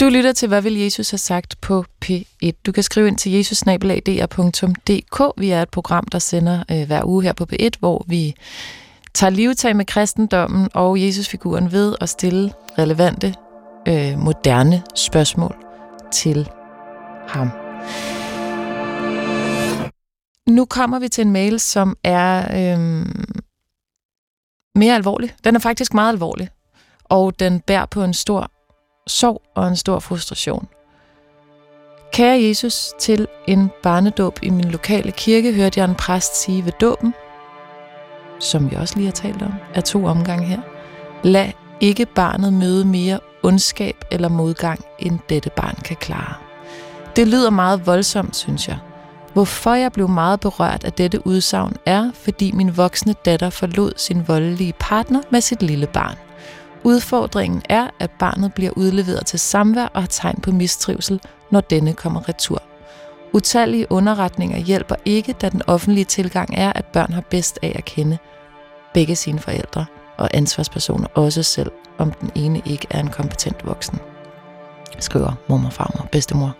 Du 0.00 0.08
lytter 0.08 0.32
til, 0.32 0.48
hvad 0.48 0.62
vil 0.62 0.78
Jesus 0.78 1.10
have 1.10 1.18
sagt 1.18 1.60
på 1.60 1.84
P1. 2.04 2.50
Du 2.66 2.72
kan 2.72 2.82
skrive 2.82 3.08
ind 3.08 3.18
til 3.18 3.32
jesusnabelag.dr.dk. 3.32 5.40
Vi 5.40 5.50
er 5.50 5.62
et 5.62 5.68
program, 5.68 6.04
der 6.04 6.18
sender 6.18 6.64
øh, 6.70 6.86
hver 6.86 7.04
uge 7.04 7.22
her 7.22 7.32
på 7.32 7.46
P1, 7.52 7.70
hvor 7.78 8.04
vi 8.08 8.34
tager 9.14 9.30
livetag 9.30 9.76
med 9.76 9.84
kristendommen 9.84 10.68
og 10.74 11.00
Jesusfiguren 11.00 11.72
ved 11.72 11.94
at 12.00 12.08
stille 12.08 12.52
relevante, 12.78 13.34
øh, 13.88 14.18
moderne 14.18 14.82
spørgsmål 14.96 15.71
til 16.12 16.50
ham. 17.28 17.50
Nu 20.48 20.64
kommer 20.64 20.98
vi 20.98 21.08
til 21.08 21.26
en 21.26 21.32
mail, 21.32 21.60
som 21.60 21.96
er 22.04 22.36
øhm, 22.74 23.24
mere 24.74 24.94
alvorlig. 24.94 25.34
Den 25.44 25.56
er 25.56 25.60
faktisk 25.60 25.94
meget 25.94 26.12
alvorlig, 26.12 26.48
og 27.04 27.40
den 27.40 27.60
bærer 27.60 27.86
på 27.86 28.04
en 28.04 28.14
stor 28.14 28.50
sorg 29.06 29.42
og 29.54 29.68
en 29.68 29.76
stor 29.76 29.98
frustration. 29.98 30.68
Kære 32.12 32.42
Jesus, 32.42 32.92
til 33.00 33.26
en 33.48 33.70
barnedåb 33.82 34.38
i 34.42 34.50
min 34.50 34.70
lokale 34.70 35.12
kirke 35.12 35.52
hørte 35.52 35.80
jeg 35.80 35.88
en 35.88 35.94
præst 35.94 36.42
sige 36.42 36.64
ved 36.64 36.72
dåben, 36.80 37.14
som 38.40 38.70
vi 38.70 38.76
også 38.76 38.96
lige 38.96 39.06
har 39.06 39.12
talt 39.12 39.42
om, 39.42 39.52
er 39.74 39.80
to 39.80 40.04
omgange 40.04 40.46
her. 40.46 40.60
Lad 41.24 41.52
ikke 41.80 42.06
barnet 42.06 42.52
møde 42.52 42.84
mere 42.84 43.20
ondskab 43.42 43.96
eller 44.10 44.28
modgang, 44.28 44.84
end 44.98 45.18
dette 45.28 45.50
barn 45.50 45.78
kan 45.84 45.96
klare. 45.96 46.34
Det 47.16 47.28
lyder 47.28 47.50
meget 47.50 47.86
voldsomt, 47.86 48.36
synes 48.36 48.68
jeg. 48.68 48.78
Hvorfor 49.32 49.74
jeg 49.74 49.92
blev 49.92 50.08
meget 50.08 50.40
berørt 50.40 50.84
af 50.84 50.92
dette 50.92 51.26
udsagn 51.26 51.76
er, 51.86 52.10
fordi 52.14 52.52
min 52.52 52.76
voksne 52.76 53.14
datter 53.24 53.50
forlod 53.50 53.92
sin 53.96 54.28
voldelige 54.28 54.74
partner 54.78 55.20
med 55.30 55.40
sit 55.40 55.62
lille 55.62 55.86
barn. 55.86 56.16
Udfordringen 56.84 57.62
er, 57.68 57.88
at 57.98 58.10
barnet 58.10 58.54
bliver 58.54 58.72
udleveret 58.76 59.26
til 59.26 59.38
samvær 59.38 59.86
og 59.94 60.02
har 60.02 60.06
tegn 60.06 60.40
på 60.42 60.50
mistrivsel, 60.50 61.20
når 61.50 61.60
denne 61.60 61.92
kommer 61.92 62.28
retur. 62.28 62.62
Utallige 63.32 63.92
underretninger 63.92 64.58
hjælper 64.58 64.94
ikke, 65.04 65.32
da 65.32 65.48
den 65.48 65.62
offentlige 65.66 66.04
tilgang 66.04 66.54
er, 66.56 66.72
at 66.72 66.84
børn 66.84 67.12
har 67.12 67.20
bedst 67.20 67.58
af 67.62 67.72
at 67.74 67.84
kende 67.84 68.18
begge 68.94 69.16
sine 69.16 69.38
forældre 69.38 69.84
og 70.22 70.30
ansvarspersoner 70.32 71.06
også 71.14 71.42
selv, 71.42 71.70
om 71.98 72.12
den 72.12 72.30
ene 72.34 72.62
ikke 72.64 72.86
er 72.90 73.00
en 73.00 73.08
kompetent 73.08 73.66
voksen. 73.66 73.98
Skriver 74.98 75.32
mormor, 75.48 75.70
farmor, 75.70 76.08
bedstemor 76.12 76.56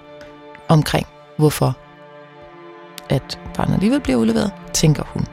omkring, 0.68 1.06
hvorfor 1.36 1.76
at 3.08 3.38
barnet 3.56 3.74
alligevel 3.74 4.00
bliver 4.00 4.18
udleveret, 4.18 4.52
tænker 4.72 5.02
hun. 5.06 5.26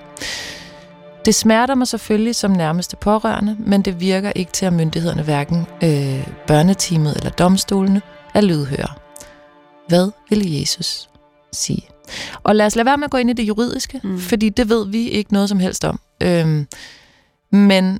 Det 1.25 1.35
smerter 1.35 1.75
mig 1.75 1.87
selvfølgelig 1.87 2.35
som 2.35 2.51
nærmeste 2.51 2.95
pårørende, 2.95 3.55
men 3.59 3.81
det 3.81 3.99
virker 3.99 4.31
ikke 4.35 4.51
til, 4.51 4.65
at 4.65 4.73
myndighederne 4.73 5.23
hverken 5.23 5.67
øh, 5.83 6.27
børneteamet 6.47 7.15
eller 7.17 7.29
domstolene 7.29 8.01
er 8.33 8.41
lydhøre. 8.41 8.93
Hvad 9.87 10.11
vil 10.29 10.59
Jesus 10.59 11.09
sige? 11.53 11.87
Og 12.43 12.55
lad 12.55 12.65
os 12.65 12.75
lade 12.75 12.85
være 12.85 12.97
med 12.97 13.05
at 13.05 13.11
gå 13.11 13.17
ind 13.17 13.29
i 13.29 13.33
det 13.33 13.43
juridiske, 13.43 14.01
mm. 14.03 14.19
fordi 14.19 14.49
det 14.49 14.69
ved 14.69 14.87
vi 14.87 15.09
ikke 15.09 15.33
noget 15.33 15.49
som 15.49 15.59
helst 15.59 15.85
om. 15.85 15.99
Øhm, 16.21 16.67
men 17.51 17.99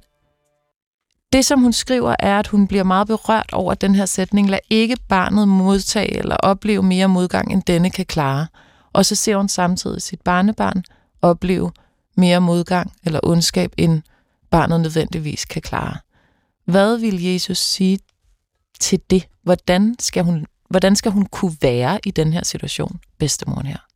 det, 1.34 1.46
som 1.46 1.62
hun 1.62 1.74
skriver, 1.74 2.15
er, 2.20 2.39
at 2.39 2.48
hun 2.48 2.68
bliver 2.68 2.84
meget 2.84 3.08
berørt 3.08 3.54
over 3.54 3.74
den 3.74 3.96
her 3.96 4.06
sætning. 4.06 4.50
Lad 4.50 4.60
ikke 4.70 4.98
barnet 5.10 5.48
modtage 5.48 6.18
eller 6.18 6.36
opleve 6.36 6.84
mere 6.84 7.08
modgang, 7.08 7.52
end 7.52 7.63
denne 7.63 7.89
kan 7.89 8.06
klare. 8.06 8.48
Og 8.94 9.06
så 9.06 9.15
ser 9.15 9.38
hun 9.38 9.50
samtidig 9.50 10.02
sit 10.02 10.22
barnebarn 10.22 10.84
opleve 11.22 11.72
mere 12.18 12.42
modgang 12.42 12.94
eller 13.04 13.20
ondskab, 13.24 13.74
end 13.78 14.02
barnet 14.50 14.82
nødvendigvis 14.82 15.46
kan 15.46 15.62
klare. 15.62 15.98
Hvad 16.65 16.98
vil 16.98 17.24
Jesus 17.24 17.58
sige 17.58 18.00
til 18.80 19.02
det? 19.10 19.28
Hvordan 19.44 19.96
skal 20.00 20.24
hun, 20.24 20.46
hvordan 20.70 20.96
skal 20.96 21.12
hun 21.12 21.26
kunne 21.26 21.58
være 21.62 22.00
i 22.06 22.12
den 22.12 22.34
her 22.34 22.44
situation, 22.44 23.00
bedstemoren 23.18 23.65
her? 23.65 23.88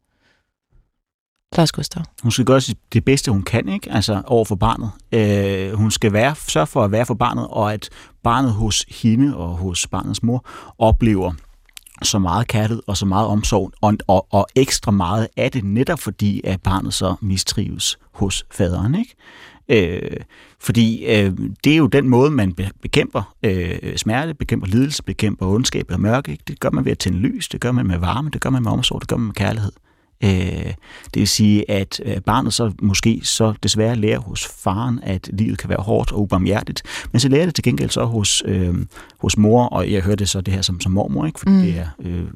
Lars 1.58 1.72
Gustav. 1.72 2.04
Hun 2.24 2.32
skal 2.32 2.46
gøre 2.46 2.62
det 2.94 3.06
bedste, 3.06 3.32
hun 3.32 3.44
kan, 3.44 3.70
ikke? 3.70 3.92
Altså 3.92 4.22
over 4.26 4.46
for 4.46 4.56
barnet. 4.56 4.92
Øh, 5.12 5.74
hun 5.74 5.92
skal 5.92 6.14
være, 6.14 6.36
sørge 6.36 6.68
for 6.68 6.84
at 6.84 6.92
være 6.92 7.06
for 7.06 7.14
barnet, 7.14 7.48
og 7.50 7.74
at 7.74 7.90
barnet 8.24 8.52
hos 8.52 8.86
hende 8.90 9.38
og 9.38 9.50
hos 9.50 9.88
barnets 9.88 10.24
mor 10.24 10.46
oplever 10.78 11.34
så 12.02 12.20
meget 12.20 12.48
kærlighed 12.48 12.84
og 12.88 12.98
så 12.98 13.06
meget 13.06 13.28
omsorg, 13.28 13.72
og, 13.82 13.94
og, 14.08 14.28
og 14.34 14.48
ekstra 14.56 14.92
meget 14.92 15.28
af 15.38 15.52
det, 15.52 15.64
netop 15.64 16.00
fordi 16.00 16.42
at 16.44 16.62
barnet 16.62 16.94
så 16.94 17.16
mistrives 17.22 17.98
hos 18.14 18.46
faderen. 18.52 18.96
Ikke? 18.96 19.16
Øh, 19.70 20.18
fordi 20.60 21.06
øh, 21.06 21.32
det 21.64 21.74
er 21.74 21.78
jo 21.78 21.88
den 21.88 22.10
måde, 22.10 22.32
man 22.32 22.56
bekæmper 22.82 23.36
øh, 23.44 23.98
smerte, 23.98 24.34
bekæmper 24.34 24.68
lidelse, 24.68 25.04
bekæmper 25.04 25.48
ondskab 25.48 25.86
eller 25.88 26.00
mørke. 26.00 26.32
Ikke? 26.32 26.44
Det 26.48 26.60
gør 26.60 26.70
man 26.70 26.86
ved 26.86 26.92
at 26.92 27.00
tænde 27.00 27.20
lys, 27.20 27.48
det 27.48 27.62
gør 27.62 27.72
man 27.72 27.88
med 27.88 27.98
varme, 27.98 28.30
det 28.30 28.42
gør 28.42 28.50
man 28.50 28.64
med 28.64 28.72
omsorg, 28.72 29.02
det 29.02 29.10
gør 29.10 29.18
man 29.18 29.26
med 29.26 29.34
kærlighed. 29.34 29.72
Øh, 30.24 30.74
det 31.14 31.20
vil 31.20 31.28
sige, 31.28 31.72
at 31.72 32.02
øh, 32.06 32.22
barnet 32.22 32.54
så 32.54 32.72
måske 32.82 33.22
så 33.24 33.54
desværre 33.64 33.96
lærer 33.96 34.20
hos 34.20 34.48
faren, 34.64 35.00
at 35.04 35.30
livet 35.34 35.58
kan 35.58 35.70
være 35.70 35.82
hårdt 35.82 36.12
og 36.12 36.22
ubarmhjertigt, 36.22 36.84
men 37.12 37.20
så 37.20 37.30
lærer 37.30 37.46
det 37.46 37.56
til 37.56 37.64
gengæld 37.64 37.90
så 37.90 38.06
hos, 38.06 38.44
øh, 38.46 38.76
hos 39.18 39.38
mor, 39.38 39.66
og 39.66 39.92
jeg 39.92 40.02
hørte 40.02 40.26
så 40.26 40.42
det 40.42 40.54
her 40.54 40.62
som, 40.62 40.82
som 40.82 40.92
mormor, 40.92 41.26
ikke? 41.26 41.40
fordi 41.40 41.52
mm. 41.52 41.62
det 41.62 41.78
er 41.78 41.88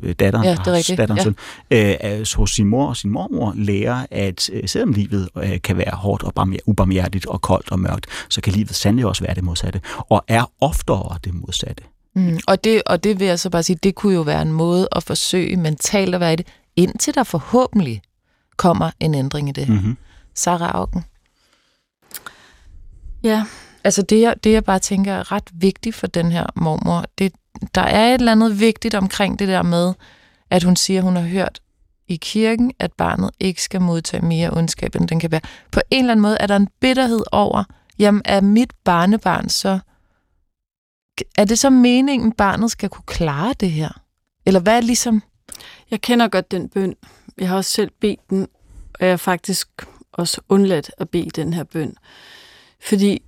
øh, 0.04 0.14
datteren, 0.20 0.46
ja, 0.46 0.52
det 0.52 0.68
er 0.68 0.74
rigtigt. 0.74 0.98
datteren 0.98 1.36
ja. 1.72 1.94
søn, 2.10 2.22
øh, 2.22 2.26
hos 2.38 2.52
sin 2.52 2.68
mor 2.68 2.88
og 2.88 2.98
sin 2.98 3.12
mormor 3.12 3.54
lærer, 3.56 4.06
at 4.12 4.50
øh, 4.54 4.64
selvom 4.66 4.92
livet 4.92 5.30
øh, 5.38 5.62
kan 5.62 5.78
være 5.78 5.96
hårdt 5.96 6.24
og 6.24 6.48
ubarmhjertigt 6.66 7.26
og 7.26 7.42
koldt 7.42 7.72
og 7.72 7.80
mørkt, 7.80 8.06
så 8.30 8.42
kan 8.42 8.54
livet 8.54 8.76
sandelig 8.76 9.06
også 9.06 9.24
være 9.24 9.36
det 9.36 9.44
modsatte, 9.44 9.82
og 10.10 10.24
er 10.28 10.52
oftere 10.62 11.18
det 11.24 11.34
modsatte. 11.34 11.84
Mm, 12.16 12.40
og, 12.48 12.64
det, 12.64 12.82
og 12.86 13.04
det 13.04 13.20
vil 13.20 13.28
jeg 13.28 13.40
så 13.40 13.50
bare 13.50 13.64
sige, 13.64 13.80
det 13.84 13.96
kunne 13.96 14.14
jo 14.14 14.22
være 14.22 14.42
en 14.42 14.52
måde 14.52 14.88
at 14.92 15.04
forsøge 15.04 15.56
mentalt 15.56 16.16
at 16.16 16.22
være 16.22 16.34
i 16.34 16.36
det, 16.36 16.48
indtil 16.78 17.16
der 17.16 17.24
forhåbentlig 17.24 18.02
kommer 18.58 18.92
en 19.00 19.16
ændring 19.16 19.50
i 19.50 19.52
det. 19.52 19.70
Mm-hmm. 19.70 19.98
Sarah 20.34 20.76
Augen. 20.76 21.04
Ja. 23.24 23.46
Altså 23.84 24.02
det 24.02 24.22
jeg, 24.22 24.36
det, 24.44 24.52
jeg 24.52 24.64
bare 24.64 24.80
tænker 24.80 25.14
er 25.14 25.32
ret 25.32 25.50
vigtigt 25.54 25.96
for 25.96 26.08
den 26.08 26.32
her 26.32 26.46
mormor, 26.56 27.06
det, 27.18 27.34
der 27.76 27.82
er 27.82 28.08
et 28.08 28.14
eller 28.14 28.32
andet 28.32 28.60
vigtigt 28.60 28.96
omkring 28.96 29.40
det 29.40 29.48
der 29.48 29.62
med, 29.62 29.94
at 30.50 30.64
hun 30.64 30.76
siger, 30.76 31.00
at 31.00 31.04
hun 31.04 31.16
har 31.16 31.24
hørt 31.24 31.60
i 32.08 32.16
kirken, 32.16 32.72
at 32.80 32.94
barnet 32.94 33.30
ikke 33.40 33.64
skal 33.64 33.82
modtage 33.82 34.26
mere 34.26 34.50
ondskab, 34.50 34.96
end 34.96 35.08
den 35.08 35.20
kan 35.20 35.32
være. 35.32 35.42
På 35.72 35.82
en 35.92 36.00
eller 36.00 36.12
anden 36.12 36.22
måde 36.22 36.38
er 36.40 36.48
der 36.48 36.56
en 36.56 36.68
bitterhed 36.80 37.24
over, 37.32 37.64
jamen 38.00 38.22
er 38.26 38.42
mit 38.42 38.74
barnebarn 38.84 39.50
så... 39.50 39.80
Er 41.38 41.46
det 41.46 41.60
så 41.60 41.70
meningen, 41.70 42.32
barnet 42.32 42.72
skal 42.72 42.90
kunne 42.90 43.06
klare 43.08 43.54
det 43.60 43.72
her? 43.72 44.02
Eller 44.46 44.60
hvad 44.60 44.78
er 44.78 44.82
ligesom 44.82 45.24
jeg 45.92 46.02
kender 46.02 46.28
godt 46.28 46.52
den 46.52 46.70
bøn. 46.70 46.96
Jeg 47.38 47.50
har 47.50 47.56
også 47.56 47.72
selv 47.72 47.92
bedt 48.00 48.30
den, 48.30 48.48
og 49.00 49.06
jeg 49.06 49.10
har 49.10 49.18
faktisk 49.18 49.70
også 50.12 50.42
undladt 50.50 50.92
at 50.98 51.10
bede 51.10 51.30
den 51.30 51.54
her 51.54 51.64
bøn. 51.64 51.96
Fordi 52.80 53.22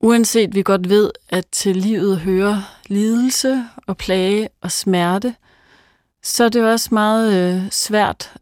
uanset 0.00 0.54
vi 0.54 0.62
godt 0.62 0.88
ved, 0.88 1.10
at 1.28 1.46
til 1.52 1.76
livet 1.76 2.18
hører 2.18 2.78
lidelse 2.86 3.64
og 3.86 3.96
plage 3.96 4.48
og 4.60 4.72
smerte, 4.72 5.34
så 6.22 6.44
er 6.44 6.48
det 6.48 6.64
også 6.64 6.88
meget 6.92 7.54
øh, 7.54 7.70
svært 7.70 8.32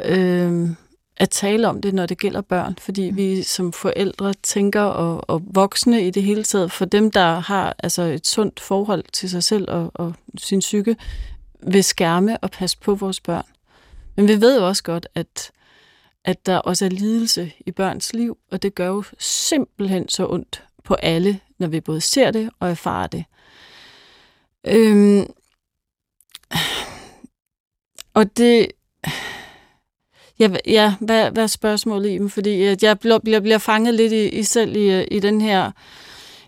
øh, 0.00 0.70
at 1.16 1.30
tale 1.30 1.68
om 1.68 1.80
det, 1.80 1.94
når 1.94 2.06
det 2.06 2.18
gælder 2.18 2.40
børn, 2.40 2.76
fordi 2.78 3.02
vi 3.02 3.42
som 3.42 3.72
forældre 3.72 4.34
tænker, 4.42 4.80
og, 4.80 5.30
og 5.30 5.42
voksne 5.46 6.06
i 6.06 6.10
det 6.10 6.22
hele 6.22 6.44
taget, 6.44 6.72
for 6.72 6.84
dem, 6.84 7.10
der 7.10 7.40
har 7.40 7.74
altså 7.78 8.02
et 8.02 8.26
sundt 8.26 8.60
forhold 8.60 9.04
til 9.12 9.30
sig 9.30 9.42
selv 9.42 9.70
og, 9.70 9.90
og 9.94 10.14
sin 10.38 10.58
psyke, 10.58 10.96
vil 11.62 11.84
skærme 11.84 12.38
og 12.38 12.50
passe 12.50 12.78
på 12.78 12.94
vores 12.94 13.20
børn. 13.20 13.46
Men 14.16 14.28
vi 14.28 14.40
ved 14.40 14.58
jo 14.58 14.68
også 14.68 14.82
godt, 14.82 15.06
at, 15.14 15.50
at 16.24 16.46
der 16.46 16.58
også 16.58 16.84
er 16.84 16.88
lidelse 16.88 17.52
i 17.66 17.70
børns 17.70 18.12
liv, 18.12 18.38
og 18.50 18.62
det 18.62 18.74
gør 18.74 18.86
jo 18.86 19.04
simpelthen 19.18 20.08
så 20.08 20.26
ondt 20.26 20.64
på 20.84 20.94
alle, 20.94 21.40
når 21.58 21.66
vi 21.66 21.80
både 21.80 22.00
ser 22.00 22.30
det 22.30 22.50
og 22.60 22.70
erfarer 22.70 23.06
det. 23.06 23.24
Øhm, 24.66 25.26
og 28.14 28.36
det... 28.36 28.68
Ja, 30.38 30.50
ja 30.66 30.94
hvad, 31.00 31.30
hvad 31.30 31.42
er 31.42 31.46
spørgsmålet 31.46 32.10
i 32.10 32.18
dem? 32.18 32.30
Fordi 32.30 32.76
jeg 32.82 32.98
bliver, 32.98 33.18
bliver, 33.18 33.40
bliver 33.40 33.58
fanget 33.58 33.94
lidt 33.94 34.12
i, 34.12 34.28
i 34.28 34.42
selv 34.42 34.76
i, 34.76 35.04
i 35.04 35.20
den 35.20 35.40
her 35.40 35.72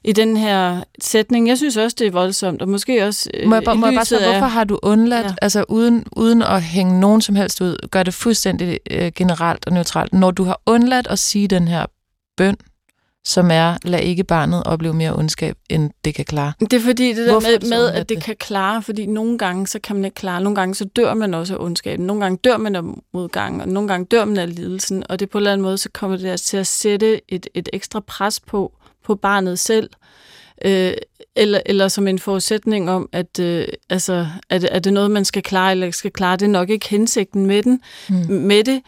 i 0.04 0.12
den 0.12 0.36
her 0.36 0.82
sætning. 1.00 1.48
Jeg 1.48 1.56
synes 1.56 1.76
også, 1.76 1.96
det 1.98 2.06
er 2.06 2.10
voldsomt, 2.10 2.62
og 2.62 2.68
måske 2.68 3.06
også 3.06 3.30
øh, 3.34 3.48
må 3.48 3.54
jeg, 3.54 3.64
bare, 3.64 3.74
må 3.74 3.86
jeg 3.86 3.94
bare 3.94 4.04
spørge, 4.04 4.30
hvorfor 4.30 4.46
har 4.46 4.64
du 4.64 4.78
undladt, 4.82 5.26
ja. 5.26 5.34
altså 5.42 5.64
uden, 5.68 6.04
uden 6.16 6.42
at 6.42 6.62
hænge 6.62 7.00
nogen 7.00 7.20
som 7.20 7.34
helst 7.34 7.60
ud, 7.60 7.88
gør 7.90 8.02
det 8.02 8.14
fuldstændig 8.14 8.78
øh, 8.90 9.12
generelt 9.16 9.66
og 9.66 9.72
neutralt, 9.72 10.12
når 10.12 10.30
du 10.30 10.44
har 10.44 10.60
undladt 10.66 11.06
at 11.06 11.18
sige 11.18 11.48
den 11.48 11.68
her 11.68 11.86
bøn, 12.36 12.56
som 13.26 13.50
er, 13.50 13.76
lad 13.84 14.00
ikke 14.00 14.24
barnet 14.24 14.62
opleve 14.64 14.94
mere 14.94 15.14
ondskab, 15.16 15.56
end 15.70 15.90
det 16.04 16.14
kan 16.14 16.24
klare. 16.24 16.52
Det 16.60 16.72
er 16.72 16.80
fordi, 16.80 17.08
det 17.08 17.26
der 17.26 17.32
Hvorfor 17.32 17.48
med, 17.60 17.68
med 17.70 17.88
at 17.88 18.08
det, 18.08 18.16
det 18.16 18.24
kan 18.24 18.36
klare, 18.36 18.82
fordi 18.82 19.06
nogle 19.06 19.38
gange, 19.38 19.66
så 19.66 19.78
kan 19.78 19.96
man 19.96 20.04
ikke 20.04 20.14
klare, 20.14 20.40
nogle 20.40 20.56
gange, 20.56 20.74
så 20.74 20.84
dør 20.84 21.14
man 21.14 21.34
også 21.34 21.54
af 21.54 21.64
ondskaben, 21.64 22.06
nogle 22.06 22.22
gange 22.22 22.38
dør 22.44 22.56
man 22.56 22.76
af 22.76 22.82
modgang, 23.14 23.62
og 23.62 23.68
nogle 23.68 23.88
gange 23.88 24.06
dør 24.06 24.24
man 24.24 24.38
af 24.38 24.54
lidelsen, 24.54 25.04
og 25.08 25.20
det 25.20 25.30
på 25.30 25.38
en 25.38 25.40
eller 25.40 25.52
anden 25.52 25.62
måde, 25.62 25.78
så 25.78 25.88
kommer 25.92 26.16
det 26.16 26.40
til 26.40 26.56
at 26.56 26.66
sætte 26.66 27.20
et, 27.28 27.46
et 27.54 27.68
ekstra 27.72 28.00
pres 28.00 28.40
på, 28.40 28.72
på 29.04 29.14
barnet 29.14 29.58
selv, 29.58 29.90
øh, 30.64 30.92
eller, 31.36 31.60
eller 31.66 31.88
som 31.88 32.08
en 32.08 32.18
forudsætning 32.18 32.90
om, 32.90 33.08
at 33.12 33.38
øh, 33.40 33.68
altså, 33.90 34.26
er, 34.50 34.58
det, 34.58 34.68
er 34.72 34.78
det 34.78 34.92
noget, 34.92 35.10
man 35.10 35.24
skal 35.24 35.42
klare, 35.42 35.70
eller 35.70 35.90
skal 35.90 36.10
klare. 36.10 36.36
Det 36.36 36.44
er 36.46 36.50
nok 36.50 36.70
ikke 36.70 36.88
hensigten 36.88 37.46
med, 37.46 37.62
den, 37.62 37.80
mm. 38.08 38.16
med 38.28 38.64
det. 38.64 38.82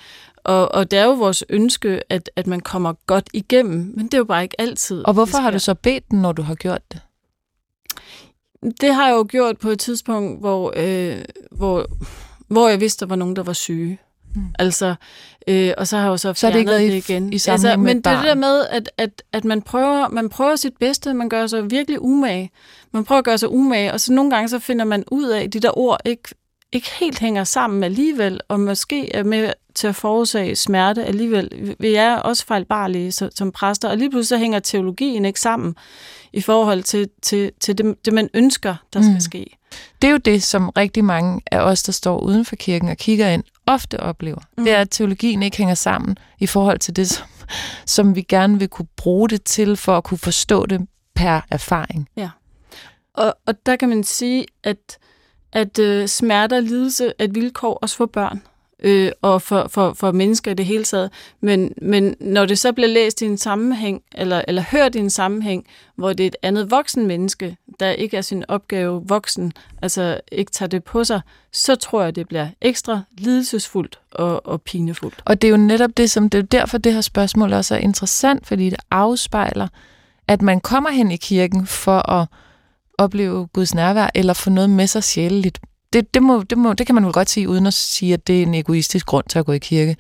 Og, 0.45 0.75
og 0.75 0.91
det 0.91 0.99
er 0.99 1.05
jo 1.05 1.13
vores 1.13 1.45
ønske, 1.49 2.01
at, 2.09 2.31
at 2.37 2.47
man 2.47 2.61
kommer 2.61 2.93
godt 3.07 3.29
igennem, 3.33 3.93
men 3.97 4.05
det 4.05 4.15
er 4.15 4.19
jo 4.19 4.25
bare 4.25 4.43
ikke 4.43 4.61
altid. 4.61 5.07
Og 5.07 5.15
hvorfor 5.15 5.39
har 5.39 5.51
du 5.51 5.59
så 5.59 5.75
bedt 5.75 6.11
den, 6.11 6.23
når 6.23 6.33
du 6.33 6.43
har 6.43 6.55
gjort 6.55 6.83
det? 6.93 7.01
Det 8.81 8.95
har 8.95 9.07
jeg 9.07 9.15
jo 9.15 9.27
gjort 9.29 9.59
på 9.59 9.69
et 9.69 9.79
tidspunkt, 9.79 10.41
hvor, 10.41 10.73
øh, 10.77 11.25
hvor, 11.51 11.87
hvor 12.49 12.69
jeg 12.69 12.81
vidste, 12.81 13.05
der 13.05 13.09
var 13.09 13.17
nogen, 13.17 13.37
der 13.37 13.43
var 13.43 13.53
syge. 13.53 13.99
Mm. 14.37 14.43
Altså, 14.59 14.95
øh, 15.49 15.73
og 15.79 15.87
så 15.87 15.97
har 15.97 16.05
jeg 16.05 16.11
jo 16.11 16.17
så 16.17 16.33
fjernet 16.33 16.39
så 16.39 16.73
det, 16.75 16.81
ikke 16.81 16.95
det 16.95 17.11
igen. 17.11 17.33
I, 17.33 17.37
i 17.37 17.41
altså, 17.49 17.77
men 17.77 17.97
det 17.97 18.07
er 18.07 18.17
det 18.17 18.25
der 18.25 18.35
med, 18.35 18.67
at, 18.71 18.91
at, 18.99 19.23
at 19.33 19.45
man, 19.45 19.63
prøver, 19.63 20.09
man 20.09 20.29
prøver 20.29 20.57
sit 20.57 20.77
bedste, 20.81 21.15
man 21.15 21.29
gør 21.29 21.47
sig 21.47 21.71
virkelig 21.71 22.03
umage. 22.03 22.51
Man 22.93 23.05
prøver 23.05 23.19
at 23.19 23.25
gøre 23.25 23.39
sig 23.39 23.51
umage, 23.51 23.93
og 23.93 24.01
så 24.01 24.13
nogle 24.13 24.31
gange 24.31 24.49
så 24.49 24.59
finder 24.59 24.85
man 24.85 25.05
ud 25.11 25.29
af, 25.29 25.43
at 25.43 25.53
de 25.53 25.61
der 25.61 25.79
ord 25.79 26.01
ikke, 26.05 26.35
ikke 26.73 26.91
helt 27.01 27.19
hænger 27.19 27.45
sammen 27.45 27.85
alligevel, 27.85 28.41
og 28.49 28.61
måske 28.61 29.15
er 29.15 29.23
med 29.23 29.53
til 29.75 29.87
at 29.87 29.95
forårsage 29.95 30.57
smerte 30.57 31.05
alligevel. 31.05 31.77
Vi 31.79 31.95
er 31.95 32.17
også 32.17 32.47
fejlbarlige 32.47 33.13
som, 33.13 33.31
som 33.35 33.53
præster, 33.53 33.89
og 33.89 33.97
lige 33.97 34.11
pludselig 34.11 34.29
så 34.29 34.39
hænger 34.39 34.59
teologien 34.59 35.25
ikke 35.25 35.41
sammen 35.41 35.75
i 36.33 36.41
forhold 36.41 36.83
til, 36.83 37.09
til, 37.23 37.53
til 37.61 37.79
det, 37.79 38.05
det, 38.05 38.13
man 38.13 38.29
ønsker, 38.35 38.75
der 38.93 39.03
skal 39.03 39.15
mm. 39.15 39.21
ske. 39.21 39.57
Det 40.03 40.09
er 40.09 40.13
jo 40.13 40.17
det, 40.17 40.43
som 40.43 40.69
rigtig 40.69 41.05
mange 41.05 41.41
af 41.51 41.59
os, 41.59 41.83
der 41.83 41.93
står 41.93 42.21
uden 42.21 42.45
for 42.45 42.57
kirken 42.57 42.89
og 42.89 42.97
kigger 42.97 43.29
ind, 43.29 43.45
ofte 43.67 44.01
oplever. 44.01 44.41
Mm. 44.59 44.65
Det 44.65 44.73
er, 44.73 44.81
at 44.81 44.91
teologien 44.91 45.43
ikke 45.43 45.57
hænger 45.57 45.75
sammen 45.75 46.19
i 46.39 46.47
forhold 46.47 46.79
til 46.79 46.97
det, 46.97 47.09
som, 47.09 47.27
som 47.87 48.17
vi 48.17 48.23
gerne 48.23 48.59
vil 48.59 48.69
kunne 48.69 48.89
bruge 48.97 49.29
det 49.29 49.45
til, 49.45 49.77
for 49.77 49.97
at 49.97 50.05
kunne 50.05 50.19
forstå 50.19 50.67
det 50.67 50.89
per 51.15 51.41
erfaring. 51.51 52.09
Ja. 52.17 52.31
Og, 53.15 53.37
og 53.47 53.67
der 53.67 53.77
kan 53.77 53.89
man 53.89 54.05
sige, 54.05 54.47
at, 54.65 54.99
at 55.53 55.79
uh, 55.79 56.07
smerte 56.07 56.55
og 56.55 56.63
lidelse 56.63 57.13
er 57.19 57.25
et 57.25 57.35
vilkår 57.35 57.75
også 57.75 57.97
for 57.97 58.07
børn 58.07 58.43
øh, 58.83 59.13
og 59.23 59.43
for, 59.43 59.69
for, 59.69 59.93
for 59.93 60.13
mennesker 60.13 60.51
i 60.51 60.55
det 60.55 60.67
hele 60.67 60.85
taget. 60.85 61.11
Men, 61.41 61.73
men 61.83 62.17
når 62.21 62.47
det 62.47 62.59
så 62.59 62.73
bliver 62.73 62.89
læst 62.89 63.23
i 63.23 63.25
en 63.25 63.39
sammenhæng, 63.39 64.03
eller, 64.15 64.43
eller 64.49 64.63
hørt 64.71 64.95
i 64.95 64.99
en 64.99 65.11
sammenhæng, 65.11 65.67
hvor 65.97 66.13
det 66.13 66.25
er 66.25 66.29
et 66.29 66.37
andet 66.43 66.71
voksen 66.71 67.07
menneske, 67.07 67.57
der 67.81 67.91
ikke 67.91 68.17
er 68.17 68.21
sin 68.21 68.45
opgave 68.49 69.03
voksen, 69.07 69.53
altså 69.83 70.21
ikke 70.33 70.53
tager 70.53 70.69
det 70.69 70.85
på 70.85 71.05
sig, 71.05 71.21
så 71.53 71.75
tror 71.75 72.03
jeg, 72.03 72.17
det 72.17 72.29
bliver 72.29 72.49
ekstra 72.61 73.01
lidelsesfuldt 73.19 73.99
og, 74.11 74.47
og 74.47 74.63
pinefuldt. 74.63 75.23
Og 75.25 75.43
det 75.43 75.49
er 75.49 75.51
jo 75.51 75.57
netop 75.57 75.91
det, 75.97 76.11
som 76.11 76.31
det 76.31 76.39
er 76.39 76.43
derfor, 76.43 76.79
det 76.79 76.93
her 76.93 77.01
spørgsmål 77.01 77.53
også 77.53 77.75
er 77.75 77.79
interessant, 77.79 78.47
fordi 78.47 78.71
det 78.71 78.79
afspejler, 78.91 79.69
at 80.29 80.43
man 80.43 80.61
kommer 80.61 80.91
hen 80.91 81.11
i 81.11 81.17
kirken 81.17 81.67
for 81.67 82.11
at 82.11 82.27
opleve 82.99 83.47
Guds 83.47 83.75
nærvær, 83.75 84.11
eller 84.15 84.35
få 84.35 84.51
noget 84.51 84.71
med 84.71 84.87
sig 84.87 85.05
sjæleligt 85.05 85.59
det, 85.93 86.15
det, 86.15 86.23
må, 86.23 86.43
det, 86.43 86.59
må, 86.59 86.73
det 86.73 86.87
kan 86.87 86.95
man 86.95 87.05
vel 87.05 87.13
godt 87.13 87.31
sige, 87.31 87.49
uden 87.49 87.67
at 87.67 87.75
sige, 87.75 88.15
at 88.15 88.27
det 88.27 88.39
er 88.39 88.43
en 88.43 88.55
egoistisk 88.55 89.07
grund 89.07 89.25
til 89.29 89.39
at 89.39 89.47
gå 89.47 89.53
i 89.53 89.59
kirke. 89.59 89.97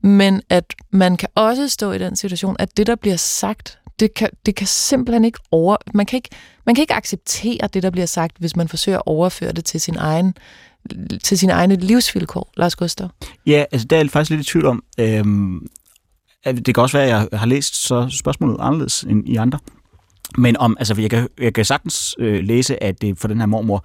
Men 0.00 0.42
at 0.50 0.64
man 0.90 1.16
kan 1.16 1.28
også 1.34 1.68
stå 1.68 1.92
i 1.92 1.98
den 1.98 2.16
situation, 2.16 2.56
at 2.58 2.76
det, 2.76 2.86
der 2.86 2.94
bliver 2.96 3.16
sagt, 3.16 3.78
det 4.00 4.14
kan, 4.14 4.28
det 4.46 4.54
kan 4.54 4.66
simpelthen 4.66 5.24
ikke 5.24 5.38
over... 5.50 5.76
Man 5.94 6.06
kan 6.06 6.16
ikke, 6.16 6.28
man 6.66 6.74
kan 6.74 6.82
ikke 6.82 6.94
acceptere 6.94 7.68
det, 7.74 7.82
der 7.82 7.90
bliver 7.90 8.06
sagt, 8.06 8.36
hvis 8.38 8.56
man 8.56 8.68
forsøger 8.68 8.98
at 8.98 9.06
overføre 9.06 9.52
det 9.52 9.64
til 9.64 9.80
sin 9.80 9.96
egen 9.96 10.34
til 11.22 11.38
sine 11.38 11.52
egne 11.52 11.76
livsvilkår, 11.76 12.52
Lars 12.56 12.76
Gustav? 12.76 13.08
Ja, 13.46 13.64
altså 13.72 13.86
der 13.86 13.96
er 13.96 14.00
jeg 14.00 14.10
faktisk 14.10 14.30
lidt 14.30 14.48
i 14.48 14.50
tvivl 14.50 14.66
om. 14.66 14.84
Øhm, 15.00 15.66
det 16.44 16.74
kan 16.74 16.82
også 16.82 16.96
være, 16.96 17.06
at 17.06 17.30
jeg 17.32 17.38
har 17.38 17.46
læst 17.46 17.86
så 17.86 18.08
spørgsmålet 18.10 18.56
anderledes 18.60 19.02
end 19.02 19.28
i 19.28 19.36
andre. 19.36 19.58
Men 20.38 20.56
om, 20.56 20.76
altså, 20.78 21.00
jeg, 21.00 21.10
kan, 21.10 21.28
jeg 21.40 21.54
kan 21.54 21.64
sagtens 21.64 22.14
øh, 22.18 22.44
læse, 22.44 22.82
at 22.82 23.02
det 23.02 23.18
for 23.18 23.28
den 23.28 23.38
her 23.38 23.46
mormor, 23.46 23.84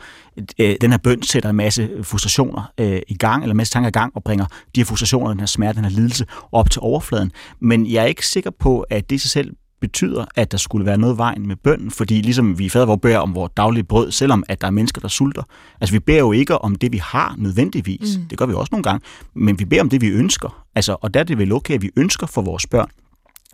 øh, 0.60 0.76
den 0.82 0.92
her 0.92 0.98
bøn 0.98 1.24
sætter 1.24 1.50
en 1.50 1.56
masse 1.56 1.90
frustrationer 2.04 2.72
øh, 2.78 3.02
i 3.08 3.14
gang, 3.14 3.44
eller 3.44 3.54
en 3.54 3.58
masse 3.58 3.74
tanker 3.74 3.88
i 3.88 3.92
gang, 3.92 4.12
og 4.16 4.24
bringer 4.24 4.46
de 4.46 4.80
her 4.80 4.86
frustrationer, 4.86 5.30
den 5.30 5.40
her 5.40 5.48
smerte, 5.48 5.76
den 5.76 5.84
her 5.84 5.92
lidelse 5.92 6.26
op 6.52 6.70
til 6.70 6.80
overfladen. 6.82 7.32
Men 7.60 7.92
jeg 7.92 8.04
er 8.04 8.08
ikke 8.08 8.28
sikker 8.28 8.52
på, 8.60 8.80
at 8.80 9.10
det 9.10 9.16
i 9.16 9.20
sig 9.20 9.32
selv 9.32 9.56
betyder, 9.82 10.26
at 10.36 10.52
der 10.52 10.58
skulle 10.58 10.86
være 10.86 10.98
noget 10.98 11.18
vejen 11.18 11.48
med 11.48 11.56
bønden, 11.56 11.92
fordi 11.92 12.22
ligesom 12.22 12.60
vi 12.60 12.70
fader 12.70 12.86
vores 12.86 13.00
beder 13.02 13.18
om 13.18 13.36
vores 13.36 13.52
daglige 13.58 13.84
brød, 13.84 14.12
selvom 14.12 14.44
at 14.50 14.62
der 14.62 14.68
er 14.68 14.72
mennesker, 14.72 15.02
der 15.02 15.08
sulter. 15.08 15.44
Altså 15.82 15.96
vi 15.96 16.00
beder 16.00 16.20
jo 16.20 16.32
ikke 16.32 16.58
om 16.58 16.76
det, 16.76 16.92
vi 16.92 16.98
har 16.98 17.36
nødvendigvis. 17.38 18.18
Mm. 18.18 18.26
Det 18.26 18.38
gør 18.38 18.46
vi 18.46 18.54
også 18.54 18.70
nogle 18.72 18.84
gange. 18.84 19.06
Men 19.34 19.60
vi 19.60 19.66
beder 19.66 19.82
om 19.82 19.90
det, 19.90 20.02
vi 20.02 20.08
ønsker. 20.08 20.66
Altså, 20.76 20.96
og 21.02 21.14
der 21.14 21.20
er 21.20 21.24
det 21.24 21.38
vel 21.38 21.52
okay, 21.52 21.74
at 21.74 21.82
vi 21.82 21.90
ønsker 21.96 22.28
for 22.28 22.42
vores 22.42 22.68
børn, 22.68 22.90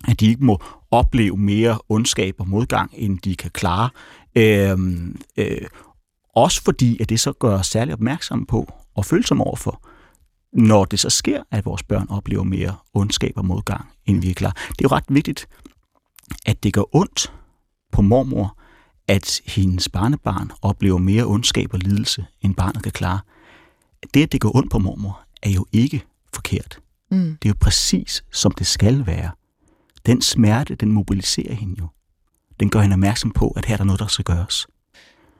at 0.07 0.19
de 0.19 0.27
ikke 0.27 0.45
må 0.45 0.61
opleve 0.91 1.37
mere 1.37 1.79
ondskab 1.89 2.35
og 2.39 2.47
modgang, 2.47 2.91
end 2.93 3.19
de 3.19 3.35
kan 3.35 3.51
klare. 3.51 3.89
Øh, 4.35 4.77
øh, 5.37 5.67
også 6.35 6.63
fordi, 6.63 7.01
at 7.01 7.09
det 7.09 7.19
så 7.19 7.33
gør 7.33 7.57
os 7.59 7.67
særlig 7.67 7.93
opmærksomme 7.93 8.45
på 8.45 8.73
og 8.95 9.05
følsomme 9.05 9.43
overfor, 9.43 9.81
når 10.53 10.85
det 10.85 10.99
så 10.99 11.09
sker, 11.09 11.43
at 11.51 11.65
vores 11.65 11.83
børn 11.83 12.07
oplever 12.09 12.43
mere 12.43 12.75
ondskab 12.93 13.33
og 13.35 13.45
modgang, 13.45 13.85
end 14.05 14.21
vi 14.21 14.29
er 14.29 14.33
klar. 14.33 14.51
Det 14.51 14.85
er 14.85 14.89
jo 14.89 14.95
ret 14.95 15.03
vigtigt, 15.09 15.47
at 16.45 16.63
det 16.63 16.73
gør 16.73 16.95
ondt 16.95 17.33
på 17.91 18.01
mormor, 18.01 18.57
at 19.07 19.41
hendes 19.45 19.89
barnebarn 19.89 20.51
oplever 20.61 20.97
mere 20.97 21.25
ondskab 21.25 21.73
og 21.73 21.79
lidelse, 21.79 22.25
end 22.41 22.55
barnet 22.55 22.83
kan 22.83 22.91
klare. 22.91 23.19
Det, 24.13 24.23
at 24.23 24.31
det 24.31 24.41
går 24.41 24.55
ondt 24.55 24.71
på 24.71 24.79
mormor, 24.79 25.21
er 25.43 25.49
jo 25.49 25.65
ikke 25.71 26.03
forkert. 26.33 26.79
Mm. 27.11 27.37
Det 27.41 27.49
er 27.49 27.49
jo 27.49 27.57
præcis, 27.61 28.23
som 28.31 28.51
det 28.51 28.67
skal 28.67 29.05
være. 29.05 29.31
Den 30.05 30.21
smerte, 30.21 30.75
den 30.75 30.91
mobiliserer 30.91 31.53
hende 31.53 31.75
jo. 31.79 31.87
Den 32.59 32.69
gør 32.69 32.79
hende 32.79 32.93
opmærksom 32.93 33.31
på, 33.31 33.49
at 33.49 33.65
her 33.65 33.73
er 33.73 33.77
der 33.77 33.83
noget, 33.83 33.99
der 33.99 34.07
skal 34.07 34.25
gøres. 34.25 34.67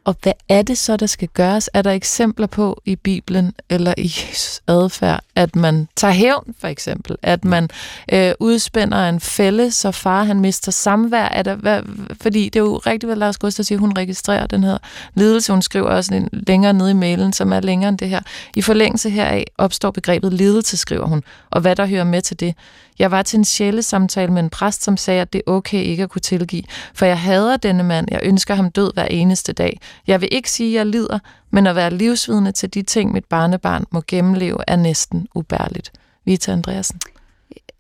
Og 0.04 0.16
hvad 0.22 0.34
er 0.50 0.62
det 0.62 0.78
så, 0.78 0.98
der 0.98 1.06
skal 1.06 1.28
gøres? 1.28 1.70
Er 1.74 1.82
der 1.82 1.92
eksempler 1.92 2.48
på 2.48 2.82
i 2.86 2.96
Bibelen 2.96 3.54
eller 3.70 3.94
i 3.98 4.04
Jesus 4.04 4.62
adfærd, 4.68 5.24
at 5.36 5.56
man 5.56 5.88
tager 5.96 6.14
hævn, 6.14 6.56
for 6.60 6.68
eksempel? 6.68 7.16
At 7.22 7.46
man 7.46 7.70
øh, 8.14 8.32
udspænder 8.40 9.10
en 9.10 9.20
fælde, 9.20 9.72
så 9.72 9.92
far 9.92 10.24
han 10.24 10.40
mister 10.40 10.72
samvær? 10.72 11.24
Er 11.24 11.44
der, 11.44 11.56
hvad, 11.56 11.82
fordi 12.22 12.46
det 12.46 12.56
er 12.56 12.64
jo 12.64 12.78
rigtigt, 12.78 13.08
hvad 13.08 13.16
Lars 13.16 13.38
Gustaf 13.38 13.66
siger, 13.66 13.80
hun 13.80 13.94
registrerer 13.98 14.48
den 14.48 14.64
her 14.64 14.78
lidelse. 15.16 15.52
Hun 15.52 15.62
skriver 15.62 15.90
også 15.90 16.14
en 16.14 16.30
længere 16.34 16.74
nede 16.74 16.92
i 16.92 16.94
mailen, 16.94 17.34
som 17.34 17.54
er 17.54 17.60
længere 17.60 17.90
end 17.90 17.98
det 17.98 18.10
her. 18.10 18.22
I 18.56 18.62
forlængelse 18.62 19.10
heraf 19.10 19.44
opstår 19.58 19.92
begrebet 19.92 20.34
lidelse, 20.34 20.78
skriver 20.78 21.06
hun, 21.06 21.24
og 21.50 21.62
hvad 21.62 21.76
der 21.76 21.86
hører 21.86 22.04
med 22.04 22.22
til 22.22 22.40
det. 22.40 22.56
Jeg 23.00 23.12
var 23.12 23.22
til 23.22 23.38
en 23.38 23.46
sjælesamtale 23.46 24.32
med 24.32 24.44
en 24.44 24.50
præst, 24.50 24.84
som 24.84 24.98
sagde, 24.98 25.22
at 25.22 25.34
det 25.34 25.42
er 25.48 25.52
okay 25.52 25.84
ikke 25.84 26.04
at 26.04 26.10
kunne 26.10 26.22
tilgive, 26.22 26.64
for 26.94 27.06
jeg 27.06 27.20
hader 27.20 27.58
denne 27.58 27.84
mand. 27.84 28.08
Jeg 28.12 28.20
ønsker 28.24 28.56
ham 28.56 28.72
død 28.72 28.94
hver 28.94 29.06
eneste 29.06 29.54
dag. 29.54 29.80
Jeg 30.08 30.22
vil 30.22 30.30
ikke 30.32 30.52
sige, 30.52 30.70
at 30.70 30.78
jeg 30.78 30.86
lider, 30.86 31.20
men 31.56 31.68
at 31.68 31.76
være 31.76 31.94
livsvidende 31.94 32.52
til 32.52 32.74
de 32.74 32.82
ting, 32.82 33.12
mit 33.12 33.26
barnebarn 33.26 33.86
må 33.92 34.04
gennemleve, 34.08 34.58
er 34.68 34.76
næsten 34.76 35.28
ubærligt. 35.36 35.92
Vita 36.26 36.52
Andreasen. 36.52 37.00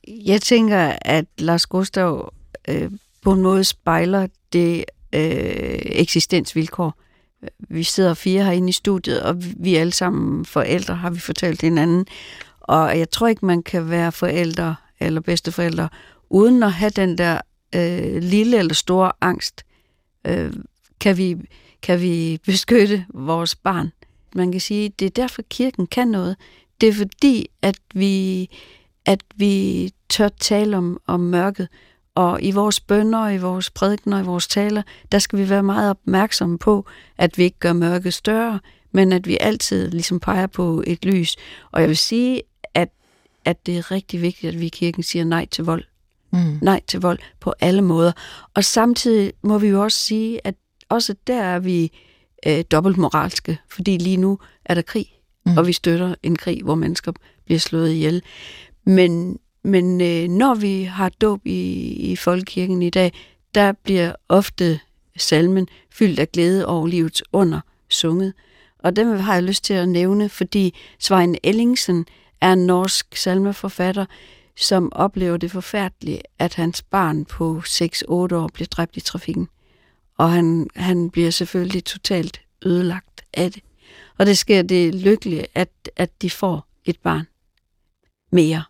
Jeg 0.07 0.41
tænker, 0.41 0.93
at 1.01 1.25
Lars 1.37 1.65
Gustav 1.65 2.33
øh, 2.67 2.91
på 3.21 3.31
en 3.31 3.41
måde 3.41 3.63
spejler 3.63 4.27
det 4.53 4.85
øh, 5.13 5.79
eksistensvilkår. 5.85 6.93
Vi 7.59 7.83
sidder 7.83 8.13
fire 8.13 8.43
herinde 8.43 8.69
i 8.69 8.71
studiet, 8.71 9.21
og 9.21 9.35
vi 9.57 9.75
er 9.75 9.81
alle 9.81 9.93
sammen 9.93 10.45
forældre, 10.45 10.95
har 10.95 11.09
vi 11.09 11.19
fortalt 11.19 11.61
hinanden. 11.61 12.05
Og 12.61 12.99
jeg 12.99 13.09
tror 13.09 13.27
ikke, 13.27 13.45
man 13.45 13.63
kan 13.63 13.89
være 13.89 14.11
forældre 14.11 14.75
eller 14.99 15.21
bedsteforældre, 15.21 15.89
uden 16.29 16.63
at 16.63 16.71
have 16.71 16.91
den 16.91 17.17
der 17.17 17.41
øh, 17.75 18.23
lille 18.23 18.57
eller 18.57 18.73
store 18.73 19.11
angst, 19.21 19.65
øh, 20.27 20.53
kan, 20.99 21.17
vi, 21.17 21.37
kan 21.85 22.01
vi 22.01 22.39
beskytte 22.45 23.05
vores 23.13 23.55
barn. 23.55 23.91
Man 24.35 24.51
kan 24.51 24.61
sige, 24.61 24.89
det 24.99 25.05
er 25.05 25.09
derfor 25.09 25.41
kirken 25.49 25.87
kan 25.87 26.07
noget. 26.07 26.35
Det 26.81 26.89
er 26.89 26.93
fordi, 26.93 27.47
at 27.61 27.75
vi, 27.93 28.49
at 29.05 29.19
vi 29.35 29.91
tør 30.09 30.29
tale 30.39 30.77
om, 30.77 30.99
om 31.07 31.19
mørket, 31.19 31.67
og 32.15 32.43
i 32.43 32.51
vores 32.51 32.79
bønder, 32.79 33.29
i 33.29 33.37
vores 33.37 33.69
prædikner, 33.69 34.19
i 34.19 34.23
vores 34.23 34.47
taler, 34.47 34.81
der 35.11 35.19
skal 35.19 35.39
vi 35.39 35.49
være 35.49 35.63
meget 35.63 35.89
opmærksomme 35.89 36.57
på, 36.57 36.85
at 37.17 37.37
vi 37.37 37.43
ikke 37.43 37.59
gør 37.59 37.73
mørket 37.73 38.13
større, 38.13 38.59
men 38.91 39.11
at 39.11 39.27
vi 39.27 39.37
altid 39.39 39.91
ligesom 39.91 40.19
peger 40.19 40.47
på 40.47 40.83
et 40.87 41.05
lys. 41.05 41.35
Og 41.71 41.81
jeg 41.81 41.89
vil 41.89 41.97
sige, 41.97 42.41
at 43.45 43.65
det 43.65 43.77
er 43.77 43.91
rigtig 43.91 44.21
vigtigt, 44.21 44.53
at 44.53 44.59
vi 44.59 44.65
i 44.65 44.69
kirken 44.69 45.03
siger 45.03 45.25
nej 45.25 45.45
til 45.45 45.63
vold. 45.63 45.83
Mm. 46.31 46.59
Nej 46.61 46.81
til 46.87 47.01
vold 47.01 47.19
på 47.39 47.53
alle 47.59 47.81
måder. 47.81 48.11
Og 48.53 48.63
samtidig 48.63 49.33
må 49.43 49.57
vi 49.57 49.67
jo 49.67 49.83
også 49.83 49.97
sige, 49.97 50.47
at 50.47 50.55
også 50.89 51.15
der 51.27 51.41
er 51.41 51.59
vi 51.59 51.91
øh, 52.47 52.63
dobbelt 52.71 52.97
moralske, 52.97 53.59
fordi 53.69 53.97
lige 53.97 54.17
nu 54.17 54.39
er 54.65 54.73
der 54.73 54.81
krig, 54.81 55.07
mm. 55.45 55.57
og 55.57 55.67
vi 55.67 55.73
støtter 55.73 56.15
en 56.23 56.35
krig, 56.35 56.63
hvor 56.63 56.75
mennesker 56.75 57.11
bliver 57.45 57.59
slået 57.59 57.91
ihjel. 57.91 58.21
Men, 58.85 59.39
men 59.63 60.01
øh, 60.01 60.27
når 60.27 60.55
vi 60.55 60.83
har 60.83 61.09
dåb 61.09 61.45
i, 61.45 61.81
i 62.11 62.15
folkekirken 62.15 62.81
i 62.81 62.89
dag, 62.89 63.13
der 63.55 63.71
bliver 63.71 64.15
ofte 64.29 64.79
salmen 65.17 65.67
fyldt 65.91 66.19
af 66.19 66.31
glæde 66.31 66.65
over 66.65 66.87
livets 66.87 67.23
under 67.33 67.59
sunget. 67.89 68.33
Og 68.79 68.95
dem 68.95 69.19
har 69.19 69.33
jeg 69.33 69.43
lyst 69.43 69.63
til 69.63 69.73
at 69.73 69.89
nævne, 69.89 70.29
fordi 70.29 70.75
Svein 70.99 71.35
Ellingsen, 71.43 72.05
er 72.41 72.53
en 72.53 72.65
norsk 72.65 73.15
salmeforfatter, 73.15 74.05
som 74.55 74.93
oplever 74.93 75.37
det 75.37 75.51
forfærdelige, 75.51 76.21
at 76.39 76.55
hans 76.55 76.81
barn 76.81 77.25
på 77.25 77.61
6-8 77.65 78.11
år 78.11 78.49
bliver 78.53 78.67
dræbt 78.71 78.97
i 78.97 78.99
trafikken. 78.99 79.47
Og 80.17 80.31
han, 80.31 80.67
han 80.75 81.09
bliver 81.09 81.31
selvfølgelig 81.31 81.85
totalt 81.85 82.41
ødelagt 82.65 83.25
af 83.33 83.51
det. 83.51 83.63
Og 84.17 84.25
det 84.25 84.37
sker 84.37 84.61
det 84.61 84.95
lykkelige, 84.95 85.47
at, 85.55 85.69
at 85.95 86.21
de 86.21 86.29
får 86.29 86.67
et 86.85 86.99
barn 86.99 87.27
mere. 88.31 88.63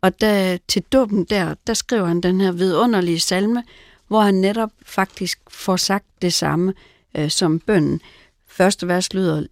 Og 0.00 0.20
da, 0.20 0.58
til 0.68 0.82
dåben 0.82 1.24
der, 1.24 1.54
der 1.66 1.74
skriver 1.74 2.06
han 2.06 2.20
den 2.20 2.40
her 2.40 2.52
vidunderlige 2.52 3.20
salme, 3.20 3.64
hvor 4.08 4.20
han 4.20 4.34
netop 4.34 4.70
faktisk 4.82 5.40
får 5.48 5.76
sagt 5.76 6.06
det 6.22 6.32
samme 6.32 6.74
øh, 7.16 7.30
som 7.30 7.60
bønden. 7.60 8.00
Første 8.46 8.88
vers 8.88 9.12
lyder, 9.12 9.46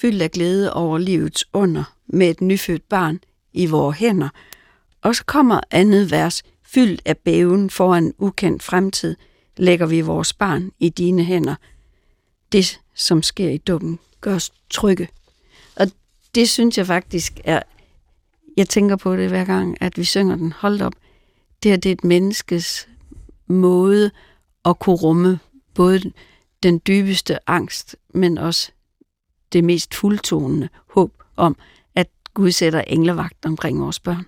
fyldt 0.00 0.22
af 0.22 0.30
glæde 0.30 0.72
over 0.72 0.98
livets 0.98 1.44
under, 1.52 1.84
med 2.06 2.30
et 2.30 2.40
nyfødt 2.40 2.88
barn 2.88 3.20
i 3.52 3.66
vores 3.66 3.98
hænder. 3.98 4.28
Og 5.02 5.16
så 5.16 5.24
kommer 5.24 5.60
andet 5.70 6.10
vers, 6.10 6.42
fyldt 6.62 7.02
af 7.04 7.18
bæven 7.18 7.70
foran 7.70 8.14
ukendt 8.18 8.62
fremtid, 8.62 9.16
lægger 9.56 9.86
vi 9.86 10.00
vores 10.00 10.32
barn 10.32 10.72
i 10.78 10.88
dine 10.88 11.24
hænder. 11.24 11.54
Det, 12.52 12.80
som 12.94 13.22
sker 13.22 13.48
i 13.48 13.56
dummen, 13.56 13.98
gør 14.20 14.34
os 14.34 14.52
trygge. 14.70 15.08
Og 15.76 15.86
det 16.34 16.48
synes 16.48 16.78
jeg 16.78 16.86
faktisk 16.86 17.40
er, 17.44 17.62
jeg 18.56 18.68
tænker 18.68 18.96
på 18.96 19.16
det 19.16 19.28
hver 19.28 19.44
gang, 19.44 19.82
at 19.82 19.98
vi 19.98 20.04
synger 20.04 20.36
den. 20.36 20.52
Hold 20.52 20.80
op, 20.80 20.94
det 21.62 21.70
her 21.70 21.76
det 21.76 21.88
er 21.88 21.92
et 21.92 22.04
menneskes 22.04 22.88
måde 23.46 24.10
at 24.64 24.78
kunne 24.78 24.96
rumme 24.96 25.38
både 25.74 26.12
den 26.62 26.80
dybeste 26.86 27.50
angst, 27.50 27.96
men 28.14 28.38
også 28.38 28.72
det 29.52 29.64
mest 29.64 29.94
fuldtonende 29.94 30.68
håb 30.90 31.22
om, 31.36 31.56
at 31.94 32.08
Gud 32.34 32.50
sætter 32.50 32.80
englevagt 32.80 33.44
omkring 33.44 33.80
vores 33.80 34.00
børn. 34.00 34.26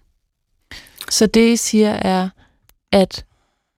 Så 1.11 1.27
det, 1.27 1.53
I 1.53 1.57
siger, 1.57 1.91
er, 1.91 2.29
at 2.93 3.25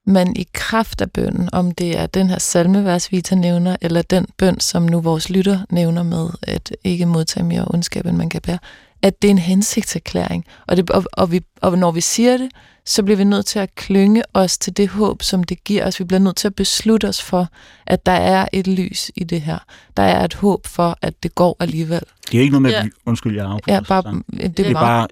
man 0.08 0.36
i 0.36 0.46
kraft 0.52 1.00
af 1.00 1.10
bønden, 1.10 1.48
om 1.52 1.70
det 1.70 1.98
er 1.98 2.06
den 2.06 2.30
her 2.30 2.38
salmevers, 2.38 3.12
Vita 3.12 3.34
nævner, 3.34 3.76
eller 3.80 4.02
den 4.02 4.26
bøn, 4.38 4.60
som 4.60 4.82
nu 4.82 5.00
vores 5.00 5.30
lytter 5.30 5.60
nævner 5.70 6.02
med, 6.02 6.28
at 6.42 6.72
ikke 6.84 7.06
modtage 7.06 7.44
mere 7.44 7.64
ondskab, 7.66 8.06
end 8.06 8.16
man 8.16 8.28
kan 8.28 8.40
bære, 8.40 8.58
at 9.02 9.22
det 9.22 9.28
er 9.28 9.32
en 9.32 9.38
hensigtserklæring. 9.38 10.44
Og, 10.66 10.76
det, 10.76 10.90
og, 10.90 11.04
og, 11.12 11.32
vi, 11.32 11.40
og 11.62 11.78
når 11.78 11.90
vi 11.90 12.00
siger 12.00 12.36
det, 12.36 12.48
så 12.84 13.02
bliver 13.02 13.16
vi 13.16 13.24
nødt 13.24 13.46
til 13.46 13.58
at 13.58 13.74
klynge 13.74 14.22
os 14.34 14.58
til 14.58 14.76
det 14.76 14.88
håb, 14.88 15.22
som 15.22 15.44
det 15.44 15.64
giver 15.64 15.86
os. 15.86 16.00
Vi 16.00 16.04
bliver 16.04 16.20
nødt 16.20 16.36
til 16.36 16.48
at 16.48 16.54
beslutte 16.54 17.08
os 17.08 17.22
for, 17.22 17.48
at 17.86 18.06
der 18.06 18.12
er 18.12 18.48
et 18.52 18.66
lys 18.66 19.10
i 19.16 19.24
det 19.24 19.40
her. 19.40 19.58
Der 19.96 20.02
er 20.02 20.24
et 20.24 20.34
håb 20.34 20.66
for, 20.66 20.98
at 21.02 21.22
det 21.22 21.34
går 21.34 21.56
alligevel. 21.60 22.02
Det 22.32 22.38
er 22.38 22.42
ikke 22.42 22.52
noget 22.52 22.62
med, 22.62 22.70
ja. 22.70 22.80
at 22.80 22.90
undskyld, 23.06 23.36
jeg 23.36 23.46
afbryder. 23.46 23.74
Ja, 23.74 23.80
bare, 23.80 24.22
det, 24.30 24.56
det, 24.56 24.66
er 24.66 24.72
bare, 24.72 25.08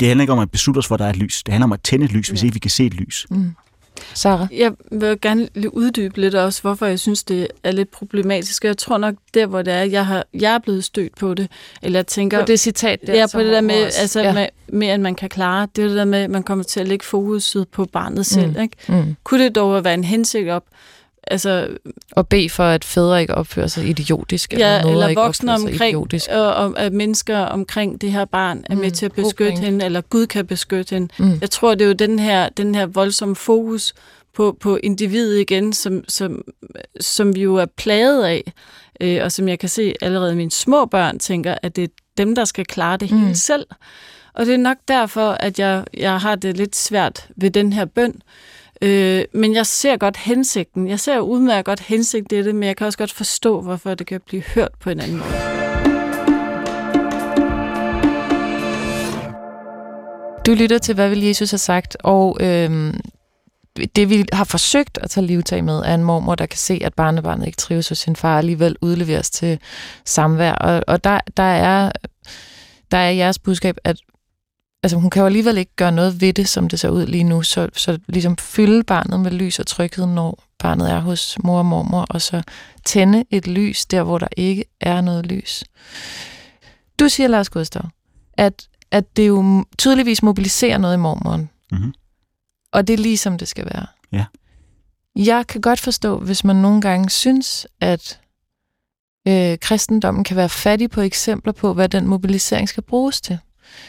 det 0.00 0.08
handler 0.08 0.22
ikke 0.22 0.32
om 0.32 0.38
at 0.38 0.50
beslutte 0.50 0.78
os 0.78 0.86
for, 0.86 0.94
at 0.94 0.98
der 0.98 1.04
er 1.04 1.10
et 1.10 1.16
lys. 1.16 1.42
Det 1.42 1.52
handler 1.52 1.64
om 1.64 1.72
at 1.72 1.80
tænde 1.82 2.04
et 2.04 2.12
lys, 2.12 2.28
hvis 2.28 2.42
ja. 2.42 2.44
ikke 2.44 2.54
vi 2.54 2.58
kan 2.58 2.70
se 2.70 2.86
et 2.86 2.94
lys. 2.94 3.26
Mm. 3.30 3.54
Sarah? 4.14 4.48
Jeg 4.52 4.72
vil 4.92 5.20
gerne 5.20 5.48
uddybe 5.72 6.20
lidt 6.20 6.34
også, 6.34 6.62
hvorfor 6.62 6.86
jeg 6.86 6.98
synes, 6.98 7.22
det 7.24 7.48
er 7.64 7.72
lidt 7.72 7.90
problematisk. 7.90 8.64
Jeg 8.64 8.78
tror 8.78 8.98
nok, 8.98 9.14
der 9.34 9.46
hvor 9.46 9.62
det 9.62 9.72
er, 9.72 9.82
jeg, 9.82 10.06
har, 10.06 10.24
jeg 10.34 10.54
er 10.54 10.58
blevet 10.58 10.84
stødt 10.84 11.18
på 11.18 11.34
det, 11.34 11.48
eller 11.82 12.02
tænker... 12.02 12.38
På 12.38 12.44
det 12.44 12.60
citat 12.60 13.00
der, 13.06 13.14
Ja, 13.14 13.26
på 13.32 13.40
det 13.40 13.52
der 13.52 13.60
med, 13.60 13.86
også. 13.86 14.00
altså, 14.00 14.20
ja. 14.20 14.32
med, 14.32 14.46
med, 14.68 14.88
at 14.88 15.00
man 15.00 15.14
kan 15.14 15.28
klare. 15.28 15.68
Det 15.76 15.84
er 15.84 15.88
det 15.88 15.96
der 15.96 16.04
med, 16.04 16.18
at 16.18 16.30
man 16.30 16.42
kommer 16.42 16.64
til 16.64 16.80
at 16.80 16.88
lægge 16.88 17.04
fokuset 17.04 17.68
på 17.68 17.84
barnet 17.84 18.26
selv. 18.26 18.50
Mm. 18.56 18.62
Ikke? 18.62 18.76
Mm. 18.88 19.16
Kunne 19.24 19.44
det 19.44 19.54
dog 19.54 19.84
være 19.84 19.94
en 19.94 20.04
hensigt 20.04 20.48
op, 20.48 20.64
altså, 21.30 21.68
Og 22.12 22.28
bede 22.28 22.50
for, 22.50 22.64
at 22.64 22.84
fædre 22.84 23.20
ikke 23.20 23.34
opfører 23.34 23.66
sig 23.66 23.84
idiotisk, 23.88 24.52
ja, 24.52 24.78
eller, 24.80 24.92
eller 24.92 25.14
voksne 25.14 25.54
omkring, 25.54 25.74
idiotisk. 25.90 26.30
og, 26.30 26.54
og 26.54 26.80
at 26.80 26.92
mennesker 26.92 27.38
omkring 27.38 28.00
det 28.00 28.12
her 28.12 28.24
barn 28.24 28.64
er 28.70 28.74
med 28.74 28.84
Mm, 28.84 28.90
til 28.90 29.06
at 29.06 29.12
beskytte 29.12 29.52
pointe. 29.52 29.62
hende, 29.64 29.84
eller 29.84 30.00
Gud 30.00 30.26
kan 30.26 30.46
beskytte 30.46 30.94
hende. 30.94 31.08
Mm. 31.18 31.38
Jeg 31.40 31.50
tror, 31.50 31.74
det 31.74 31.82
er 31.84 31.86
jo 31.88 31.92
den 31.92 32.18
her, 32.18 32.48
den 32.48 32.74
her 32.74 32.86
voldsomme 32.86 33.36
fokus 33.36 33.94
på, 34.34 34.56
på 34.60 34.76
individet 34.82 35.40
igen, 35.40 35.72
som, 35.72 36.04
som, 36.08 36.42
som 37.00 37.34
vi 37.34 37.42
jo 37.42 37.54
er 37.56 37.66
plaget 37.76 38.24
af, 38.24 38.52
øh, 39.00 39.20
og 39.24 39.32
som 39.32 39.48
jeg 39.48 39.58
kan 39.58 39.68
se 39.68 39.94
allerede 40.00 40.34
mine 40.36 40.50
små 40.50 40.84
børn 40.86 41.18
tænker, 41.18 41.54
at 41.62 41.76
det 41.76 41.84
er 41.84 41.88
dem, 42.18 42.34
der 42.34 42.44
skal 42.44 42.64
klare 42.64 42.96
det 42.96 43.10
Mm. 43.10 43.18
hele 43.20 43.36
selv. 43.36 43.66
Og 44.34 44.46
det 44.46 44.54
er 44.54 44.58
nok 44.58 44.76
derfor, 44.88 45.30
at 45.30 45.58
jeg, 45.58 45.84
jeg 45.96 46.20
har 46.20 46.34
det 46.34 46.56
lidt 46.56 46.76
svært 46.76 47.28
ved 47.36 47.50
den 47.50 47.72
her 47.72 47.84
bøn. 47.84 48.22
Øh, 48.82 49.24
men 49.34 49.54
jeg 49.54 49.66
ser 49.66 49.96
godt 49.96 50.16
hensigten. 50.16 50.88
Jeg 50.88 51.00
ser 51.00 51.18
udmærket 51.18 51.64
godt 51.64 51.80
hensigt 51.80 52.32
i 52.32 52.42
det, 52.42 52.54
men 52.54 52.62
jeg 52.62 52.76
kan 52.76 52.86
også 52.86 52.98
godt 52.98 53.12
forstå, 53.12 53.60
hvorfor 53.60 53.94
det 53.94 54.06
kan 54.06 54.20
blive 54.26 54.42
hørt 54.42 54.72
på 54.80 54.90
en 54.90 55.00
anden 55.00 55.16
måde. 55.16 55.60
Du 60.46 60.54
lytter 60.54 60.78
til, 60.78 60.94
hvad 60.94 61.08
vil 61.08 61.20
Jesus 61.20 61.50
have 61.50 61.58
sagt, 61.58 61.96
og 62.00 62.36
øhm, 62.40 63.00
det 63.96 64.10
vi 64.10 64.24
har 64.32 64.44
forsøgt 64.44 64.98
at 65.02 65.10
tage 65.10 65.26
livtag 65.26 65.64
med, 65.64 65.78
er 65.78 65.94
en 65.94 66.04
mormor, 66.04 66.34
der 66.34 66.46
kan 66.46 66.58
se, 66.58 66.80
at 66.84 66.94
barnebarnet 66.94 67.46
ikke 67.46 67.56
trives 67.56 67.88
hos 67.88 67.98
sin 67.98 68.16
far, 68.16 68.38
alligevel 68.38 68.76
udleveres 68.80 69.30
til 69.30 69.58
samvær. 70.04 70.52
Og, 70.52 70.84
og 70.86 71.04
der, 71.04 71.20
der, 71.36 71.42
er, 71.42 71.92
der 72.90 72.98
er 72.98 73.10
jeres 73.10 73.38
budskab, 73.38 73.76
at 73.84 73.96
altså, 74.82 74.96
hun 74.98 75.10
kan 75.10 75.20
jo 75.20 75.26
alligevel 75.26 75.58
ikke 75.58 75.76
gøre 75.76 75.92
noget 75.92 76.20
ved 76.20 76.32
det, 76.32 76.48
som 76.48 76.68
det 76.68 76.80
ser 76.80 76.88
ud 76.90 77.06
lige 77.06 77.24
nu, 77.24 77.42
så, 77.42 77.68
så 77.76 77.98
ligesom 78.08 78.36
fylde 78.36 78.84
barnet 78.84 79.20
med 79.20 79.30
lys 79.30 79.58
og 79.58 79.66
tryghed, 79.66 80.06
når 80.06 80.44
barnet 80.58 80.90
er 80.90 81.00
hos 81.00 81.38
mor 81.44 81.58
og 81.58 81.66
mormor, 81.66 82.06
og 82.10 82.22
så 82.22 82.42
tænde 82.84 83.24
et 83.30 83.46
lys 83.46 83.86
der, 83.86 84.02
hvor 84.02 84.18
der 84.18 84.28
ikke 84.36 84.64
er 84.80 85.00
noget 85.00 85.26
lys. 85.26 85.64
Du 87.00 87.08
siger, 87.08 87.28
Lars 87.28 87.48
Gustav, 87.50 87.82
at, 88.32 88.68
at 88.90 89.16
det 89.16 89.28
jo 89.28 89.64
tydeligvis 89.78 90.22
mobiliserer 90.22 90.78
noget 90.78 90.94
i 90.94 90.98
mormoren, 90.98 91.50
Mhm. 91.72 91.94
og 92.72 92.86
det 92.86 92.94
er 92.94 92.98
ligesom 92.98 93.38
det 93.38 93.48
skal 93.48 93.64
være. 93.64 93.86
Ja. 94.12 94.24
Jeg 95.16 95.46
kan 95.46 95.60
godt 95.60 95.80
forstå, 95.80 96.18
hvis 96.18 96.44
man 96.44 96.56
nogle 96.56 96.80
gange 96.80 97.10
synes, 97.10 97.66
at 97.80 98.20
øh, 99.28 99.58
kristendommen 99.58 100.24
kan 100.24 100.36
være 100.36 100.48
fattig 100.48 100.90
på 100.90 101.00
eksempler 101.00 101.52
på, 101.52 101.74
hvad 101.74 101.88
den 101.88 102.06
mobilisering 102.06 102.68
skal 102.68 102.82
bruges 102.82 103.20
til. 103.20 103.38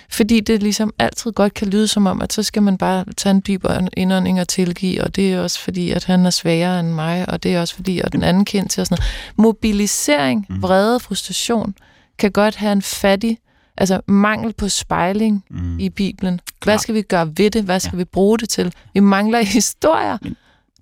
Fordi 0.09 0.39
det 0.39 0.63
ligesom 0.63 0.93
altid 0.99 1.31
godt 1.31 1.53
kan 1.53 1.67
lyde 1.67 1.87
som 1.87 2.05
om, 2.07 2.21
at 2.21 2.33
så 2.33 2.43
skal 2.43 2.63
man 2.63 2.77
bare 2.77 3.05
tage 3.17 3.31
en 3.31 3.43
dyb 3.47 3.65
indånding 3.97 4.39
og 4.41 4.47
tilgive, 4.47 5.03
og 5.03 5.15
det 5.15 5.33
er 5.33 5.39
også 5.39 5.59
fordi, 5.59 5.91
at 5.91 6.03
han 6.05 6.25
er 6.25 6.29
sværere 6.29 6.79
end 6.79 6.89
mig, 6.89 7.29
og 7.29 7.43
det 7.43 7.55
er 7.55 7.61
også 7.61 7.75
fordi, 7.75 7.99
at 7.99 8.11
den 8.13 8.23
anden 8.23 8.45
kendt 8.45 8.71
til 8.71 8.81
og 8.81 8.87
sådan 8.87 8.97
noget. 9.01 9.37
Mobilisering, 9.37 10.45
Mhm. 10.49 10.63
vrede, 10.63 10.99
frustration, 10.99 11.75
kan 12.19 12.31
godt 12.31 12.55
have 12.55 12.71
en 12.71 12.81
fattig, 12.81 13.37
altså 13.77 14.01
mangel 14.07 14.53
på 14.53 14.69
spejling 14.69 15.45
Mm. 15.49 15.79
i 15.79 15.89
Bibelen. 15.89 16.39
Hvad 16.63 16.77
skal 16.77 16.95
vi 16.95 17.01
gøre 17.01 17.27
ved 17.37 17.51
det? 17.51 17.63
Hvad 17.63 17.79
skal 17.79 17.91
Ja. 17.93 17.97
vi 17.97 18.03
bruge 18.05 18.37
det 18.39 18.49
til? 18.49 18.73
Vi 18.93 18.99
mangler 18.99 19.41
historier, 19.41 20.17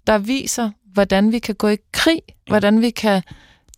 der 0.07 0.17
viser, 0.17 0.69
hvordan 0.93 1.31
vi 1.31 1.39
kan 1.39 1.55
gå 1.55 1.67
i 1.67 1.77
krig, 1.93 2.21
hvordan 2.47 2.81
vi 2.81 2.89
kan 2.89 3.21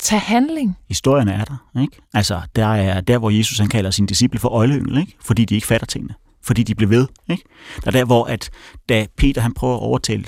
tage 0.01 0.19
handling. 0.19 0.77
Historien 0.87 1.27
er 1.27 1.45
der, 1.45 1.81
ikke? 1.81 1.97
Altså, 2.13 2.41
der 2.55 2.65
er 2.65 3.01
der, 3.01 3.17
hvor 3.17 3.29
Jesus 3.29 3.59
han 3.59 3.69
kalder 3.69 3.91
sine 3.91 4.07
disciple 4.07 4.39
for 4.39 4.49
øjleyngel, 4.49 4.97
ikke? 4.97 5.15
Fordi 5.21 5.45
de 5.45 5.55
ikke 5.55 5.67
fatter 5.67 5.87
tingene. 5.87 6.13
Fordi 6.43 6.63
de 6.63 6.75
blev 6.75 6.89
ved, 6.89 7.07
ikke? 7.29 7.43
Der 7.83 7.87
er 7.87 7.91
der, 7.91 8.05
hvor 8.05 8.25
at, 8.25 8.49
da 8.89 9.05
Peter 9.17 9.41
han 9.41 9.53
prøver 9.53 9.75
at 9.75 9.81
overtale 9.81 10.25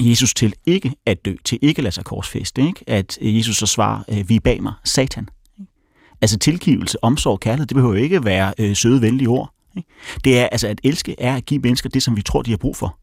Jesus 0.00 0.34
til 0.34 0.54
ikke 0.66 0.92
at 1.06 1.24
dø, 1.24 1.34
til 1.44 1.58
ikke 1.62 1.78
at 1.78 1.82
lade 1.82 1.94
sig 1.94 2.04
korsfæste, 2.04 2.62
ikke? 2.62 2.84
At 2.86 3.18
øh, 3.20 3.36
Jesus 3.36 3.56
så 3.56 3.66
svarer, 3.66 4.02
øh, 4.08 4.28
vi 4.28 4.36
er 4.36 4.40
bag 4.40 4.62
mig, 4.62 4.72
satan. 4.84 5.28
Ikke? 5.60 5.72
Altså 6.20 6.38
tilgivelse, 6.38 7.04
omsorg, 7.04 7.40
kærlighed, 7.40 7.66
det 7.66 7.74
behøver 7.74 7.94
jo 7.94 8.02
ikke 8.02 8.24
være 8.24 8.54
øh, 8.58 8.76
søde, 8.76 9.02
venlige 9.02 9.28
ord. 9.28 9.54
Ikke? 9.76 9.88
Det 10.24 10.38
er 10.38 10.46
altså 10.46 10.68
at 10.68 10.80
elske 10.84 11.20
er 11.20 11.36
at 11.36 11.46
give 11.46 11.60
mennesker 11.60 11.88
det, 11.88 12.02
som 12.02 12.16
vi 12.16 12.22
tror, 12.22 12.42
de 12.42 12.50
har 12.50 12.58
brug 12.58 12.76
for. 12.76 12.98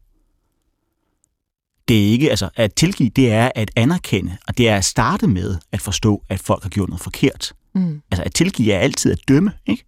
Det 1.92 2.06
er 2.06 2.10
ikke, 2.10 2.30
altså 2.30 2.48
at 2.56 2.74
tilgive, 2.74 3.08
det 3.08 3.32
er 3.32 3.50
at 3.54 3.70
anerkende, 3.76 4.36
og 4.48 4.58
det 4.58 4.68
er 4.68 4.76
at 4.76 4.84
starte 4.84 5.26
med 5.26 5.56
at 5.72 5.80
forstå, 5.80 6.22
at 6.28 6.40
folk 6.40 6.62
har 6.62 6.70
gjort 6.70 6.88
noget 6.88 7.02
forkert. 7.02 7.52
Mm. 7.74 8.00
Altså 8.10 8.22
at 8.24 8.34
tilgive 8.34 8.72
er 8.72 8.78
altid 8.78 9.12
at 9.12 9.18
dømme, 9.28 9.52
ikke? 9.66 9.84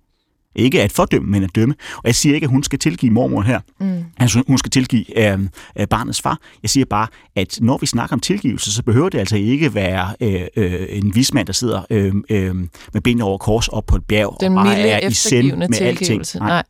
Ikke 0.55 0.83
at 0.83 0.93
fordømme, 0.93 1.31
men 1.31 1.43
at 1.43 1.51
dømme. 1.55 1.75
Og 1.97 2.03
jeg 2.05 2.15
siger 2.15 2.35
ikke, 2.35 2.45
at 2.45 2.51
hun 2.51 2.63
skal 2.63 2.79
tilgive 2.79 3.13
mormor 3.13 3.43
her. 3.43 3.61
Mm. 3.81 4.05
Altså 4.17 4.43
hun 4.47 4.59
skal 4.59 4.71
tilgive 4.71 5.33
øh, 5.33 5.39
øh, 5.79 5.89
barnets 5.89 6.21
far. 6.21 6.39
Jeg 6.63 6.71
siger 6.71 6.85
bare, 6.85 7.07
at 7.37 7.59
når 7.61 7.79
vi 7.79 7.87
snakker 7.87 8.17
om 8.17 8.21
tilgivelse, 8.21 8.73
så 8.73 8.83
behøver 8.83 9.09
det 9.09 9.19
altså 9.19 9.37
ikke 9.37 9.75
være 9.75 10.15
øh, 10.21 10.47
øh, 10.57 10.87
en 10.89 11.15
vismand, 11.15 11.47
der 11.47 11.53
sidder 11.53 11.83
øh, 11.91 12.15
øh, 12.31 12.55
med 12.93 13.01
benene 13.01 13.25
over 13.25 13.39
kors 13.39 13.69
op 13.69 13.87
på 13.87 13.97
et 13.97 14.05
bjerg 14.05 14.37
Den 14.41 14.59
og 14.59 14.65
bare 14.65 14.79
er 14.79 15.09
i 15.09 15.13
send 15.13 15.57
med 15.57 15.81
alting. 15.81 16.23
Nej. 16.35 16.49
Nej. 16.49 16.63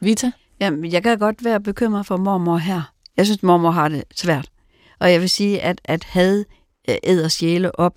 Vita? 0.00 0.30
Jamen, 0.60 0.92
jeg 0.92 1.02
kan 1.02 1.18
godt 1.18 1.44
være 1.44 1.60
bekymret 1.60 2.06
for 2.06 2.16
mormor 2.16 2.56
her. 2.56 2.82
Jeg 3.16 3.26
synes, 3.26 3.42
mormor 3.42 3.70
har 3.70 3.88
det 3.88 4.04
svært. 4.16 4.48
Og 4.98 5.12
jeg 5.12 5.20
vil 5.20 5.30
sige, 5.30 5.60
at, 5.60 5.80
at 5.84 6.04
had 6.04 6.44
æder 7.04 7.28
sjæle 7.28 7.78
op. 7.78 7.96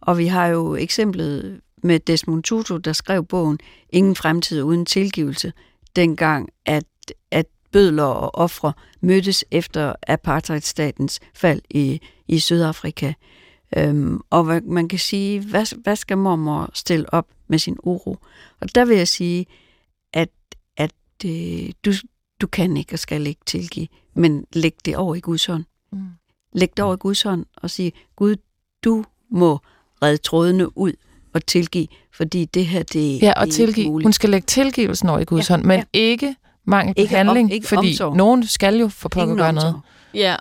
Og 0.00 0.18
vi 0.18 0.26
har 0.26 0.46
jo 0.46 0.74
eksemplet 0.74 1.60
med 1.82 2.00
Desmond 2.00 2.42
Tutu, 2.42 2.76
der 2.76 2.92
skrev 2.92 3.24
bogen 3.24 3.58
Ingen 3.90 4.16
fremtid 4.16 4.62
uden 4.62 4.86
tilgivelse, 4.86 5.52
dengang 5.96 6.48
at, 6.66 6.84
at 7.30 7.46
bødler 7.72 8.04
og 8.04 8.34
ofre 8.34 8.72
mødtes 9.00 9.44
efter 9.50 9.94
apartheidstatens 10.08 11.20
fald 11.34 11.62
i, 11.70 12.00
i 12.28 12.38
Sydafrika. 12.38 13.12
Øhm, 13.76 14.20
og 14.30 14.44
hvad, 14.44 14.60
man 14.60 14.88
kan 14.88 14.98
sige, 14.98 15.40
hvad, 15.40 15.82
hvad 15.82 15.96
skal 15.96 16.18
mormor 16.18 16.70
stille 16.74 17.14
op 17.14 17.26
med 17.48 17.58
sin 17.58 17.76
uro? 17.82 18.16
Og 18.60 18.74
der 18.74 18.84
vil 18.84 18.96
jeg 18.96 19.08
sige, 19.08 19.46
at, 20.12 20.30
at 20.76 20.94
øh, 21.24 21.70
du, 21.84 21.92
du 22.40 22.46
kan 22.46 22.76
ikke 22.76 22.92
og 22.92 22.98
skal 22.98 23.26
ikke 23.26 23.44
tilgive, 23.46 23.86
men 24.14 24.44
læg 24.52 24.74
det 24.84 24.96
over 24.96 25.14
i 25.14 25.20
Guds 25.20 25.46
hånd. 25.46 25.64
Mm. 25.92 25.98
Læg 26.52 26.70
det 26.76 26.84
over 26.84 26.94
i 26.94 26.96
Guds 26.96 27.22
hånd 27.22 27.46
og 27.56 27.70
sige, 27.70 27.92
Gud, 28.16 28.36
du 28.84 29.04
må 29.30 29.58
redde 30.02 30.16
trådene 30.16 30.78
ud 30.78 30.92
og 31.34 31.46
tilgive, 31.46 31.86
fordi 32.14 32.44
det 32.44 32.66
her, 32.66 32.82
det, 32.82 33.22
Ja, 33.22 33.32
og 33.36 33.46
det 33.46 33.58
er 33.58 33.60
ikke 33.60 33.72
tilgive. 33.72 33.90
muligt. 33.90 34.04
Hun 34.06 34.12
skal 34.12 34.30
lægge 34.30 34.46
tilgivelsen 34.46 35.08
over 35.08 35.18
i 35.18 35.24
Guds 35.24 35.50
Ja, 35.50 35.54
hånd, 35.54 35.64
men 35.64 35.78
ja. 35.78 35.84
ikke 35.92 36.36
mangel 36.64 36.94
på 36.94 37.00
Ikke 37.00 37.14
om- 37.20 37.26
handling, 37.26 37.52
ikke 37.52 37.66
fordi 37.68 37.88
omsorg. 37.88 38.16
nogen 38.16 38.46
skal 38.46 38.76
jo 38.78 38.88
for 38.88 39.08
pokker 39.08 39.22
Ingen 39.22 39.38
gøre 39.38 39.52
noget. 39.52 39.68
omsorg. 39.68 39.82
Ja, 40.14 40.36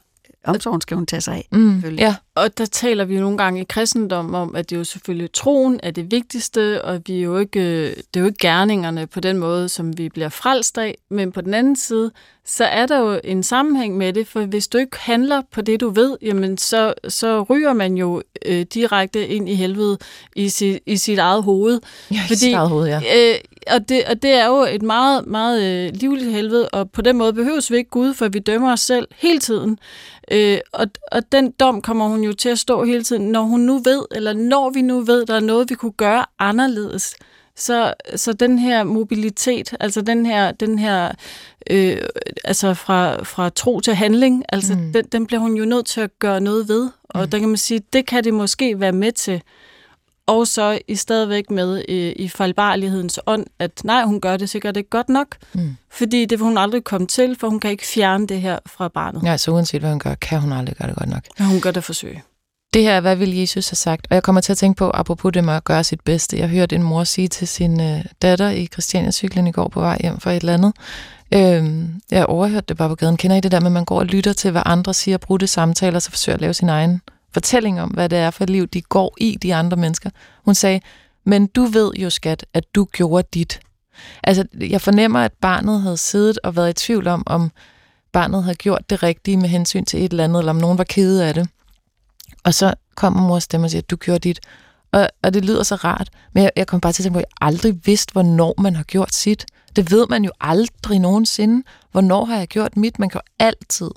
Omsorgen 0.48 0.82
skal 0.82 0.96
hun 0.98 1.06
tage 1.06 1.22
sig 1.22 1.34
af. 1.34 1.48
Mm. 1.52 1.72
Selvfølgelig. 1.72 2.02
Ja, 2.02 2.16
Og 2.36 2.58
der 2.58 2.66
taler 2.66 3.06
vi 3.06 3.16
jo 3.16 3.22
nogle 3.22 3.38
gange 3.38 3.62
i 3.62 3.66
kristendom 3.70 4.34
om, 4.36 4.56
at 4.56 4.70
det 4.70 4.76
jo 4.78 4.84
selvfølgelig 4.84 5.32
troen 5.34 5.80
er 5.84 5.92
det 5.92 6.12
vigtigste, 6.12 6.86
og 6.86 7.02
vi 7.08 7.18
er 7.18 7.22
jo 7.22 7.38
ikke, 7.38 7.60
øh, 7.60 7.90
det 7.96 8.16
er 8.16 8.20
jo 8.20 8.26
ikke 8.26 8.38
gerningerne 8.42 9.08
på 9.08 9.20
den 9.20 9.38
måde, 9.38 9.70
som 9.70 9.98
vi 9.98 10.10
bliver 10.10 10.30
frelst 10.30 10.78
af. 10.78 10.98
Men 11.10 11.32
på 11.32 11.42
den 11.42 11.54
anden 11.54 11.76
side, 11.76 12.12
så 12.46 12.64
er 12.66 12.86
der 12.86 13.00
jo 13.00 13.20
en 13.24 13.44
sammenhæng 13.44 13.98
med 13.98 14.14
det, 14.14 14.28
for 14.28 14.42
hvis 14.42 14.68
du 14.68 14.78
ikke 14.78 14.98
handler 15.00 15.42
på 15.52 15.62
det, 15.62 15.80
du 15.82 15.90
ved, 15.90 16.18
jamen 16.22 16.58
så, 16.58 16.94
så 17.08 17.42
ryger 17.44 17.74
man 17.74 17.98
jo 17.98 18.22
øh, 18.46 18.62
direkte 18.74 19.28
ind 19.28 19.50
i 19.50 19.56
helvede 19.56 19.98
i, 20.36 20.50
sit, 20.50 20.80
i 20.86 20.98
sit 20.98 21.20
eget 21.20 21.44
hoved. 21.44 21.80
ja 22.12 22.20
Fordi- 22.28 22.54
Fordi, 22.54 22.54
hoved, 22.54 22.88
ja. 22.88 23.02
Øh, 23.18 23.36
og, 23.72 23.90
det, 23.90 24.04
og 24.10 24.22
det 24.22 24.32
er 24.34 24.48
jo 24.48 24.66
et 24.70 24.82
meget, 24.82 25.28
meget 25.28 25.64
øh, 25.88 25.92
livligt 25.96 26.32
helvede, 26.32 26.70
og 26.70 26.92
på 26.92 27.02
den 27.02 27.18
måde 27.18 27.34
behøves 27.34 27.72
vi 27.72 27.78
ikke 27.78 27.90
Gud, 27.90 28.14
for 28.14 28.28
vi 28.28 28.40
dømmer 28.40 28.72
os 28.74 28.80
selv 28.80 29.08
hele 29.18 29.40
tiden. 29.40 29.80
Øh, 30.32 30.58
og, 30.74 30.88
og 31.12 31.32
den 31.32 31.52
dom 31.52 31.82
kommer 31.82 32.08
hun 32.08 32.24
jo 32.24 32.34
til 32.34 32.50
at 32.50 32.60
stå 32.60 32.84
hele 32.84 33.04
tiden, 33.04 33.32
når 33.32 33.42
hun 33.42 33.60
nu 33.60 33.78
ved, 33.78 34.06
eller 34.16 34.34
når 34.34 34.70
vi 34.70 34.82
nu 34.82 35.00
ved, 35.02 35.26
der 35.26 35.36
er 35.36 35.40
noget, 35.40 35.70
vi 35.70 35.76
kunne 35.76 35.92
gøre 35.92 36.26
anderledes. 36.40 37.16
Så, 37.56 37.94
så 38.16 38.34
den 38.34 38.60
her 38.60 38.84
mobilitet, 38.84 39.74
altså 39.80 40.02
den 40.02 40.26
her, 40.26 40.52
den 40.52 40.80
her 40.80 41.12
øh, 41.70 41.98
altså 42.44 42.74
fra, 42.74 43.24
fra 43.24 43.50
tro 43.50 43.80
til 43.80 43.96
handling, 43.96 44.44
altså 44.50 44.74
Mm. 44.74 44.94
den, 44.94 45.06
den 45.12 45.28
bliver 45.28 45.40
hun 45.40 45.54
jo 45.58 45.66
nødt 45.66 45.86
til 45.86 46.02
at 46.02 46.20
gøre 46.20 46.42
noget 46.42 46.68
ved. 46.70 46.90
Og 47.10 47.22
Mm. 47.24 47.30
der 47.30 47.40
kan 47.40 47.48
man 47.48 47.58
sige, 47.58 47.82
det 47.94 48.06
kan 48.06 48.24
det 48.24 48.34
måske 48.34 48.80
være 48.80 48.92
med 48.92 49.12
til. 49.12 49.42
Og 50.28 50.48
så 50.48 50.80
i 50.88 50.96
stadigvæk 50.96 51.50
med 51.52 51.84
øh, 51.90 52.14
i 52.16 52.28
fejlbarlighedens 52.30 53.20
ånd, 53.28 53.46
at 53.60 53.72
nej, 53.84 54.04
hun 54.04 54.22
gør 54.22 54.38
det 54.38 54.50
sikkert 54.50 54.78
ikke 54.78 54.90
godt 54.90 55.10
nok, 55.10 55.36
Mm. 55.54 55.76
fordi 55.92 56.26
det 56.26 56.40
vil 56.40 56.44
hun 56.46 56.58
aldrig 56.58 56.84
komme 56.84 57.08
til, 57.08 57.36
for 57.40 57.50
hun 57.50 57.60
kan 57.60 57.72
ikke 57.72 57.86
fjerne 57.86 58.28
det 58.28 58.42
her 58.42 58.60
fra 58.66 58.88
barnet. 58.88 59.24
Ja. 59.24 59.30
ja, 59.32 59.38
så 59.38 59.52
uanset 59.52 59.82
hvad 59.82 59.90
hun 59.90 60.00
gør, 60.00 60.16
kan 60.16 60.40
hun 60.40 60.52
aldrig 60.52 60.76
gøre 60.76 60.88
det 60.88 60.98
godt 60.98 61.10
nok. 61.10 61.22
Men 61.40 61.48
hun 61.48 61.62
gør 61.62 61.72
det 61.72 61.84
forsøg. 61.84 62.22
Det 62.74 62.84
her, 62.84 63.00
hvad 63.02 63.16
vil 63.16 63.38
Jesus 63.38 63.70
have 63.70 63.76
sagt? 63.76 64.08
Og 64.10 64.14
jeg 64.16 64.24
kommer 64.24 64.42
til 64.42 64.52
at 64.52 64.58
tænke 64.58 64.78
på, 64.78 64.92
apropos 64.94 65.32
det 65.34 65.44
med 65.44 65.54
at 65.54 65.64
gøre 65.64 65.84
sit 65.84 66.02
bedste. 66.02 66.38
Jeg 66.38 66.48
hørte 66.50 66.76
en 66.76 66.84
mor 66.84 67.04
sige 67.04 67.28
til 67.28 67.48
sin 67.48 67.82
øh, 67.82 68.06
datter 68.22 68.50
i 68.50 68.66
Christiania 68.74 69.12
cyklen 69.12 69.48
i 69.48 69.52
går 69.52 69.68
på 69.68 69.80
vej 69.80 69.98
hjem 70.02 70.20
fra 70.20 70.32
et 70.32 70.36
eller 70.40 70.54
andet, 70.54 70.74
Øhm, 71.34 72.02
jeg 72.12 72.26
overhørte 72.26 72.66
det 72.70 72.78
bare 72.78 72.90
på 72.90 72.96
gaden. 72.96 73.18
Kender 73.18 73.38
I 73.38 73.40
det 73.40 73.52
der 73.52 73.60
med, 73.60 73.68
at 73.68 73.72
man 73.72 73.86
går 73.86 74.00
og 74.00 74.06
lytter 74.06 74.34
til, 74.34 74.52
hvad 74.52 74.62
andre 74.66 74.94
siger, 74.94 75.18
brudte 75.18 75.48
samtaler, 75.48 76.00
så 76.00 76.10
forsøger 76.12 76.36
at 76.36 76.42
lave 76.42 76.54
sin 76.54 76.70
egen 76.70 77.02
fortælling 77.34 77.82
om, 77.82 77.90
hvad 77.90 78.10
det 78.10 78.18
er 78.18 78.32
for 78.32 78.44
et 78.44 78.50
liv, 78.50 78.68
de 78.68 78.82
går 78.82 79.16
i, 79.18 79.38
de 79.42 79.56
andre 79.56 79.78
mennesker. 79.78 80.10
Hun 80.46 80.56
sagde, 80.56 80.82
men 81.26 81.48
du 81.48 81.66
ved 81.66 81.92
jo, 81.94 82.10
skat, 82.10 82.46
at 82.54 82.64
du 82.76 82.86
gjorde 82.86 83.28
dit. 83.34 83.60
Altså, 84.24 84.46
jeg 84.60 84.82
fornemmer, 84.82 85.20
at 85.20 85.34
barnet 85.42 85.82
havde 85.82 85.98
siddet 85.98 86.40
og 86.44 86.56
været 86.56 86.70
i 86.70 86.86
tvivl 86.86 87.08
om, 87.08 87.24
om 87.26 87.52
barnet 88.12 88.44
havde 88.44 88.56
gjort 88.56 88.90
det 88.90 89.04
rigtige 89.04 89.38
med 89.38 89.50
hensyn 89.50 89.86
til 89.86 90.06
et 90.06 90.12
eller 90.12 90.24
andet, 90.24 90.40
eller 90.40 90.50
om 90.50 90.56
nogen 90.56 90.78
var 90.78 90.84
kede 90.84 91.28
af 91.28 91.34
det. 91.34 91.50
Og 92.44 92.54
så 92.54 92.74
kommer 92.96 93.22
mor 93.22 93.40
stemme 93.40 93.66
og 93.66 93.72
siger, 93.72 93.82
at 93.82 93.90
du 93.90 93.96
gjorde 93.96 94.20
dit. 94.20 94.40
Og, 94.92 95.10
og 95.24 95.34
det 95.34 95.46
lyder 95.46 95.64
så 95.64 95.76
rart. 95.76 96.10
Men 96.34 96.44
jeg, 96.44 96.52
jeg 96.56 96.68
kom 96.68 96.82
bare 96.82 96.94
til 96.94 97.02
at 97.02 97.04
tænke 97.04 97.14
på, 97.14 97.20
at 97.20 97.26
jeg 97.42 97.48
aldrig 97.48 97.86
vidste, 97.86 98.12
hvornår 98.12 98.54
man 98.58 98.76
har 98.76 98.84
gjort 98.84 99.16
sit. 99.16 99.46
Det 99.76 99.92
ved 99.92 100.08
man 100.10 100.24
jo 100.24 100.32
aldrig 100.42 101.00
nogensinde. 101.00 101.64
Hvornår 101.92 102.26
har 102.26 102.38
jeg 102.38 102.48
gjort 102.48 102.78
mit? 102.78 103.00
Man 103.00 103.10
kan 103.10 103.22
jo 103.26 103.46
altid. 103.46 103.92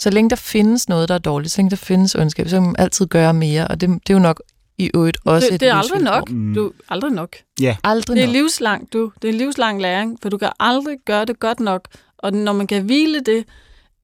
Så 0.00 0.10
længe 0.10 0.30
der 0.30 0.36
findes 0.36 0.88
noget, 0.88 1.08
der 1.08 1.14
er 1.14 1.18
dårligt, 1.18 1.52
så 1.52 1.58
længe 1.58 1.70
der 1.70 1.76
findes 1.76 2.14
ondskab, 2.14 2.48
så 2.48 2.56
kan 2.56 2.62
man 2.62 2.74
altid 2.78 3.06
gøre 3.06 3.34
mere. 3.34 3.68
Og 3.68 3.80
det, 3.80 3.88
det 3.88 4.10
er 4.10 4.14
jo 4.14 4.18
nok 4.18 4.42
i 4.78 4.90
øvrigt 4.94 5.16
også 5.24 5.46
det, 5.46 5.54
et 5.54 5.60
det 5.60 5.68
er 5.68 5.74
aldrig 5.74 6.02
nok. 6.02 6.30
Du, 6.54 6.72
aldrig 6.88 7.12
nok. 7.12 7.36
Ja, 7.60 7.76
Aldrig 7.84 8.16
Det 8.16 8.22
er 8.22 8.26
nok. 8.26 8.32
livslang, 8.34 8.92
du. 8.92 9.12
Det 9.22 9.30
er 9.30 9.34
livslang 9.34 9.80
læring, 9.82 10.18
for 10.22 10.28
du 10.28 10.38
kan 10.38 10.50
aldrig 10.60 10.96
gøre 11.06 11.24
det 11.24 11.40
godt 11.40 11.60
nok. 11.60 11.88
Og 12.18 12.32
når 12.32 12.52
man 12.52 12.66
kan 12.66 12.82
hvile 12.82 13.20
det, 13.20 13.44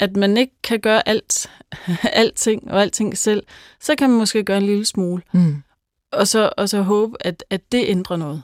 at 0.01 0.17
man 0.17 0.37
ikke 0.37 0.53
kan 0.65 0.81
gøre 0.81 1.09
alt, 1.09 1.51
alting 2.13 2.71
og 2.71 2.83
alting 2.83 3.19
selv, 3.19 3.43
så 3.81 3.95
kan 3.99 4.11
man 4.11 4.19
måske 4.19 4.45
gøre 4.45 4.57
en 4.59 4.67
lille 4.67 4.85
smule. 4.87 5.23
Mm. 5.33 5.63
Og 6.13 6.29
så, 6.29 6.51
og 6.57 6.69
så 6.69 6.83
håbe, 6.83 7.17
at, 7.21 7.45
at 7.51 7.73
det 7.73 7.85
ændrer 7.89 8.17
noget. 8.17 8.43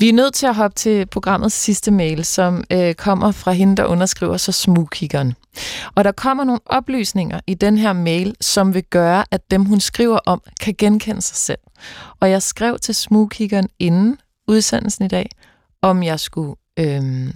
Vi 0.00 0.08
er 0.08 0.12
nødt 0.12 0.34
til 0.34 0.46
at 0.46 0.54
hoppe 0.54 0.74
til 0.74 1.06
programmets 1.06 1.54
sidste 1.54 1.90
mail, 1.90 2.24
som 2.24 2.64
øh, 2.72 2.94
kommer 2.94 3.32
fra 3.32 3.52
hende, 3.52 3.76
der 3.76 3.84
underskriver 3.84 4.36
så 4.36 4.52
smugkiggeren. 4.52 5.34
Og 5.94 6.04
der 6.04 6.12
kommer 6.12 6.44
nogle 6.44 6.60
oplysninger 6.66 7.40
i 7.46 7.54
den 7.54 7.78
her 7.78 7.92
mail, 7.92 8.34
som 8.40 8.74
vil 8.74 8.84
gøre, 8.84 9.24
at 9.30 9.50
dem, 9.50 9.64
hun 9.64 9.80
skriver 9.80 10.18
om, 10.26 10.42
kan 10.60 10.74
genkende 10.78 11.22
sig 11.22 11.36
selv. 11.36 11.58
Og 12.20 12.30
jeg 12.30 12.42
skrev 12.42 12.78
til 12.78 12.94
smugkiggeren 12.94 13.68
inden 13.78 14.18
udsendelsen 14.48 15.04
i 15.04 15.08
dag, 15.08 15.30
om 15.82 16.02
jeg 16.02 16.20
skulle 16.20 16.54
øh, 16.76 17.32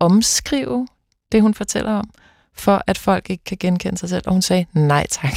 omskrive 0.00 0.88
det, 1.32 1.42
hun 1.42 1.54
fortæller 1.54 1.92
om, 1.92 2.10
for 2.54 2.82
at 2.86 2.98
folk 2.98 3.30
ikke 3.30 3.44
kan 3.44 3.56
genkende 3.60 3.98
sig 3.98 4.08
selv. 4.08 4.22
Og 4.26 4.32
hun 4.32 4.42
sagde, 4.42 4.66
nej 4.72 5.06
tak. 5.10 5.36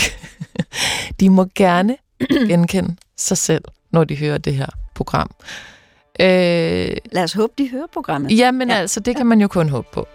de 1.19 1.29
må 1.29 1.45
gerne 1.55 1.97
genkende 2.49 2.95
sig 3.17 3.37
selv, 3.37 3.63
når 3.91 4.03
de 4.03 4.15
hører 4.15 4.37
det 4.37 4.55
her 4.55 4.69
program. 4.95 5.31
Øh, 6.21 6.97
Lad 7.11 7.23
os 7.23 7.33
håbe, 7.33 7.53
de 7.57 7.69
hører 7.69 7.85
programmet. 7.93 8.37
jamen 8.37 8.69
Ja. 8.69 8.75
altså, 8.75 8.99
det 8.99 9.15
kan 9.15 9.25
man 9.25 9.41
jo 9.41 9.47
kun 9.47 9.69
håbe 9.69 9.87
på. 9.93 10.07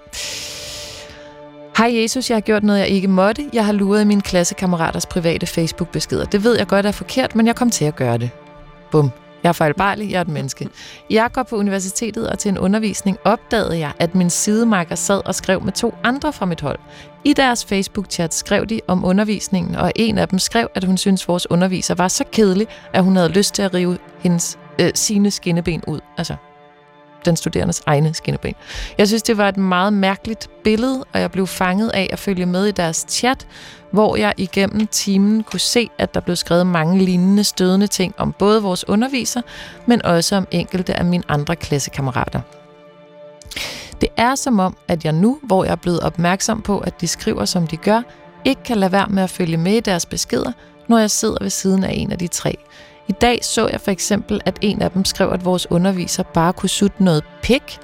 Hej 1.78 2.01
Jesus, 2.03 2.30
jeg 2.30 2.36
har 2.36 2.40
gjort 2.40 2.62
noget, 2.64 2.80
jeg 2.80 2.88
ikke 2.88 3.09
måtte. 3.09 3.51
Jeg 3.53 3.64
har 3.66 3.72
luret 3.72 4.07
mine 4.07 4.20
klassekammeraters 4.20 5.07
private 5.07 5.46
Facebook-beskeder. 5.46 6.24
Det 6.24 6.44
ved 6.44 6.57
jeg 6.59 6.66
godt 6.66 6.86
er 6.86 6.90
forkert, 6.92 7.34
men 7.36 7.46
jeg 7.46 7.57
kom 7.57 7.70
til 7.70 7.84
at 7.84 7.96
gøre 7.96 8.18
det. 8.18 8.30
Bum. 8.90 9.11
Jeg 9.42 9.48
er 9.48 9.53
fejlbarlig, 9.53 10.11
jeg 10.11 10.16
er 10.16 10.20
et 10.20 10.28
menneske. 10.28 10.68
Jeg 11.11 11.28
går 11.32 11.42
på 11.42 11.57
universitetet, 11.57 12.28
og 12.28 12.38
til 12.38 12.48
en 12.48 12.59
undervisning 12.59 13.18
opdagede 13.24 13.78
jeg, 13.78 13.92
at 13.98 14.14
min 14.14 14.30
sidemarker 14.30 14.94
sad 14.94 15.20
og 15.26 15.34
skrev 15.34 15.62
med 15.64 15.72
to 15.72 15.94
andre 16.05 16.32
fra 16.32 16.46
mit 16.46 16.61
hold. 16.61 16.78
I 17.24 17.32
deres 17.32 17.64
Facebook-chat 17.64 18.34
skrev 18.34 18.66
de 18.66 18.80
om 18.86 19.05
undervisningen, 19.05 19.76
og 19.76 19.92
en 19.96 20.18
af 20.18 20.28
dem 20.28 20.38
skrev, 20.38 20.68
at 20.74 20.84
hun 20.84 20.96
syntes, 20.96 21.28
vores 21.28 21.51
underviser 21.51 21.94
var 21.94 22.09
så 22.09 22.24
kedelig, 22.32 22.66
at 22.92 23.05
hun 23.05 23.16
havde 23.16 23.28
lyst 23.28 23.55
til 23.55 23.62
at 23.62 23.74
rive 23.74 23.98
hendes, 24.18 24.59
øh, 24.81 24.91
sine 24.95 25.31
skinneben 25.31 25.83
ud. 25.87 26.01
Altså, 26.16 26.37
den 27.24 27.37
studerendes 27.37 27.83
egne 27.87 28.14
skinneben. 28.14 28.55
Jeg 28.99 29.09
synes, 29.09 29.22
det 29.22 29.39
var 29.39 29.49
et 29.49 29.57
meget 29.57 29.93
mærkeligt 29.93 30.51
billede, 30.64 31.05
og 31.12 31.20
jeg 31.20 31.31
blev 31.31 31.47
fanget 31.47 31.91
af 31.95 32.09
at 32.12 32.18
følge 32.18 32.47
med 32.47 32.66
i 32.66 32.70
deres 32.70 33.07
chat, 33.09 33.47
hvor 33.93 34.16
jeg 34.16 34.35
igennem 34.37 34.87
timen 34.87 35.43
kunne 35.43 35.61
se, 35.61 35.91
at 35.99 36.14
der 36.14 36.20
blev 36.20 36.37
skrevet 36.37 36.66
mange 36.66 36.99
lignende 36.99 37.45
stødende 37.45 37.87
ting 37.87 38.14
om 38.18 38.33
både 38.33 38.62
vores 38.62 38.89
underviser, 38.89 39.43
men 39.87 40.05
også 40.05 40.37
om 40.37 40.47
enkelte 40.51 40.95
af 40.95 41.05
mine 41.05 41.24
andre 41.28 41.57
klassekammerater. 41.57 42.41
Det 44.01 44.09
er 44.16 44.35
som 44.35 44.59
om, 44.59 44.76
at 44.89 45.05
jeg 45.05 45.12
nu, 45.12 45.39
hvor 45.43 45.64
jeg 45.64 45.72
er 45.72 45.76
blevet 45.76 46.01
opmærksom 46.01 46.62
på, 46.62 46.78
at 46.78 47.01
de 47.01 47.09
skriver, 47.09 47.45
som 47.45 47.66
de 47.66 47.76
gør, 47.76 48.03
ikke 48.45 48.62
kan 48.62 48.76
lade 48.76 48.93
være 48.93 49.07
med 49.11 49.22
at 49.22 49.31
følge 49.31 49.57
med 49.57 49.72
i 49.72 49.81
deres 49.81 50.07
beskeder, 50.07 50.53
når 50.89 50.99
jeg 50.99 51.11
sidder 51.11 51.37
ved 51.41 51.51
siden 51.51 51.85
af 51.85 51.93
en 51.93 52.12
af 52.12 52.18
de 52.18 52.26
tre. 52.26 52.57
I 53.11 53.12
dag 53.12 53.44
så 53.44 53.68
jeg 53.68 53.80
for 53.80 53.90
eksempel, 53.90 54.40
at 54.44 54.58
en 54.61 54.82
af 54.82 54.90
dem 54.90 55.04
skrev, 55.04 55.30
at 55.32 55.44
vores 55.44 55.70
underviser 55.70 56.22
bare 56.22 56.52
kunne 56.52 56.68
sutte 56.68 57.04
noget 57.04 57.24
pik, 57.42 57.78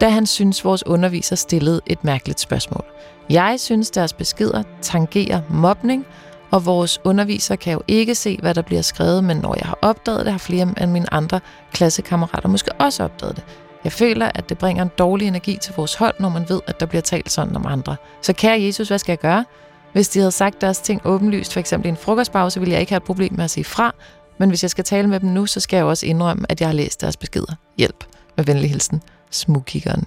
da 0.00 0.08
han 0.08 0.26
synes, 0.26 0.64
vores 0.64 0.86
underviser 0.86 1.36
stillede 1.36 1.80
et 1.86 2.04
mærkeligt 2.04 2.40
spørgsmål. 2.40 2.84
Jeg 3.30 3.54
synes, 3.58 3.90
deres 3.90 4.12
beskeder 4.12 4.62
tangerer 4.82 5.40
mobning, 5.50 6.06
og 6.50 6.66
vores 6.66 7.00
underviser 7.04 7.56
kan 7.56 7.72
jo 7.72 7.82
ikke 7.88 8.14
se, 8.14 8.38
hvad 8.42 8.54
der 8.54 8.62
bliver 8.62 8.82
skrevet, 8.82 9.24
men 9.24 9.36
når 9.36 9.54
jeg 9.54 9.66
har 9.66 9.78
opdaget 9.82 10.24
det, 10.24 10.32
har 10.32 10.38
flere 10.38 10.74
af 10.76 10.88
mine 10.88 11.14
andre 11.14 11.40
klassekammerater 11.72 12.48
måske 12.48 12.72
også 12.72 13.04
opdaget 13.04 13.36
det. 13.36 13.44
Jeg 13.84 13.92
føler, 13.92 14.30
at 14.34 14.48
det 14.48 14.58
bringer 14.58 14.82
en 14.82 14.90
dårlig 14.98 15.28
energi 15.28 15.58
til 15.62 15.74
vores 15.76 15.94
hold, 15.94 16.14
når 16.20 16.28
man 16.28 16.48
ved, 16.48 16.60
at 16.66 16.80
der 16.80 16.86
bliver 16.86 17.02
talt 17.02 17.30
sådan 17.30 17.56
om 17.56 17.66
andre. 17.66 17.96
Så 18.22 18.32
kære 18.32 18.62
Jesus, 18.62 18.88
hvad 18.88 18.98
skal 18.98 19.12
jeg 19.12 19.18
gøre? 19.18 19.44
Hvis 19.92 20.08
de 20.08 20.18
havde 20.18 20.32
sagt 20.32 20.60
deres 20.60 20.78
ting 20.78 21.00
åbenlyst, 21.04 21.54
f.eks. 21.54 21.72
i 21.72 21.88
en 21.88 21.96
frokostpause, 21.96 22.60
ville 22.60 22.72
jeg 22.72 22.80
ikke 22.80 22.92
have 22.92 22.96
et 22.96 23.02
problem 23.02 23.32
med 23.36 23.44
at 23.44 23.50
sige 23.50 23.64
fra, 23.64 23.94
men 24.38 24.48
hvis 24.48 24.62
jeg 24.62 24.70
skal 24.70 24.84
tale 24.84 25.08
med 25.08 25.20
dem 25.20 25.28
nu, 25.28 25.46
så 25.46 25.60
skal 25.60 25.76
jeg 25.76 25.86
også 25.86 26.06
indrømme, 26.06 26.46
at 26.48 26.60
jeg 26.60 26.68
har 26.68 26.74
læst 26.74 27.00
deres 27.00 27.16
beskeder. 27.16 27.54
Hjælp. 27.78 28.04
Med 28.36 28.44
venlig 28.44 28.70
hilsen. 28.70 29.02
Smugkiggeren. 29.30 30.06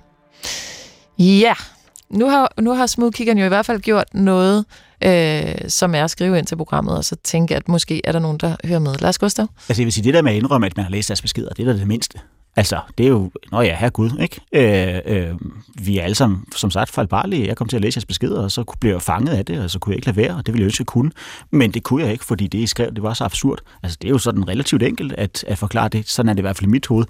Ja, 1.19 1.53
nu 2.13 2.29
har, 2.29 2.53
nu 2.59 2.73
har 2.73 2.85
Smugkiggeren 2.85 3.37
jo 3.37 3.45
i 3.45 3.47
hvert 3.47 3.65
fald 3.65 3.81
gjort 3.81 4.05
noget, 4.13 4.65
øh, 5.03 5.55
som 5.67 5.95
er 5.95 6.03
at 6.03 6.11
skrive 6.11 6.37
ind 6.37 6.45
til 6.45 6.55
programmet, 6.55 6.97
og 6.97 7.05
så 7.05 7.15
tænke, 7.23 7.55
at 7.55 7.67
måske 7.67 8.01
er 8.03 8.11
der 8.11 8.19
nogen, 8.19 8.37
der 8.37 8.55
hører 8.65 8.79
med. 8.79 8.95
Lars 8.99 9.17
Gustav? 9.17 9.47
Altså 9.69 9.81
jeg 9.81 9.85
vil 9.85 9.93
sige, 9.93 10.03
det 10.03 10.13
der 10.13 10.21
med 10.21 10.31
at 10.31 10.37
indrømme, 10.37 10.67
at 10.67 10.77
man 10.77 10.85
har 10.85 10.91
læst 10.91 11.09
deres 11.09 11.21
beskeder, 11.21 11.49
det 11.49 11.67
er 11.67 11.73
da 11.73 11.79
det 11.79 11.87
mindste. 11.87 12.19
Altså, 12.55 12.79
det 12.97 13.05
er 13.05 13.09
jo, 13.09 13.31
nå 13.51 13.61
ja, 13.61 13.75
her 13.75 13.89
Gud, 13.89 14.09
ikke? 14.21 14.41
Øh, 14.51 15.01
øh, 15.05 15.35
vi 15.85 15.97
er 15.97 16.03
alle 16.03 16.15
sammen, 16.15 16.43
som 16.55 16.71
sagt, 16.71 16.91
fejlbarlige. 16.91 17.47
Jeg 17.47 17.57
kom 17.57 17.67
til 17.67 17.75
at 17.75 17.81
læse 17.81 17.97
jeres 17.97 18.05
beskeder, 18.05 18.43
og 18.43 18.51
så 18.51 18.63
blev 18.79 18.91
jeg 18.91 19.01
fanget 19.01 19.33
af 19.33 19.45
det, 19.45 19.59
og 19.59 19.69
så 19.69 19.79
kunne 19.79 19.91
jeg 19.91 19.97
ikke 19.97 20.07
lade 20.07 20.17
være, 20.17 20.35
og 20.35 20.45
det 20.45 20.53
ville 20.53 20.61
jeg 20.61 20.65
ønske, 20.65 20.81
jeg 20.81 20.87
kunne. 20.87 21.11
Men 21.51 21.71
det 21.71 21.83
kunne 21.83 22.03
jeg 22.03 22.11
ikke, 22.11 22.25
fordi 22.25 22.47
det, 22.47 22.57
I 22.59 22.67
skrev, 22.67 22.91
det 22.91 23.03
var 23.03 23.13
så 23.13 23.23
absurd. 23.23 23.59
Altså, 23.83 23.97
det 24.01 24.07
er 24.07 24.11
jo 24.11 24.17
sådan 24.17 24.47
relativt 24.47 24.83
enkelt 24.83 25.13
at, 25.13 25.43
at 25.47 25.57
forklare 25.57 25.89
det. 25.89 26.09
Sådan 26.09 26.29
er 26.29 26.33
det 26.33 26.39
i 26.39 26.41
hvert 26.41 26.57
fald 26.57 26.67
i 26.67 26.71
mit 26.71 26.87
hoved. 26.87 27.05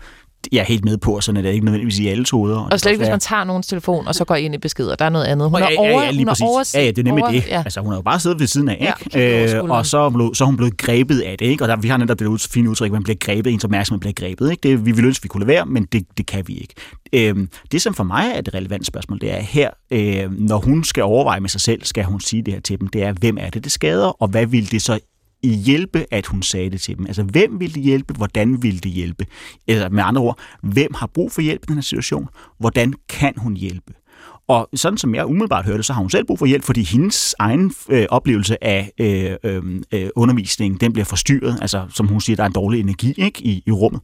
Jeg 0.52 0.60
er 0.60 0.64
helt 0.64 0.86
med 0.86 0.98
på, 0.98 1.16
og 1.16 1.24
sådan 1.24 1.38
er 1.38 1.42
det 1.42 1.54
ikke 1.54 1.66
nødvendigvis 1.66 2.00
i 2.00 2.08
alles 2.08 2.30
hoveder. 2.30 2.58
Og 2.72 2.80
slet 2.80 2.92
ikke, 2.92 3.00
hvis 3.04 3.10
man 3.10 3.20
tager 3.20 3.44
nogens 3.44 3.68
telefon, 3.68 4.08
og 4.08 4.16
så 4.16 4.26
går 4.26 4.36
ind 4.36 4.56
i 4.56 4.58
beskeder. 4.58 4.96
Der 4.96 5.06
er 5.06 5.10
noget 5.10 5.26
andet. 5.26 5.50
Hun 5.50 5.60
ja, 5.60 5.66
er 5.66 5.70
ja, 5.72 5.80
over, 5.80 6.04
ja, 6.04 6.12
lige 6.12 6.26
præcis. 6.26 6.44
overset- 6.44 6.76
ja, 6.78 6.82
ja, 6.84 6.88
det 6.88 6.98
er 6.98 7.04
nemlig 7.04 7.24
over, 7.24 7.32
det. 7.32 7.48
Ja. 7.48 7.62
Altså, 7.66 7.82
hun 7.82 7.90
har 7.92 7.98
jo 7.98 8.02
bare 8.02 8.20
siddet 8.20 8.40
ved 8.40 8.48
siden 8.48 8.70
af, 8.70 8.78
Ja, 8.82 8.94
ikke? 9.16 9.56
over 9.56 9.64
Øh, 9.64 9.78
og 9.78 9.86
så 9.86 10.10
blevet, 10.10 10.38
så 10.38 10.44
er 10.44 10.46
hun 10.46 10.58
blevet 10.58 10.78
grebet 10.78 11.20
af 11.22 11.38
det, 11.38 11.46
ikke? 11.46 11.64
Og 11.64 11.68
der, 11.68 11.76
vi 11.76 11.88
har 11.88 11.98
netop 11.98 12.20
det 12.20 12.48
fine 12.52 12.70
udtryk, 12.70 12.86
at 12.86 12.92
man 12.92 13.04
bliver 13.04 13.18
grebet, 13.20 13.54
ens 13.54 13.64
opmærksomhed 13.64 14.00
bliver 14.00 14.14
grebet, 14.14 14.52
ikke? 14.52 14.70
Det, 14.70 14.86
vi 14.86 14.92
ville 14.92 15.08
ønske, 15.08 15.24
vi 15.24 15.28
kunne 15.28 15.42
lade 15.42 15.48
være, 15.48 15.66
men 15.66 15.86
det, 15.92 16.04
det 16.18 16.26
kan 16.26 16.44
vi 16.48 16.54
ikke. 16.58 16.74
Øhm, 17.14 17.50
det, 17.72 17.82
som 17.82 17.94
for 17.94 18.04
mig 18.04 18.32
er 18.36 18.42
det 18.42 18.54
relevante 18.54 18.86
spørgsmål, 18.86 19.20
det 19.22 19.32
er 19.32 19.40
her, 19.42 19.70
øh, 19.92 20.32
når 20.40 20.58
hun 20.58 20.84
skal 20.84 21.04
overveje 21.04 21.40
med 21.40 21.50
sig 21.50 21.62
selv, 21.62 21.84
skal 21.84 22.04
hun 22.04 22.20
sige 22.22 22.42
det 22.44 22.54
her 22.54 22.62
til 22.62 22.80
dem, 22.80 22.88
det 22.88 23.04
er, 23.04 23.12
hvem 23.12 23.38
er 23.42 23.50
det, 23.50 23.64
det 23.64 23.72
skader, 23.72 24.22
og 24.22 24.28
hvad 24.28 24.46
vil 24.46 24.72
det 24.72 24.82
så 24.82 25.00
hjælpe, 25.48 26.06
at 26.12 26.26
hun 26.26 26.44
sagde 26.44 26.70
det 26.70 26.82
til 26.82 26.98
dem? 26.98 27.06
Altså, 27.06 27.24
hvem 27.24 27.60
vil 27.60 27.76
det 27.76 27.84
hjælpe? 27.84 28.14
Hvordan 28.14 28.64
vil 28.64 28.84
det 28.84 28.92
hjælpe? 28.92 29.26
Eller 29.68 29.90
med 29.90 30.04
andre 30.04 30.22
ord, 30.22 30.40
hvem 30.64 30.94
har 30.96 31.08
brug 31.08 31.32
for 31.32 31.42
hjælp 31.42 31.62
i 31.64 31.66
den 31.68 31.76
her 31.76 31.82
situation? 31.82 32.30
Hvordan 32.60 32.94
kan 33.10 33.34
hun 33.38 33.54
hjælpe? 33.56 33.94
Og 34.48 34.70
sådan 34.74 34.98
som 34.98 35.16
jeg 35.16 35.26
umiddelbart 35.26 35.66
hørte, 35.66 35.84
så 35.84 35.94
har 35.94 36.02
hun 36.02 36.10
selv 36.10 36.26
brug 36.26 36.40
for 36.40 36.46
hjælp, 36.46 36.64
fordi 36.64 36.84
hendes 36.84 37.36
egen 37.40 37.74
øh, 37.90 38.06
oplevelse 38.10 38.64
af 38.64 38.92
øh, 39.00 39.36
øhm, 39.44 39.84
øh, 39.92 40.10
undervisningen, 40.16 40.80
den 40.80 40.94
bliver 40.94 41.06
forstyrret. 41.06 41.58
Altså, 41.62 41.86
som 41.90 42.08
hun 42.08 42.22
siger, 42.22 42.36
der 42.36 42.44
er 42.44 42.48
en 42.48 42.54
dårlig 42.54 42.80
energi 42.80 43.14
ikke, 43.18 43.44
i, 43.44 43.64
i 43.68 43.72
rummet. 43.72 44.02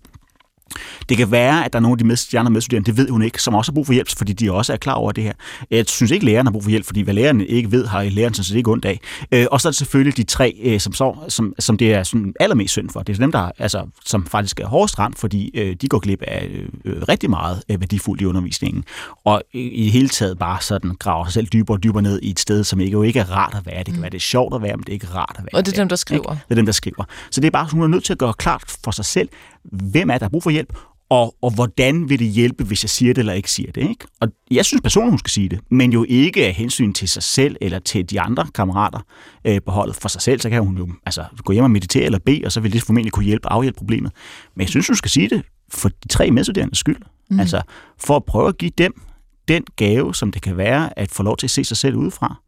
Det 1.09 1.17
kan 1.17 1.31
være, 1.31 1.65
at 1.65 1.73
der 1.73 1.79
er 1.79 1.81
nogle 1.81 1.93
af 1.93 1.97
de, 1.97 2.03
med, 2.03 2.31
de 2.31 2.39
andre 2.39 2.51
medstuderende, 2.51 2.85
det 2.85 2.97
ved 2.97 3.09
hun 3.09 3.21
ikke, 3.21 3.43
som 3.43 3.55
også 3.55 3.71
har 3.71 3.73
brug 3.73 3.85
for 3.85 3.93
hjælp, 3.93 4.17
fordi 4.17 4.33
de 4.33 4.51
også 4.51 4.73
er 4.73 4.77
klar 4.77 4.93
over 4.93 5.11
det 5.11 5.23
her. 5.23 5.33
Jeg 5.71 5.85
synes 5.87 6.11
ikke, 6.11 6.25
læreren 6.25 6.47
har 6.47 6.51
brug 6.51 6.63
for 6.63 6.69
hjælp, 6.69 6.85
fordi 6.85 7.01
hvad 7.01 7.13
læreren 7.13 7.41
ikke 7.41 7.71
ved, 7.71 7.85
har 7.85 8.03
læreren 8.03 8.33
sådan 8.33 8.43
set 8.43 8.55
ikke 8.55 8.71
ondt 8.71 8.85
af. 8.85 8.99
Øh, 9.31 9.45
og 9.51 9.61
så 9.61 9.67
er 9.67 9.71
det 9.71 9.77
selvfølgelig 9.77 10.17
de 10.17 10.23
tre, 10.23 10.59
øh, 10.63 10.79
som, 10.79 10.93
så, 10.93 11.15
som, 11.27 11.53
som 11.59 11.77
det 11.77 11.93
er 11.93 12.03
sådan 12.03 12.33
allermest 12.39 12.71
synd 12.71 12.89
for. 12.89 13.03
Det 13.03 13.13
er 13.13 13.19
dem, 13.19 13.31
der, 13.31 13.51
altså, 13.57 13.85
som 14.05 14.25
faktisk 14.25 14.59
er 14.59 14.67
hårdest 14.67 14.99
ramt, 14.99 15.19
fordi 15.19 15.51
øh, 15.53 15.75
de 15.81 15.87
går 15.87 15.99
glip 15.99 16.21
af 16.21 16.49
øh, 16.85 17.01
rigtig 17.09 17.29
meget 17.29 17.63
øh, 17.69 17.79
værdifuldt 17.79 18.21
i 18.21 18.25
undervisningen. 18.25 18.83
Og 19.25 19.41
i, 19.53 19.59
i 19.59 19.89
hele 19.89 20.09
taget 20.09 20.39
bare 20.39 20.61
sådan 20.61 20.95
graver 20.99 21.25
sig 21.25 21.33
selv 21.33 21.47
dybere 21.47 21.77
og 21.77 21.83
dybere 21.83 22.01
ned 22.01 22.19
i 22.23 22.29
et 22.29 22.39
sted, 22.39 22.63
som 22.63 22.79
ikke, 22.79 22.91
jo 22.91 23.03
ikke 23.03 23.19
er 23.19 23.31
rart 23.31 23.55
at 23.55 23.65
være. 23.65 23.83
Det 23.83 23.93
kan 23.93 24.01
være, 24.01 24.09
det 24.09 24.17
er 24.17 24.21
sjovt 24.21 24.55
at 24.55 24.61
være, 24.61 24.77
men 24.77 24.83
det 24.83 24.89
er 24.89 24.93
ikke 24.93 25.07
rart 25.07 25.35
at 25.37 25.43
være. 25.43 25.59
Og 25.59 25.65
det 25.65 25.73
er 25.73 25.75
dem, 25.75 25.89
der 25.89 25.95
skriver. 25.95 26.31
Ikke? 26.31 26.43
Det 26.49 26.51
er 26.51 26.55
dem, 26.55 26.65
der 26.65 26.73
skriver. 26.73 27.03
Så 27.31 27.41
det 27.41 27.47
er 27.47 27.51
bare, 27.51 27.67
hun 27.71 27.83
er 27.83 27.87
nødt 27.87 28.03
til 28.03 28.13
at 28.13 28.19
gøre 28.19 28.33
klart 28.33 28.63
for 28.83 28.91
sig 28.91 29.05
selv, 29.05 29.29
hvem 29.71 30.09
er 30.09 30.17
der 30.17 30.29
brug 30.29 30.43
for 30.43 30.49
hjælp, 30.49 30.73
og, 31.09 31.35
og 31.41 31.55
hvordan 31.55 32.09
vil 32.09 32.19
det 32.19 32.27
hjælpe, 32.27 32.63
hvis 32.63 32.83
jeg 32.83 32.89
siger 32.89 33.13
det 33.13 33.21
eller 33.21 33.33
ikke 33.33 33.51
siger 33.51 33.71
det. 33.71 33.81
Ikke? 33.81 34.05
Og 34.21 34.27
jeg 34.51 34.65
synes 34.65 34.81
personligt, 34.81 35.11
hun 35.11 35.19
skal 35.19 35.31
sige 35.31 35.49
det, 35.49 35.59
men 35.71 35.93
jo 35.93 36.05
ikke 36.09 36.45
af 36.45 36.53
hensyn 36.53 36.93
til 36.93 37.07
sig 37.07 37.23
selv 37.23 37.55
eller 37.61 37.79
til 37.79 38.09
de 38.09 38.21
andre 38.21 38.47
kammerater 38.55 38.99
øh, 39.45 39.61
på 39.65 39.71
holdet. 39.71 39.95
For 39.95 40.07
sig 40.07 40.21
selv, 40.21 40.39
så 40.39 40.49
kan 40.49 40.63
hun 40.63 40.77
jo 40.77 40.89
altså, 41.05 41.25
gå 41.45 41.53
hjem 41.53 41.63
og 41.63 41.71
meditere 41.71 42.03
eller 42.03 42.19
bede, 42.19 42.41
og 42.45 42.51
så 42.51 42.59
vil 42.59 42.73
det 42.73 42.83
formentlig 42.83 43.11
kunne 43.11 43.25
hjælpe 43.25 43.51
afhjælpe 43.51 43.77
problemet. 43.77 44.11
Men 44.55 44.61
jeg 44.61 44.69
synes, 44.69 44.87
hun 44.87 44.95
skal 44.95 45.11
sige 45.11 45.29
det 45.29 45.43
for 45.69 45.89
de 45.89 46.07
tre 46.07 46.31
medstuderendes 46.31 46.77
skyld. 46.77 47.01
Mm. 47.29 47.39
Altså 47.39 47.61
for 47.97 48.15
at 48.15 48.23
prøve 48.25 48.47
at 48.47 48.57
give 48.57 48.71
dem 48.77 49.01
den 49.47 49.63
gave, 49.75 50.15
som 50.15 50.31
det 50.31 50.41
kan 50.41 50.57
være, 50.57 50.99
at 50.99 51.11
få 51.11 51.23
lov 51.23 51.37
til 51.37 51.47
at 51.47 51.51
se 51.51 51.63
sig 51.63 51.77
selv 51.77 51.95
udefra. 51.95 52.41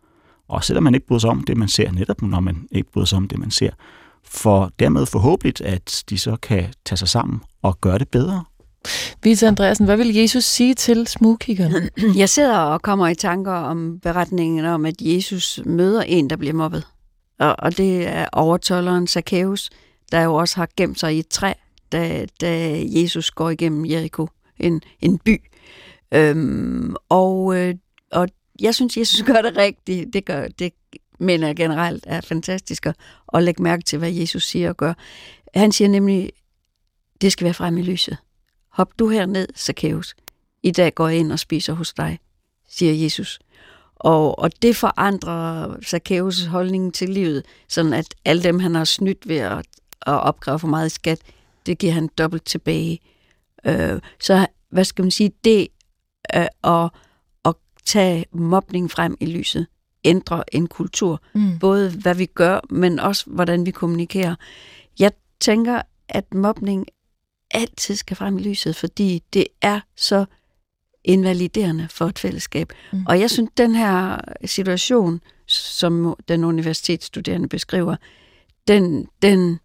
Og 0.48 0.64
selvom 0.64 0.84
man 0.84 0.96
ikke 0.96 1.08
bryder 1.08 1.20
sig 1.20 1.30
om 1.30 1.44
det, 1.44 1.58
man 1.58 1.68
ser, 1.68 1.92
netop 1.92 2.22
når 2.22 2.40
man 2.40 2.68
ikke 2.72 2.92
bryder 2.92 3.06
sig 3.06 3.18
om 3.18 3.28
det, 3.28 3.40
man 3.40 3.52
ser, 3.52 3.70
for 4.24 4.72
dermed 4.80 5.06
forhåbentligt, 5.06 5.62
at 5.62 6.04
de 6.10 6.18
så 6.18 6.36
kan 6.42 6.74
tage 6.86 6.98
sig 6.98 7.08
sammen 7.08 7.42
og 7.62 7.82
gøre 7.82 8.00
det 8.00 8.10
bedre. 8.10 8.44
Vita 9.24 9.48
Andreasen, 9.48 9.86
hvad 9.86 9.98
vil 9.98 10.16
Jesus 10.16 10.44
sige 10.44 10.74
til 10.74 11.08
smugkiggerne? 11.08 11.90
Jeg 12.22 12.30
sidder 12.30 12.58
og 12.58 12.82
kommer 12.82 13.08
i 13.08 13.16
tanker 13.16 13.52
om 13.52 14.00
beretningen 14.00 14.66
om, 14.66 14.86
at 14.86 14.96
Jesus 15.02 15.60
møder 15.66 16.02
en, 16.02 16.30
der 16.30 16.36
bliver 16.36 16.54
mobbet. 16.54 16.88
Og, 17.40 17.56
og 17.60 17.78
det 17.78 18.08
er 18.08 18.28
overtolleren 18.34 19.08
Zacchaeus, 19.08 19.70
der 20.12 20.22
jo 20.22 20.36
også 20.36 20.56
har 20.56 20.68
gemt 20.78 21.00
sig 21.00 21.16
i 21.16 21.20
et 21.20 21.28
træ, 21.28 21.54
da, 21.92 22.26
da 22.42 22.84
Jesus 22.86 23.32
går 23.32 23.50
igennem 23.50 23.86
Jericho, 23.86 24.28
en, 24.60 24.82
en 25.02 25.18
by. 25.18 25.42
Øhm, 26.14 26.96
og, 27.10 27.58
øh, 27.58 27.76
og 28.12 28.28
jeg 28.62 28.76
synes, 28.76 28.98
Jesus 28.98 29.24
gør 29.24 29.42
det 29.42 29.58
rigtigt. 29.58 30.14
Det, 30.14 30.26
gør, 30.26 30.48
det 30.48 30.74
men 31.20 31.44
er 31.44 31.54
generelt 31.54 32.04
er 32.08 32.22
fantastisk 32.22 32.86
at, 32.86 32.96
at 33.34 33.44
lægge 33.44 33.64
mærke 33.64 33.84
til, 33.84 34.00
hvad 34.00 34.12
Jesus 34.12 34.46
siger 34.46 34.70
og 34.70 34.78
gør. 34.78 34.94
Han 35.56 35.72
siger 35.72 35.88
nemlig, 35.88 36.32
det 37.22 37.32
skal 37.32 37.46
være 37.46 37.54
frem 37.54 37.78
i 37.78 37.82
lyset. 37.82 38.18
Hop 38.70 39.00
du 39.00 39.10
herned, 39.10 39.48
Zacchaeus. 39.58 40.16
I 40.64 40.72
dag 40.72 40.94
går 40.94 41.08
jeg 41.08 41.18
ind 41.18 41.32
og 41.32 41.40
spiser 41.40 41.74
hos 41.74 41.94
dig, 41.94 42.20
siger 42.70 42.94
Jesus. 42.94 43.40
Og, 43.96 44.40
og 44.40 44.62
det 44.62 44.76
forandrer 44.76 45.76
Zacchaeus' 45.76 46.50
holdning 46.50 46.94
til 46.94 47.10
livet, 47.10 47.46
sådan 47.68 47.94
at 47.94 48.16
alle 48.26 48.44
dem, 48.44 48.60
han 48.60 48.76
har 48.76 48.84
snydt 48.84 49.28
ved 49.28 49.38
at, 49.38 49.58
at 50.02 50.14
opgøre 50.14 50.60
for 50.60 50.68
meget 50.68 50.92
skat, 50.92 51.20
det 51.66 51.78
giver 51.78 51.94
han 51.94 52.10
dobbelt 52.18 52.46
tilbage. 52.46 53.00
Øh, 53.66 54.02
så 54.20 54.48
hvad 54.70 54.84
skal 54.84 55.04
man 55.04 55.12
sige, 55.12 55.32
det 55.44 55.68
øh, 56.36 56.48
at, 56.64 56.90
at 57.46 57.56
tage 57.86 58.26
mobning 58.32 58.92
frem 58.92 59.18
i 59.20 59.26
lyset, 59.26 59.68
ændre 60.04 60.56
en 60.56 60.68
kultur. 60.68 61.22
Mm. 61.34 61.60
Både 61.60 61.90
hvad 61.90 62.16
vi 62.16 62.26
gør, 62.26 62.60
men 62.70 63.00
også 63.00 63.24
hvordan 63.28 63.66
vi 63.66 63.72
kommunikerer. 63.72 64.36
Jeg 65.00 65.12
tænker, 65.40 65.82
at 66.10 66.34
mobning 66.34 66.88
altid 67.52 67.96
skal 67.96 68.18
frem 68.18 68.38
i 68.38 68.42
lyset, 68.42 68.76
fordi 68.76 69.24
det 69.34 69.46
er 69.62 69.80
så 69.96 70.26
invaliderende 71.04 71.88
for 71.92 72.06
et 72.06 72.20
fællesskab. 72.20 72.74
Mm. 72.94 73.06
Og 73.08 73.20
jeg 73.20 73.30
synes, 73.30 73.50
den 73.58 73.76
her 73.76 74.18
situation, 74.46 75.22
som 75.48 76.16
den 76.28 76.44
universitetsstuderende 76.44 77.48
beskriver, 77.48 77.96
den, 78.68 79.08
den, 79.22 79.60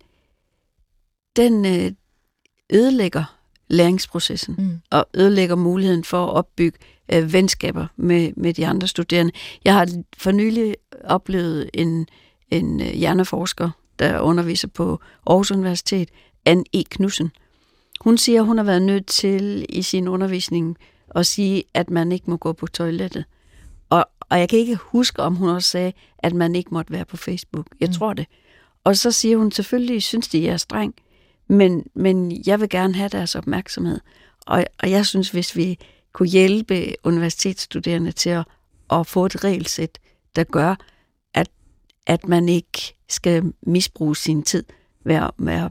den 1.36 1.66
øh, 1.66 1.92
ødelægger 2.72 3.38
læringsprocessen 3.68 4.54
mm. 4.58 4.80
og 4.90 5.06
ødelægger 5.14 5.56
muligheden 5.56 6.04
for 6.04 6.26
at 6.26 6.30
opbygge 6.30 6.78
øh, 7.12 7.32
venskaber 7.32 7.86
med, 7.96 8.32
med 8.36 8.54
de 8.54 8.66
andre 8.66 8.88
studerende. 8.88 9.32
Jeg 9.64 9.74
har 9.74 9.88
for 10.16 10.30
nylig 10.30 10.76
oplevet 11.04 11.70
en, 11.74 12.06
en 12.50 12.80
øh, 12.80 12.86
hjerneforsker, 12.86 13.70
der 13.98 14.20
underviser 14.20 14.68
på 14.68 15.00
Aarhus 15.26 15.50
Universitet, 15.50 16.08
Anne 16.44 16.64
E. 16.72 16.82
Knudsen. 16.82 17.30
Hun 18.00 18.18
siger, 18.18 18.40
at 18.40 18.46
hun 18.46 18.58
har 18.58 18.64
været 18.64 18.82
nødt 18.82 19.06
til 19.06 19.66
i 19.68 19.82
sin 19.82 20.08
undervisning 20.08 20.76
at 21.14 21.26
sige, 21.26 21.64
at 21.74 21.90
man 21.90 22.12
ikke 22.12 22.30
må 22.30 22.36
gå 22.36 22.52
på 22.52 22.66
toilettet. 22.66 23.24
Og, 23.90 24.06
og 24.20 24.38
jeg 24.38 24.48
kan 24.48 24.58
ikke 24.58 24.76
huske, 24.76 25.22
om 25.22 25.34
hun 25.34 25.48
også 25.48 25.68
sagde, 25.68 25.92
at 26.18 26.32
man 26.32 26.54
ikke 26.54 26.74
måtte 26.74 26.92
være 26.92 27.04
på 27.04 27.16
Facebook. 27.16 27.66
Jeg 27.80 27.86
mm. 27.88 27.92
tror 27.92 28.12
det. 28.12 28.26
Og 28.84 28.96
så 28.96 29.10
siger 29.10 29.36
hun, 29.36 29.52
selvfølgelig 29.52 30.02
synes 30.02 30.28
de, 30.28 30.44
jeg 30.44 30.52
er 30.52 30.56
streng, 30.56 30.94
men, 31.48 31.86
men 31.94 32.42
jeg 32.46 32.60
vil 32.60 32.68
gerne 32.68 32.94
have 32.94 33.08
deres 33.08 33.34
opmærksomhed. 33.34 34.00
Og, 34.46 34.64
og 34.82 34.90
jeg 34.90 35.06
synes, 35.06 35.30
hvis 35.30 35.56
vi 35.56 35.78
kunne 36.14 36.28
hjælpe 36.28 36.94
universitetsstuderende 37.04 38.12
til 38.12 38.30
at, 38.30 38.44
at 38.92 39.06
få 39.06 39.26
et 39.26 39.44
regelsæt, 39.44 39.98
der 40.36 40.44
gør, 40.44 40.74
at, 41.34 41.48
at 42.06 42.28
man 42.28 42.48
ikke 42.48 42.94
skal 43.08 43.52
misbruge 43.62 44.16
sin 44.16 44.42
tid 44.42 44.64
ved 45.04 45.14
at, 45.14 45.30
med 45.36 45.54
at 45.54 45.70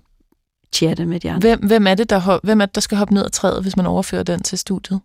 chatte 0.73 1.05
med 1.05 1.19
de 1.19 1.31
andre. 1.31 1.49
Hvem, 1.49 1.67
hvem, 1.67 1.87
er 1.87 1.95
det, 1.95 2.09
der, 2.09 2.39
hvem 2.43 2.61
er 2.61 2.65
det, 2.65 2.75
der 2.75 2.81
skal 2.81 2.97
hoppe 2.97 3.13
ned 3.13 3.25
ad 3.25 3.29
træet, 3.29 3.61
hvis 3.61 3.77
man 3.77 3.85
overfører 3.85 4.23
den 4.23 4.43
til 4.43 4.57
studiet? 4.57 5.01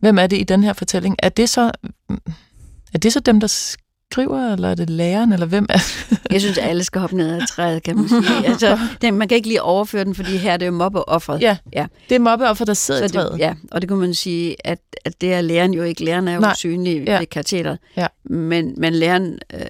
Hvem 0.00 0.18
er 0.18 0.26
det 0.26 0.38
i 0.38 0.44
den 0.44 0.64
her 0.64 0.72
fortælling? 0.72 1.16
Er 1.18 1.28
det 1.28 1.48
så, 1.48 1.72
er 2.94 2.98
det 3.02 3.12
så 3.12 3.20
dem, 3.20 3.40
der 3.40 3.76
skriver, 4.16 4.52
eller 4.52 4.68
er 4.68 4.74
det 4.74 4.90
læreren, 4.90 5.32
eller 5.32 5.46
hvem 5.46 5.66
er 5.68 5.78
Jeg 6.30 6.40
synes, 6.40 6.58
alle 6.58 6.84
skal 6.84 7.00
hoppe 7.00 7.16
ned 7.16 7.42
ad 7.42 7.46
træet, 7.46 7.82
kan 7.82 7.96
man 7.96 8.08
sige. 8.08 8.22
Altså, 8.46 8.78
det, 9.00 9.14
man 9.14 9.28
kan 9.28 9.36
ikke 9.36 9.48
lige 9.48 9.62
overføre 9.62 10.04
den, 10.04 10.14
fordi 10.14 10.36
her 10.36 10.52
er 10.52 10.56
det 10.56 10.66
jo 10.66 10.72
mobbeofferet. 10.72 11.42
Ja, 11.42 11.56
ja. 11.72 11.86
det 12.08 12.14
er 12.14 12.18
mobbeofferet, 12.18 12.66
der 12.66 12.74
sidder 12.74 13.00
Så 13.00 13.04
i 13.04 13.08
træet. 13.08 13.32
Det, 13.32 13.38
ja, 13.38 13.54
og 13.70 13.80
det 13.80 13.88
kunne 13.88 14.00
man 14.00 14.14
sige, 14.14 14.56
at, 14.64 14.78
at 15.04 15.20
det 15.20 15.32
er 15.32 15.40
læreren 15.40 15.74
jo 15.74 15.82
ikke. 15.82 16.04
Læreren 16.04 16.28
er 16.28 16.34
jo 16.34 16.40
Nej. 16.40 16.54
synlig 16.54 17.04
ja. 17.06 17.18
ved 17.18 17.26
katheteret. 17.26 17.78
Ja. 17.96 18.06
Men, 18.24 18.74
men 18.76 18.94
læreren 18.94 19.38
øh, 19.54 19.60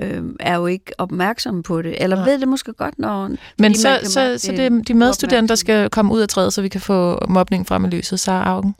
øh, 0.00 0.22
er 0.40 0.56
jo 0.56 0.66
ikke 0.66 0.92
opmærksom 0.98 1.62
på 1.62 1.82
det, 1.82 2.02
eller 2.02 2.16
Nej. 2.16 2.24
ved 2.24 2.38
det 2.38 2.48
måske 2.48 2.72
godt, 2.72 2.98
når... 2.98 3.30
Men 3.58 3.74
så, 3.74 3.98
så, 4.04 4.38
så 4.38 4.52
det 4.52 4.60
er 4.60 4.82
de 4.88 4.94
medstudenter, 4.94 5.46
der 5.46 5.54
skal 5.54 5.90
komme 5.90 6.14
ud 6.14 6.20
af 6.20 6.28
træet, 6.28 6.52
så 6.52 6.62
vi 6.62 6.68
kan 6.68 6.80
få 6.80 7.26
mobning 7.28 7.66
frem 7.66 7.84
i 7.84 7.88
lyset. 7.88 8.20
Så 8.20 8.32
Augen? 8.32 8.74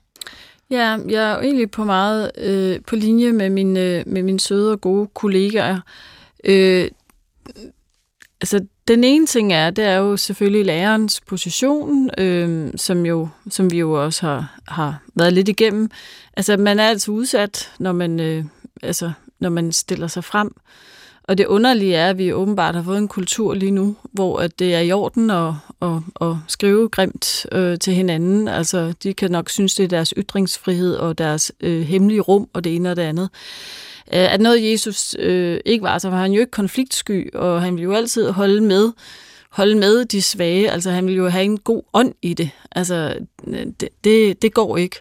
Ja, 0.70 0.98
jeg 1.08 1.30
er 1.30 1.34
jo 1.34 1.40
egentlig 1.40 1.70
på 1.70 1.84
meget 1.84 2.30
øh, 2.38 2.80
på 2.86 2.96
linje 2.96 3.32
med 3.32 3.50
mine, 3.50 3.80
øh, 3.80 4.02
med 4.06 4.22
mine 4.22 4.40
søde 4.40 4.72
og 4.72 4.80
gode 4.80 5.08
kollegaer. 5.14 5.80
Øh, 6.44 6.88
altså, 8.40 8.66
den 8.88 9.04
ene 9.04 9.26
ting 9.26 9.52
er, 9.52 9.70
det 9.70 9.84
er 9.84 9.96
jo 9.96 10.16
selvfølgelig 10.16 10.66
lærerens 10.66 11.20
position, 11.20 12.10
øh, 12.18 12.72
som, 12.76 13.06
jo, 13.06 13.28
som 13.50 13.70
vi 13.70 13.78
jo 13.78 14.04
også 14.04 14.26
har, 14.26 14.58
har 14.68 15.02
været 15.14 15.32
lidt 15.32 15.48
igennem. 15.48 15.90
Altså, 16.36 16.56
man 16.56 16.78
er 16.78 16.88
altså 16.88 17.10
udsat, 17.10 17.72
når 17.78 17.92
man, 17.92 18.20
øh, 18.20 18.44
altså, 18.82 19.12
når 19.40 19.50
man 19.50 19.72
stiller 19.72 20.06
sig 20.06 20.24
frem. 20.24 20.54
Og 21.22 21.38
det 21.38 21.46
underlige 21.46 21.94
er, 21.94 22.10
at 22.10 22.18
vi 22.18 22.32
åbenbart 22.32 22.74
har 22.74 22.82
fået 22.82 22.98
en 22.98 23.08
kultur 23.08 23.54
lige 23.54 23.70
nu, 23.70 23.96
hvor 24.12 24.38
at 24.38 24.58
det 24.58 24.74
er 24.74 24.80
i 24.80 24.92
orden 24.92 25.30
at, 25.30 25.52
at, 25.82 25.96
at 26.20 26.36
skrive 26.48 26.88
grimt 26.88 27.46
øh, 27.52 27.78
til 27.78 27.94
hinanden. 27.94 28.48
Altså, 28.48 28.94
de 29.02 29.14
kan 29.14 29.30
nok 29.30 29.50
synes, 29.50 29.74
det 29.74 29.84
er 29.84 29.88
deres 29.88 30.14
ytringsfrihed 30.16 30.94
og 30.94 31.18
deres 31.18 31.52
øh, 31.60 31.82
hemmelige 31.82 32.20
rum 32.20 32.48
og 32.52 32.64
det 32.64 32.74
ene 32.74 32.90
og 32.90 32.96
det 32.96 33.02
andet. 33.02 33.30
Øh, 34.12 34.34
at 34.34 34.40
noget 34.40 34.70
Jesus 34.72 35.16
øh, 35.18 35.60
ikke 35.64 35.82
var, 35.82 35.98
så 35.98 36.10
var 36.10 36.20
han 36.20 36.32
jo 36.32 36.40
ikke 36.40 36.50
konfliktsky, 36.50 37.34
og 37.34 37.62
han 37.62 37.74
ville 37.74 37.84
jo 37.84 37.92
altid 37.92 38.30
holde 38.30 38.60
med 38.60 38.92
holde 39.50 39.74
med 39.74 40.04
de 40.04 40.22
svage. 40.22 40.70
Altså, 40.70 40.90
han 40.90 41.06
ville 41.06 41.16
jo 41.16 41.28
have 41.28 41.44
en 41.44 41.58
god 41.58 41.82
ånd 41.92 42.14
i 42.22 42.34
det. 42.34 42.50
Altså, 42.72 43.16
øh, 43.46 43.66
det, 43.80 43.88
det, 44.04 44.42
det 44.42 44.54
går 44.54 44.76
ikke. 44.76 44.96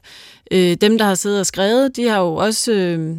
Øh, 0.51 0.77
dem, 0.81 0.97
der 0.97 1.05
har 1.05 1.15
siddet 1.15 1.39
og 1.39 1.45
skrevet, 1.45 1.95
de 1.95 2.07
har 2.07 2.19
jo 2.19 2.35
også... 2.35 2.71
Øh, 2.71 3.15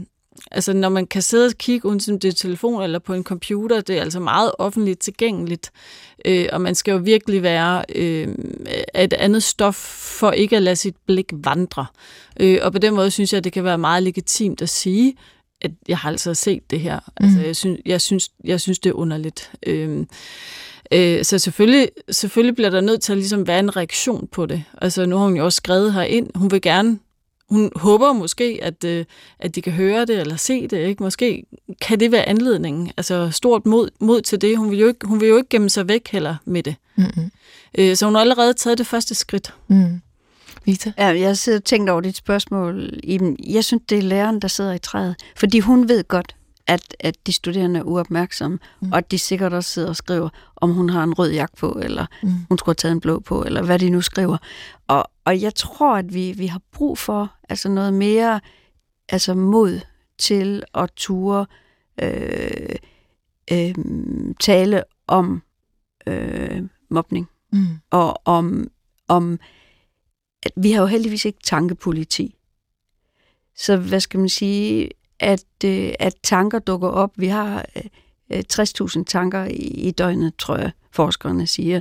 Altså, 0.51 0.73
når 0.73 0.89
man 0.89 1.07
kan 1.07 1.23
sidde 1.23 1.47
og 1.47 1.53
kigge 1.59 1.89
uden 1.89 2.01
som 2.01 2.21
det 2.21 2.29
er 2.29 2.33
telefon 2.33 2.83
eller 2.83 2.99
på 2.99 3.15
en 3.15 3.25
computer, 3.25 3.81
det 3.81 3.97
er 3.97 4.03
altså 4.03 4.21
meget 4.21 4.53
offentligt 4.59 5.01
tilgængeligt. 5.01 5.71
Øh, 6.25 6.49
og 6.53 6.61
man 6.61 6.75
skal 6.75 6.93
jo 6.93 6.99
virkelig 6.99 7.43
være 7.43 7.85
øh, 7.95 8.29
et 8.95 9.13
andet 9.13 9.43
stof 9.43 9.75
for 10.19 10.31
ikke 10.31 10.57
at 10.57 10.63
lade 10.63 10.77
sit 10.77 10.97
blik 11.07 11.33
vandre. 11.33 11.87
Øh, 12.41 12.59
og 12.63 12.73
på 12.73 12.79
den 12.79 12.95
måde 12.95 13.11
synes 13.11 13.33
jeg, 13.33 13.39
at 13.39 13.45
det 13.45 13.53
kan 13.53 13.65
være 13.65 13.79
meget 13.79 14.03
legitimt 14.03 14.63
at 14.63 14.69
sige, 14.69 15.17
at 15.63 15.71
jeg 15.89 15.99
har 15.99 16.11
altså 16.11 16.35
set 16.35 16.71
det 16.71 16.81
her. 16.81 17.01
Mm. 17.21 17.27
Altså, 17.27 17.41
jeg, 17.41 17.57
synes, 17.57 17.81
jeg, 17.87 18.01
synes, 18.01 18.31
jeg 18.45 18.61
synes, 18.61 18.79
det 18.79 18.91
er 18.91 18.95
underligt. 18.95 19.51
Øh, 19.67 20.07
øh, 20.93 21.25
så 21.25 21.39
selvfølgelig, 21.39 21.89
selvfølgelig 22.11 22.55
bliver 22.55 22.71
der 22.71 22.81
nødt 22.81 23.03
til 23.03 23.13
at 23.13 23.19
ligesom 23.19 23.47
være 23.47 23.59
en 23.59 23.77
reaktion 23.77 24.29
på 24.33 24.47
det. 24.47 24.65
Altså, 24.81 25.07
nu 25.07 25.17
har 25.17 25.25
hun 25.25 25.37
jo 25.37 25.45
også 25.45 25.57
skrevet 25.57 25.93
her 25.93 26.03
ind, 26.03 26.31
hun 26.35 26.51
vil 26.51 26.61
gerne 26.61 26.99
hun 27.49 27.71
håber 27.77 28.13
måske, 28.13 28.59
at, 28.63 28.85
øh, 28.85 29.05
at 29.39 29.55
de 29.55 29.63
kan 29.63 29.73
høre 29.73 30.05
det 30.05 30.21
eller 30.21 30.37
se 30.37 30.69
det. 30.69 30.87
Ikke? 30.87 31.03
Måske 31.03 31.45
kan 31.81 32.01
det 32.01 32.13
være 32.13 32.29
anledningen. 32.29 32.93
Altså 32.97 33.31
stort 33.31 33.67
mod, 33.67 33.91
mod 34.01 34.21
til 34.21 34.41
det. 34.41 34.59
Hun 34.59 34.71
vil, 34.71 34.79
jo 34.79 34.89
ikke, 34.89 35.07
hun 35.07 35.21
vil 35.21 35.29
jo 35.29 35.37
ikke 35.37 35.49
gemme 35.49 35.71
sig 35.71 35.89
væk 35.89 36.09
heller 36.09 36.37
med 36.45 36.63
det. 36.63 36.75
Mm-hmm. 36.97 37.31
Øh, 37.79 37.97
så 37.97 38.05
hun 38.05 38.15
har 38.15 38.21
allerede 38.21 38.55
taget 38.55 38.79
det 38.79 38.87
første 38.87 39.15
skridt. 39.15 39.55
Mm. 39.69 40.01
Vita? 40.65 40.93
Ja, 40.99 41.07
jeg 41.07 41.27
har 41.27 41.35
siddet 41.35 41.61
og 41.61 41.65
tænkt 41.65 41.91
over 41.91 42.01
dit 42.01 42.17
spørgsmål. 42.17 43.01
Jeg 43.49 43.65
synes, 43.65 43.83
det 43.89 43.99
er 43.99 44.03
læreren, 44.03 44.43
der 44.43 44.49
sidder 44.49 44.73
i 44.73 44.79
træet. 44.79 45.17
Fordi 45.37 45.59
hun 45.59 45.89
ved 45.89 46.09
godt, 46.09 46.37
at, 46.67 46.97
at 47.01 47.27
de 47.27 47.33
studerende 47.33 47.81
er 47.81 47.85
uopmærksomme, 47.85 48.59
mm. 48.81 48.93
og 48.93 48.99
at 48.99 49.11
de 49.11 49.19
sikkert 49.19 49.53
også 49.53 49.71
sidder 49.71 49.89
og 49.89 49.97
skriver, 49.97 50.29
om 50.57 50.73
hun 50.73 50.91
har 50.91 51.03
en 51.03 51.15
rød 51.15 51.33
jakke 51.33 51.57
på, 51.57 51.81
eller 51.83 52.07
mm. 52.23 52.33
hun 52.49 52.59
skulle 52.59 52.73
have 52.73 52.75
taget 52.75 52.93
en 52.93 53.01
blå 53.01 53.21
på, 53.21 53.43
eller 53.43 53.63
hvad 53.63 53.79
de 53.79 53.91
nu 53.91 54.01
skriver. 54.01 54.37
Og, 54.87 55.11
og 55.25 55.41
jeg 55.41 55.55
tror, 55.55 55.97
at 55.97 56.15
vi, 56.15 56.33
vi 56.33 56.47
har 56.47 56.61
brug 56.73 56.99
for 56.99 57.33
altså 57.49 57.69
noget 57.69 57.95
mere 57.95 58.41
altså 59.09 59.35
mod 59.35 59.81
til 60.19 60.63
at 60.75 60.91
ture 60.97 61.47
øh, 62.03 62.77
øh, 63.53 63.75
tale 64.41 64.85
om 65.07 65.43
øh, 66.07 66.63
mobning. 66.91 67.29
Mm. 67.53 67.67
Og 67.91 68.21
om, 68.25 68.71
om 69.09 69.39
at 70.43 70.53
vi 70.57 70.73
har 70.73 70.81
jo 70.81 70.87
heldigvis 70.87 71.25
ikke 71.25 71.39
tankepoliti. 71.45 72.35
Så 73.57 73.77
hvad 73.77 74.01
skal 74.01 74.21
man 74.21 74.29
sige, 74.29 74.91
at, 75.21 75.45
øh, 75.65 75.93
at 75.99 76.15
tanker 76.23 76.59
dukker 76.59 76.89
op. 76.89 77.11
Vi 77.17 77.27
har 77.27 77.65
øh, 78.33 78.43
60.000 78.53 79.05
tanker 79.05 79.45
i, 79.45 79.55
i 79.57 79.91
døgnet, 79.91 80.37
tror 80.37 80.57
jeg, 80.57 80.71
forskerne 80.93 81.47
siger. 81.47 81.81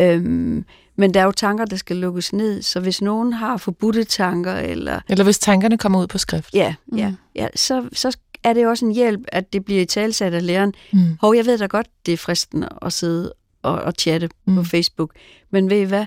Øhm, 0.00 0.64
Men 0.96 1.14
der 1.14 1.20
er 1.20 1.24
jo 1.24 1.32
tanker, 1.32 1.64
der 1.64 1.76
skal 1.76 1.96
lukkes 1.96 2.32
ned, 2.32 2.62
så 2.62 2.80
hvis 2.80 3.02
nogen 3.02 3.32
har 3.32 3.56
forbudte 3.56 4.04
tanker, 4.04 4.54
eller... 4.54 5.00
Eller 5.08 5.24
hvis 5.24 5.38
tankerne 5.38 5.78
kommer 5.78 6.00
ud 6.00 6.06
på 6.06 6.18
skrift. 6.18 6.54
Ja, 6.54 6.74
ja, 6.96 7.08
mm. 7.08 7.16
ja 7.34 7.48
så, 7.54 7.88
så 7.92 8.16
er 8.44 8.52
det 8.52 8.66
også 8.66 8.84
en 8.84 8.92
hjælp, 8.92 9.20
at 9.28 9.52
det 9.52 9.64
bliver 9.64 9.80
i 9.80 9.84
talsat 9.84 10.34
af 10.34 10.46
læreren. 10.46 10.74
Mm. 10.92 11.16
Hov, 11.20 11.34
jeg 11.34 11.46
ved 11.46 11.58
da 11.58 11.66
godt, 11.66 11.86
det 12.06 12.12
er 12.14 12.16
fristende 12.16 12.68
at 12.82 12.92
sidde 12.92 13.32
og, 13.62 13.74
og 13.74 13.92
chatte 13.98 14.28
mm. 14.46 14.54
på 14.54 14.64
Facebook, 14.64 15.12
men 15.50 15.70
ved 15.70 15.80
I 15.80 15.84
hvad? 15.84 16.06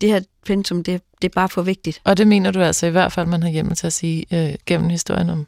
Det 0.00 0.08
her 0.08 0.20
pensum, 0.44 0.82
det, 0.82 1.02
det 1.22 1.28
er 1.28 1.32
bare 1.34 1.48
for 1.48 1.62
vigtigt. 1.62 2.00
Og 2.04 2.16
det 2.16 2.26
mener 2.26 2.50
du 2.50 2.60
altså 2.60 2.86
i 2.86 2.90
hvert 2.90 3.12
fald, 3.12 3.26
man 3.26 3.42
har 3.42 3.50
hjemmel 3.50 3.76
til 3.76 3.86
at 3.86 3.92
sige 3.92 4.26
øh, 4.32 4.54
gennem 4.66 4.88
historien 4.88 5.30
om 5.30 5.46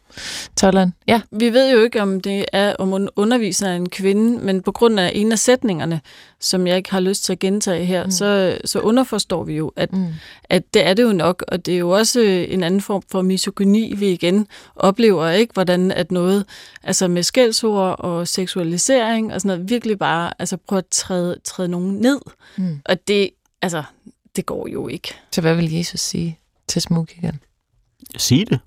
Tolland. 0.57 0.93
Ja. 1.09 1.21
Vi 1.31 1.53
ved 1.53 1.73
jo 1.73 1.83
ikke, 1.83 2.03
om 2.03 2.21
det 2.21 2.45
er 2.53 2.75
om 2.79 2.89
hun 2.89 3.09
underviser 3.17 3.73
en 3.73 3.89
kvinde, 3.89 4.39
men 4.45 4.63
på 4.63 4.73
grund 4.73 5.01
af 5.01 5.13
en 5.15 5.33
af 5.33 5.39
sætningerne, 5.39 6.01
som 6.41 6.67
jeg 6.67 6.77
ikke 6.77 6.91
har 6.91 7.01
lyst 7.01 7.25
til 7.25 7.33
at 7.33 7.39
gentage 7.39 7.85
her, 7.85 8.05
mm. 8.05 8.11
så, 8.11 8.59
så 8.65 8.81
underforstår 8.81 9.45
vi 9.45 9.57
jo, 9.57 9.73
at, 9.77 9.93
mm. 9.93 10.07
at 10.45 10.75
det 10.75 10.87
er 10.87 10.95
det 10.95 11.03
jo 11.03 11.13
nok, 11.13 11.45
og 11.49 11.67
det 11.67 11.75
er 11.75 11.79
jo 11.79 11.91
også 11.91 12.21
en 12.49 12.63
anden 12.63 12.81
form 12.81 13.03
for 13.11 13.23
misogyni, 13.23 13.95
vi 13.97 14.09
igen 14.09 14.47
oplever, 14.77 15.31
ikke? 15.31 15.53
Hvordan 15.55 15.93
at 15.93 16.13
noget, 16.13 16.45
altså 16.83 17.09
med 17.09 17.23
skældsord 17.23 17.97
og 17.99 18.29
seksualisering 18.29 19.35
og 19.35 19.41
sådan 19.41 19.57
noget, 19.57 19.71
virkelig 19.71 19.99
bare 19.99 20.33
altså 20.39 20.57
prøve 20.57 20.79
at 20.79 20.87
træde, 20.91 21.37
træde 21.45 21.69
nogen 21.69 21.97
ned. 22.01 22.21
Mm. 22.57 22.81
Og 22.85 23.09
det, 23.09 23.31
altså, 23.63 23.83
det 24.37 24.47
går 24.47 24.69
jo 24.69 24.89
ikke. 24.89 25.15
Så 25.33 25.41
hvad 25.41 25.55
vil 25.55 25.73
Jesus 25.73 26.01
sige 26.01 26.39
til 26.69 26.83
smugkigeren? 26.83 27.41
Sige 28.17 28.45
det. 28.45 28.59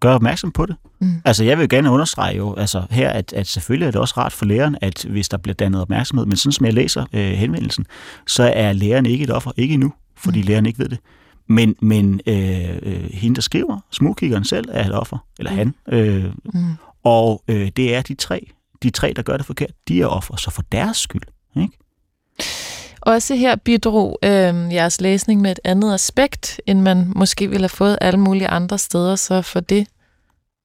Gør 0.00 0.14
opmærksom 0.14 0.52
på 0.52 0.66
det. 0.66 0.76
Mm. 1.00 1.22
Altså, 1.24 1.44
jeg 1.44 1.58
vil 1.58 1.68
gerne 1.68 1.90
understrege 1.90 2.36
jo 2.36 2.54
altså, 2.54 2.82
her, 2.90 3.10
at, 3.10 3.32
at 3.32 3.46
selvfølgelig 3.46 3.86
er 3.86 3.90
det 3.90 4.00
også 4.00 4.14
rart 4.16 4.32
for 4.32 4.44
læreren, 4.44 4.76
at 4.80 5.04
hvis 5.04 5.28
der 5.28 5.36
bliver 5.36 5.54
dannet 5.54 5.80
opmærksomhed, 5.80 6.26
men 6.26 6.36
sådan 6.36 6.52
som 6.52 6.66
jeg 6.66 6.74
læser 6.74 7.04
øh, 7.12 7.30
henvendelsen, 7.30 7.86
så 8.26 8.42
er 8.42 8.72
læreren 8.72 9.06
ikke 9.06 9.24
et 9.24 9.30
offer, 9.30 9.52
ikke 9.56 9.74
endnu, 9.74 9.92
fordi 10.16 10.40
mm. 10.40 10.46
læreren 10.46 10.66
ikke 10.66 10.78
ved 10.78 10.88
det. 10.88 10.98
Men, 11.48 11.76
men 11.80 12.20
øh, 12.26 12.78
øh, 12.82 13.10
hende, 13.12 13.34
der 13.36 13.42
skriver, 13.42 13.80
smugkiggeren 13.90 14.44
selv, 14.44 14.68
er 14.70 14.86
et 14.86 14.94
offer, 14.94 15.18
eller 15.38 15.50
mm. 15.52 15.56
han. 15.56 15.74
Øh, 15.88 16.24
mm. 16.54 16.74
Og 17.04 17.44
øh, 17.48 17.70
det 17.76 17.94
er 17.94 18.02
de 18.02 18.14
tre, 18.14 18.50
de 18.82 18.90
tre, 18.90 19.12
der 19.16 19.22
gør 19.22 19.36
det 19.36 19.46
forkert, 19.46 19.70
de 19.88 20.00
er 20.00 20.06
offer, 20.06 20.36
så 20.36 20.50
for 20.50 20.62
deres 20.72 20.96
skyld. 20.96 21.22
Ikke? 21.56 21.78
Også 23.08 23.34
her 23.34 23.56
bidrog 23.56 24.18
øh, 24.22 24.74
jeres 24.74 25.00
læsning 25.00 25.40
med 25.40 25.50
et 25.50 25.60
andet 25.64 25.94
aspekt, 25.94 26.60
end 26.66 26.80
man 26.80 27.12
måske 27.16 27.48
ville 27.48 27.62
have 27.62 27.68
fået 27.68 27.98
alle 28.00 28.20
mulige 28.20 28.48
andre 28.48 28.78
steder, 28.78 29.16
så 29.16 29.42
for 29.42 29.60
det 29.60 29.86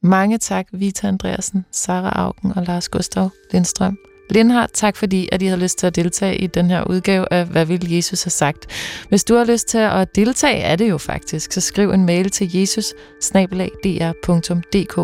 mange 0.02 0.38
tak, 0.38 0.68
Vita 0.72 1.08
Andreasen, 1.08 1.66
Sara 1.72 2.10
Augen 2.10 2.54
og 2.56 2.64
Lars 2.64 2.90
Gustav 2.90 3.30
Lindstrøm. 3.52 3.98
Lindhardt, 4.30 4.74
tak 4.74 4.96
fordi, 4.96 5.30
at 5.32 5.42
I 5.42 5.46
har 5.46 5.56
lyst 5.56 5.78
til 5.78 5.88
at 5.88 5.96
deltage 5.96 6.38
i 6.38 6.48
den 6.48 6.70
her 6.70 6.84
udgave 6.84 7.34
af 7.34 7.46
Hvad 7.46 7.66
vil 7.66 7.92
Jesus 7.92 8.24
have 8.24 8.32
sagt? 8.32 8.66
Hvis 9.10 9.24
du 9.24 9.36
har 9.36 9.46
lyst 9.46 9.68
til 9.68 9.78
at 9.78 10.16
deltage, 10.16 10.60
er 10.60 10.76
det 10.76 10.90
jo 10.90 10.98
faktisk, 10.98 11.52
så 11.52 11.62
skriv 11.62 11.92
en 11.92 12.06
mail 12.06 12.30
til 12.30 12.58
jesus 12.58 12.94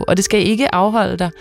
og 0.08 0.18
det 0.18 0.26
skal 0.26 0.48
ikke 0.48 0.76
afholde 0.76 1.18
dig, 1.18 1.32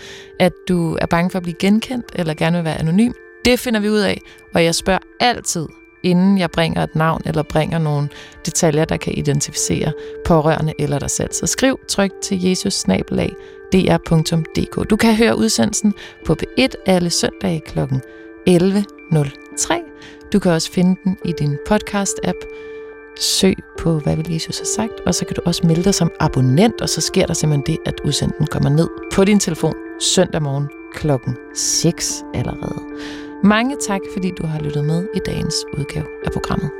at 0.40 0.52
du 0.68 0.98
er 1.00 1.06
bange 1.06 1.30
for 1.30 1.38
at 1.38 1.42
blive 1.42 1.56
genkendt 1.58 2.06
eller 2.14 2.34
gerne 2.34 2.56
vil 2.56 2.64
være 2.64 2.78
anonym. 2.78 3.12
Det 3.44 3.60
finder 3.60 3.80
vi 3.80 3.88
ud 3.88 3.98
af, 3.98 4.20
og 4.54 4.64
jeg 4.64 4.74
spørger 4.74 5.00
altid, 5.20 5.66
inden 6.02 6.38
jeg 6.38 6.50
bringer 6.50 6.82
et 6.82 6.94
navn 6.94 7.22
eller 7.26 7.42
bringer 7.42 7.78
nogle 7.78 8.08
detaljer, 8.46 8.84
der 8.84 8.96
kan 8.96 9.12
identificere 9.16 9.92
pårørende 10.26 10.72
eller 10.78 10.98
dig 10.98 11.10
selv. 11.10 11.32
Så 11.32 11.46
skriv 11.46 11.80
tryk 11.88 12.10
til 12.22 12.42
jesus 12.42 12.86
dr.dk. 13.72 14.90
Du 14.90 14.96
kan 14.96 15.16
høre 15.16 15.38
udsendelsen 15.38 15.94
på 16.26 16.36
P1 16.42 16.68
alle 16.86 17.10
søndage 17.10 17.60
kl. 17.60 17.78
11.03. 17.78 20.30
Du 20.32 20.38
kan 20.38 20.52
også 20.52 20.72
finde 20.72 21.00
den 21.04 21.16
i 21.24 21.32
din 21.38 21.58
podcast-app. 21.70 22.54
Søg 23.20 23.56
på, 23.78 23.98
hvad 23.98 24.16
vil 24.16 24.32
Jesus 24.32 24.58
have 24.58 24.66
sagt, 24.66 25.00
og 25.06 25.14
så 25.14 25.24
kan 25.24 25.36
du 25.36 25.42
også 25.44 25.66
melde 25.66 25.84
dig 25.84 25.94
som 25.94 26.10
abonnent, 26.20 26.80
og 26.80 26.88
så 26.88 27.00
sker 27.00 27.26
der 27.26 27.34
simpelthen 27.34 27.76
det, 27.76 27.78
at 27.86 28.00
udsendelsen 28.04 28.46
kommer 28.46 28.68
ned 28.68 28.88
på 29.12 29.24
din 29.24 29.40
telefon 29.40 29.74
søndag 30.00 30.42
morgen 30.42 30.68
klokken 30.94 31.36
6 31.54 32.24
allerede. 32.34 32.82
Mange 33.44 33.76
tak, 33.76 34.00
fordi 34.12 34.30
du 34.30 34.46
har 34.46 34.60
lyttet 34.60 34.84
med 34.84 35.06
i 35.14 35.18
dagens 35.18 35.54
udgave 35.78 36.06
af 36.26 36.32
programmet. 36.32 36.70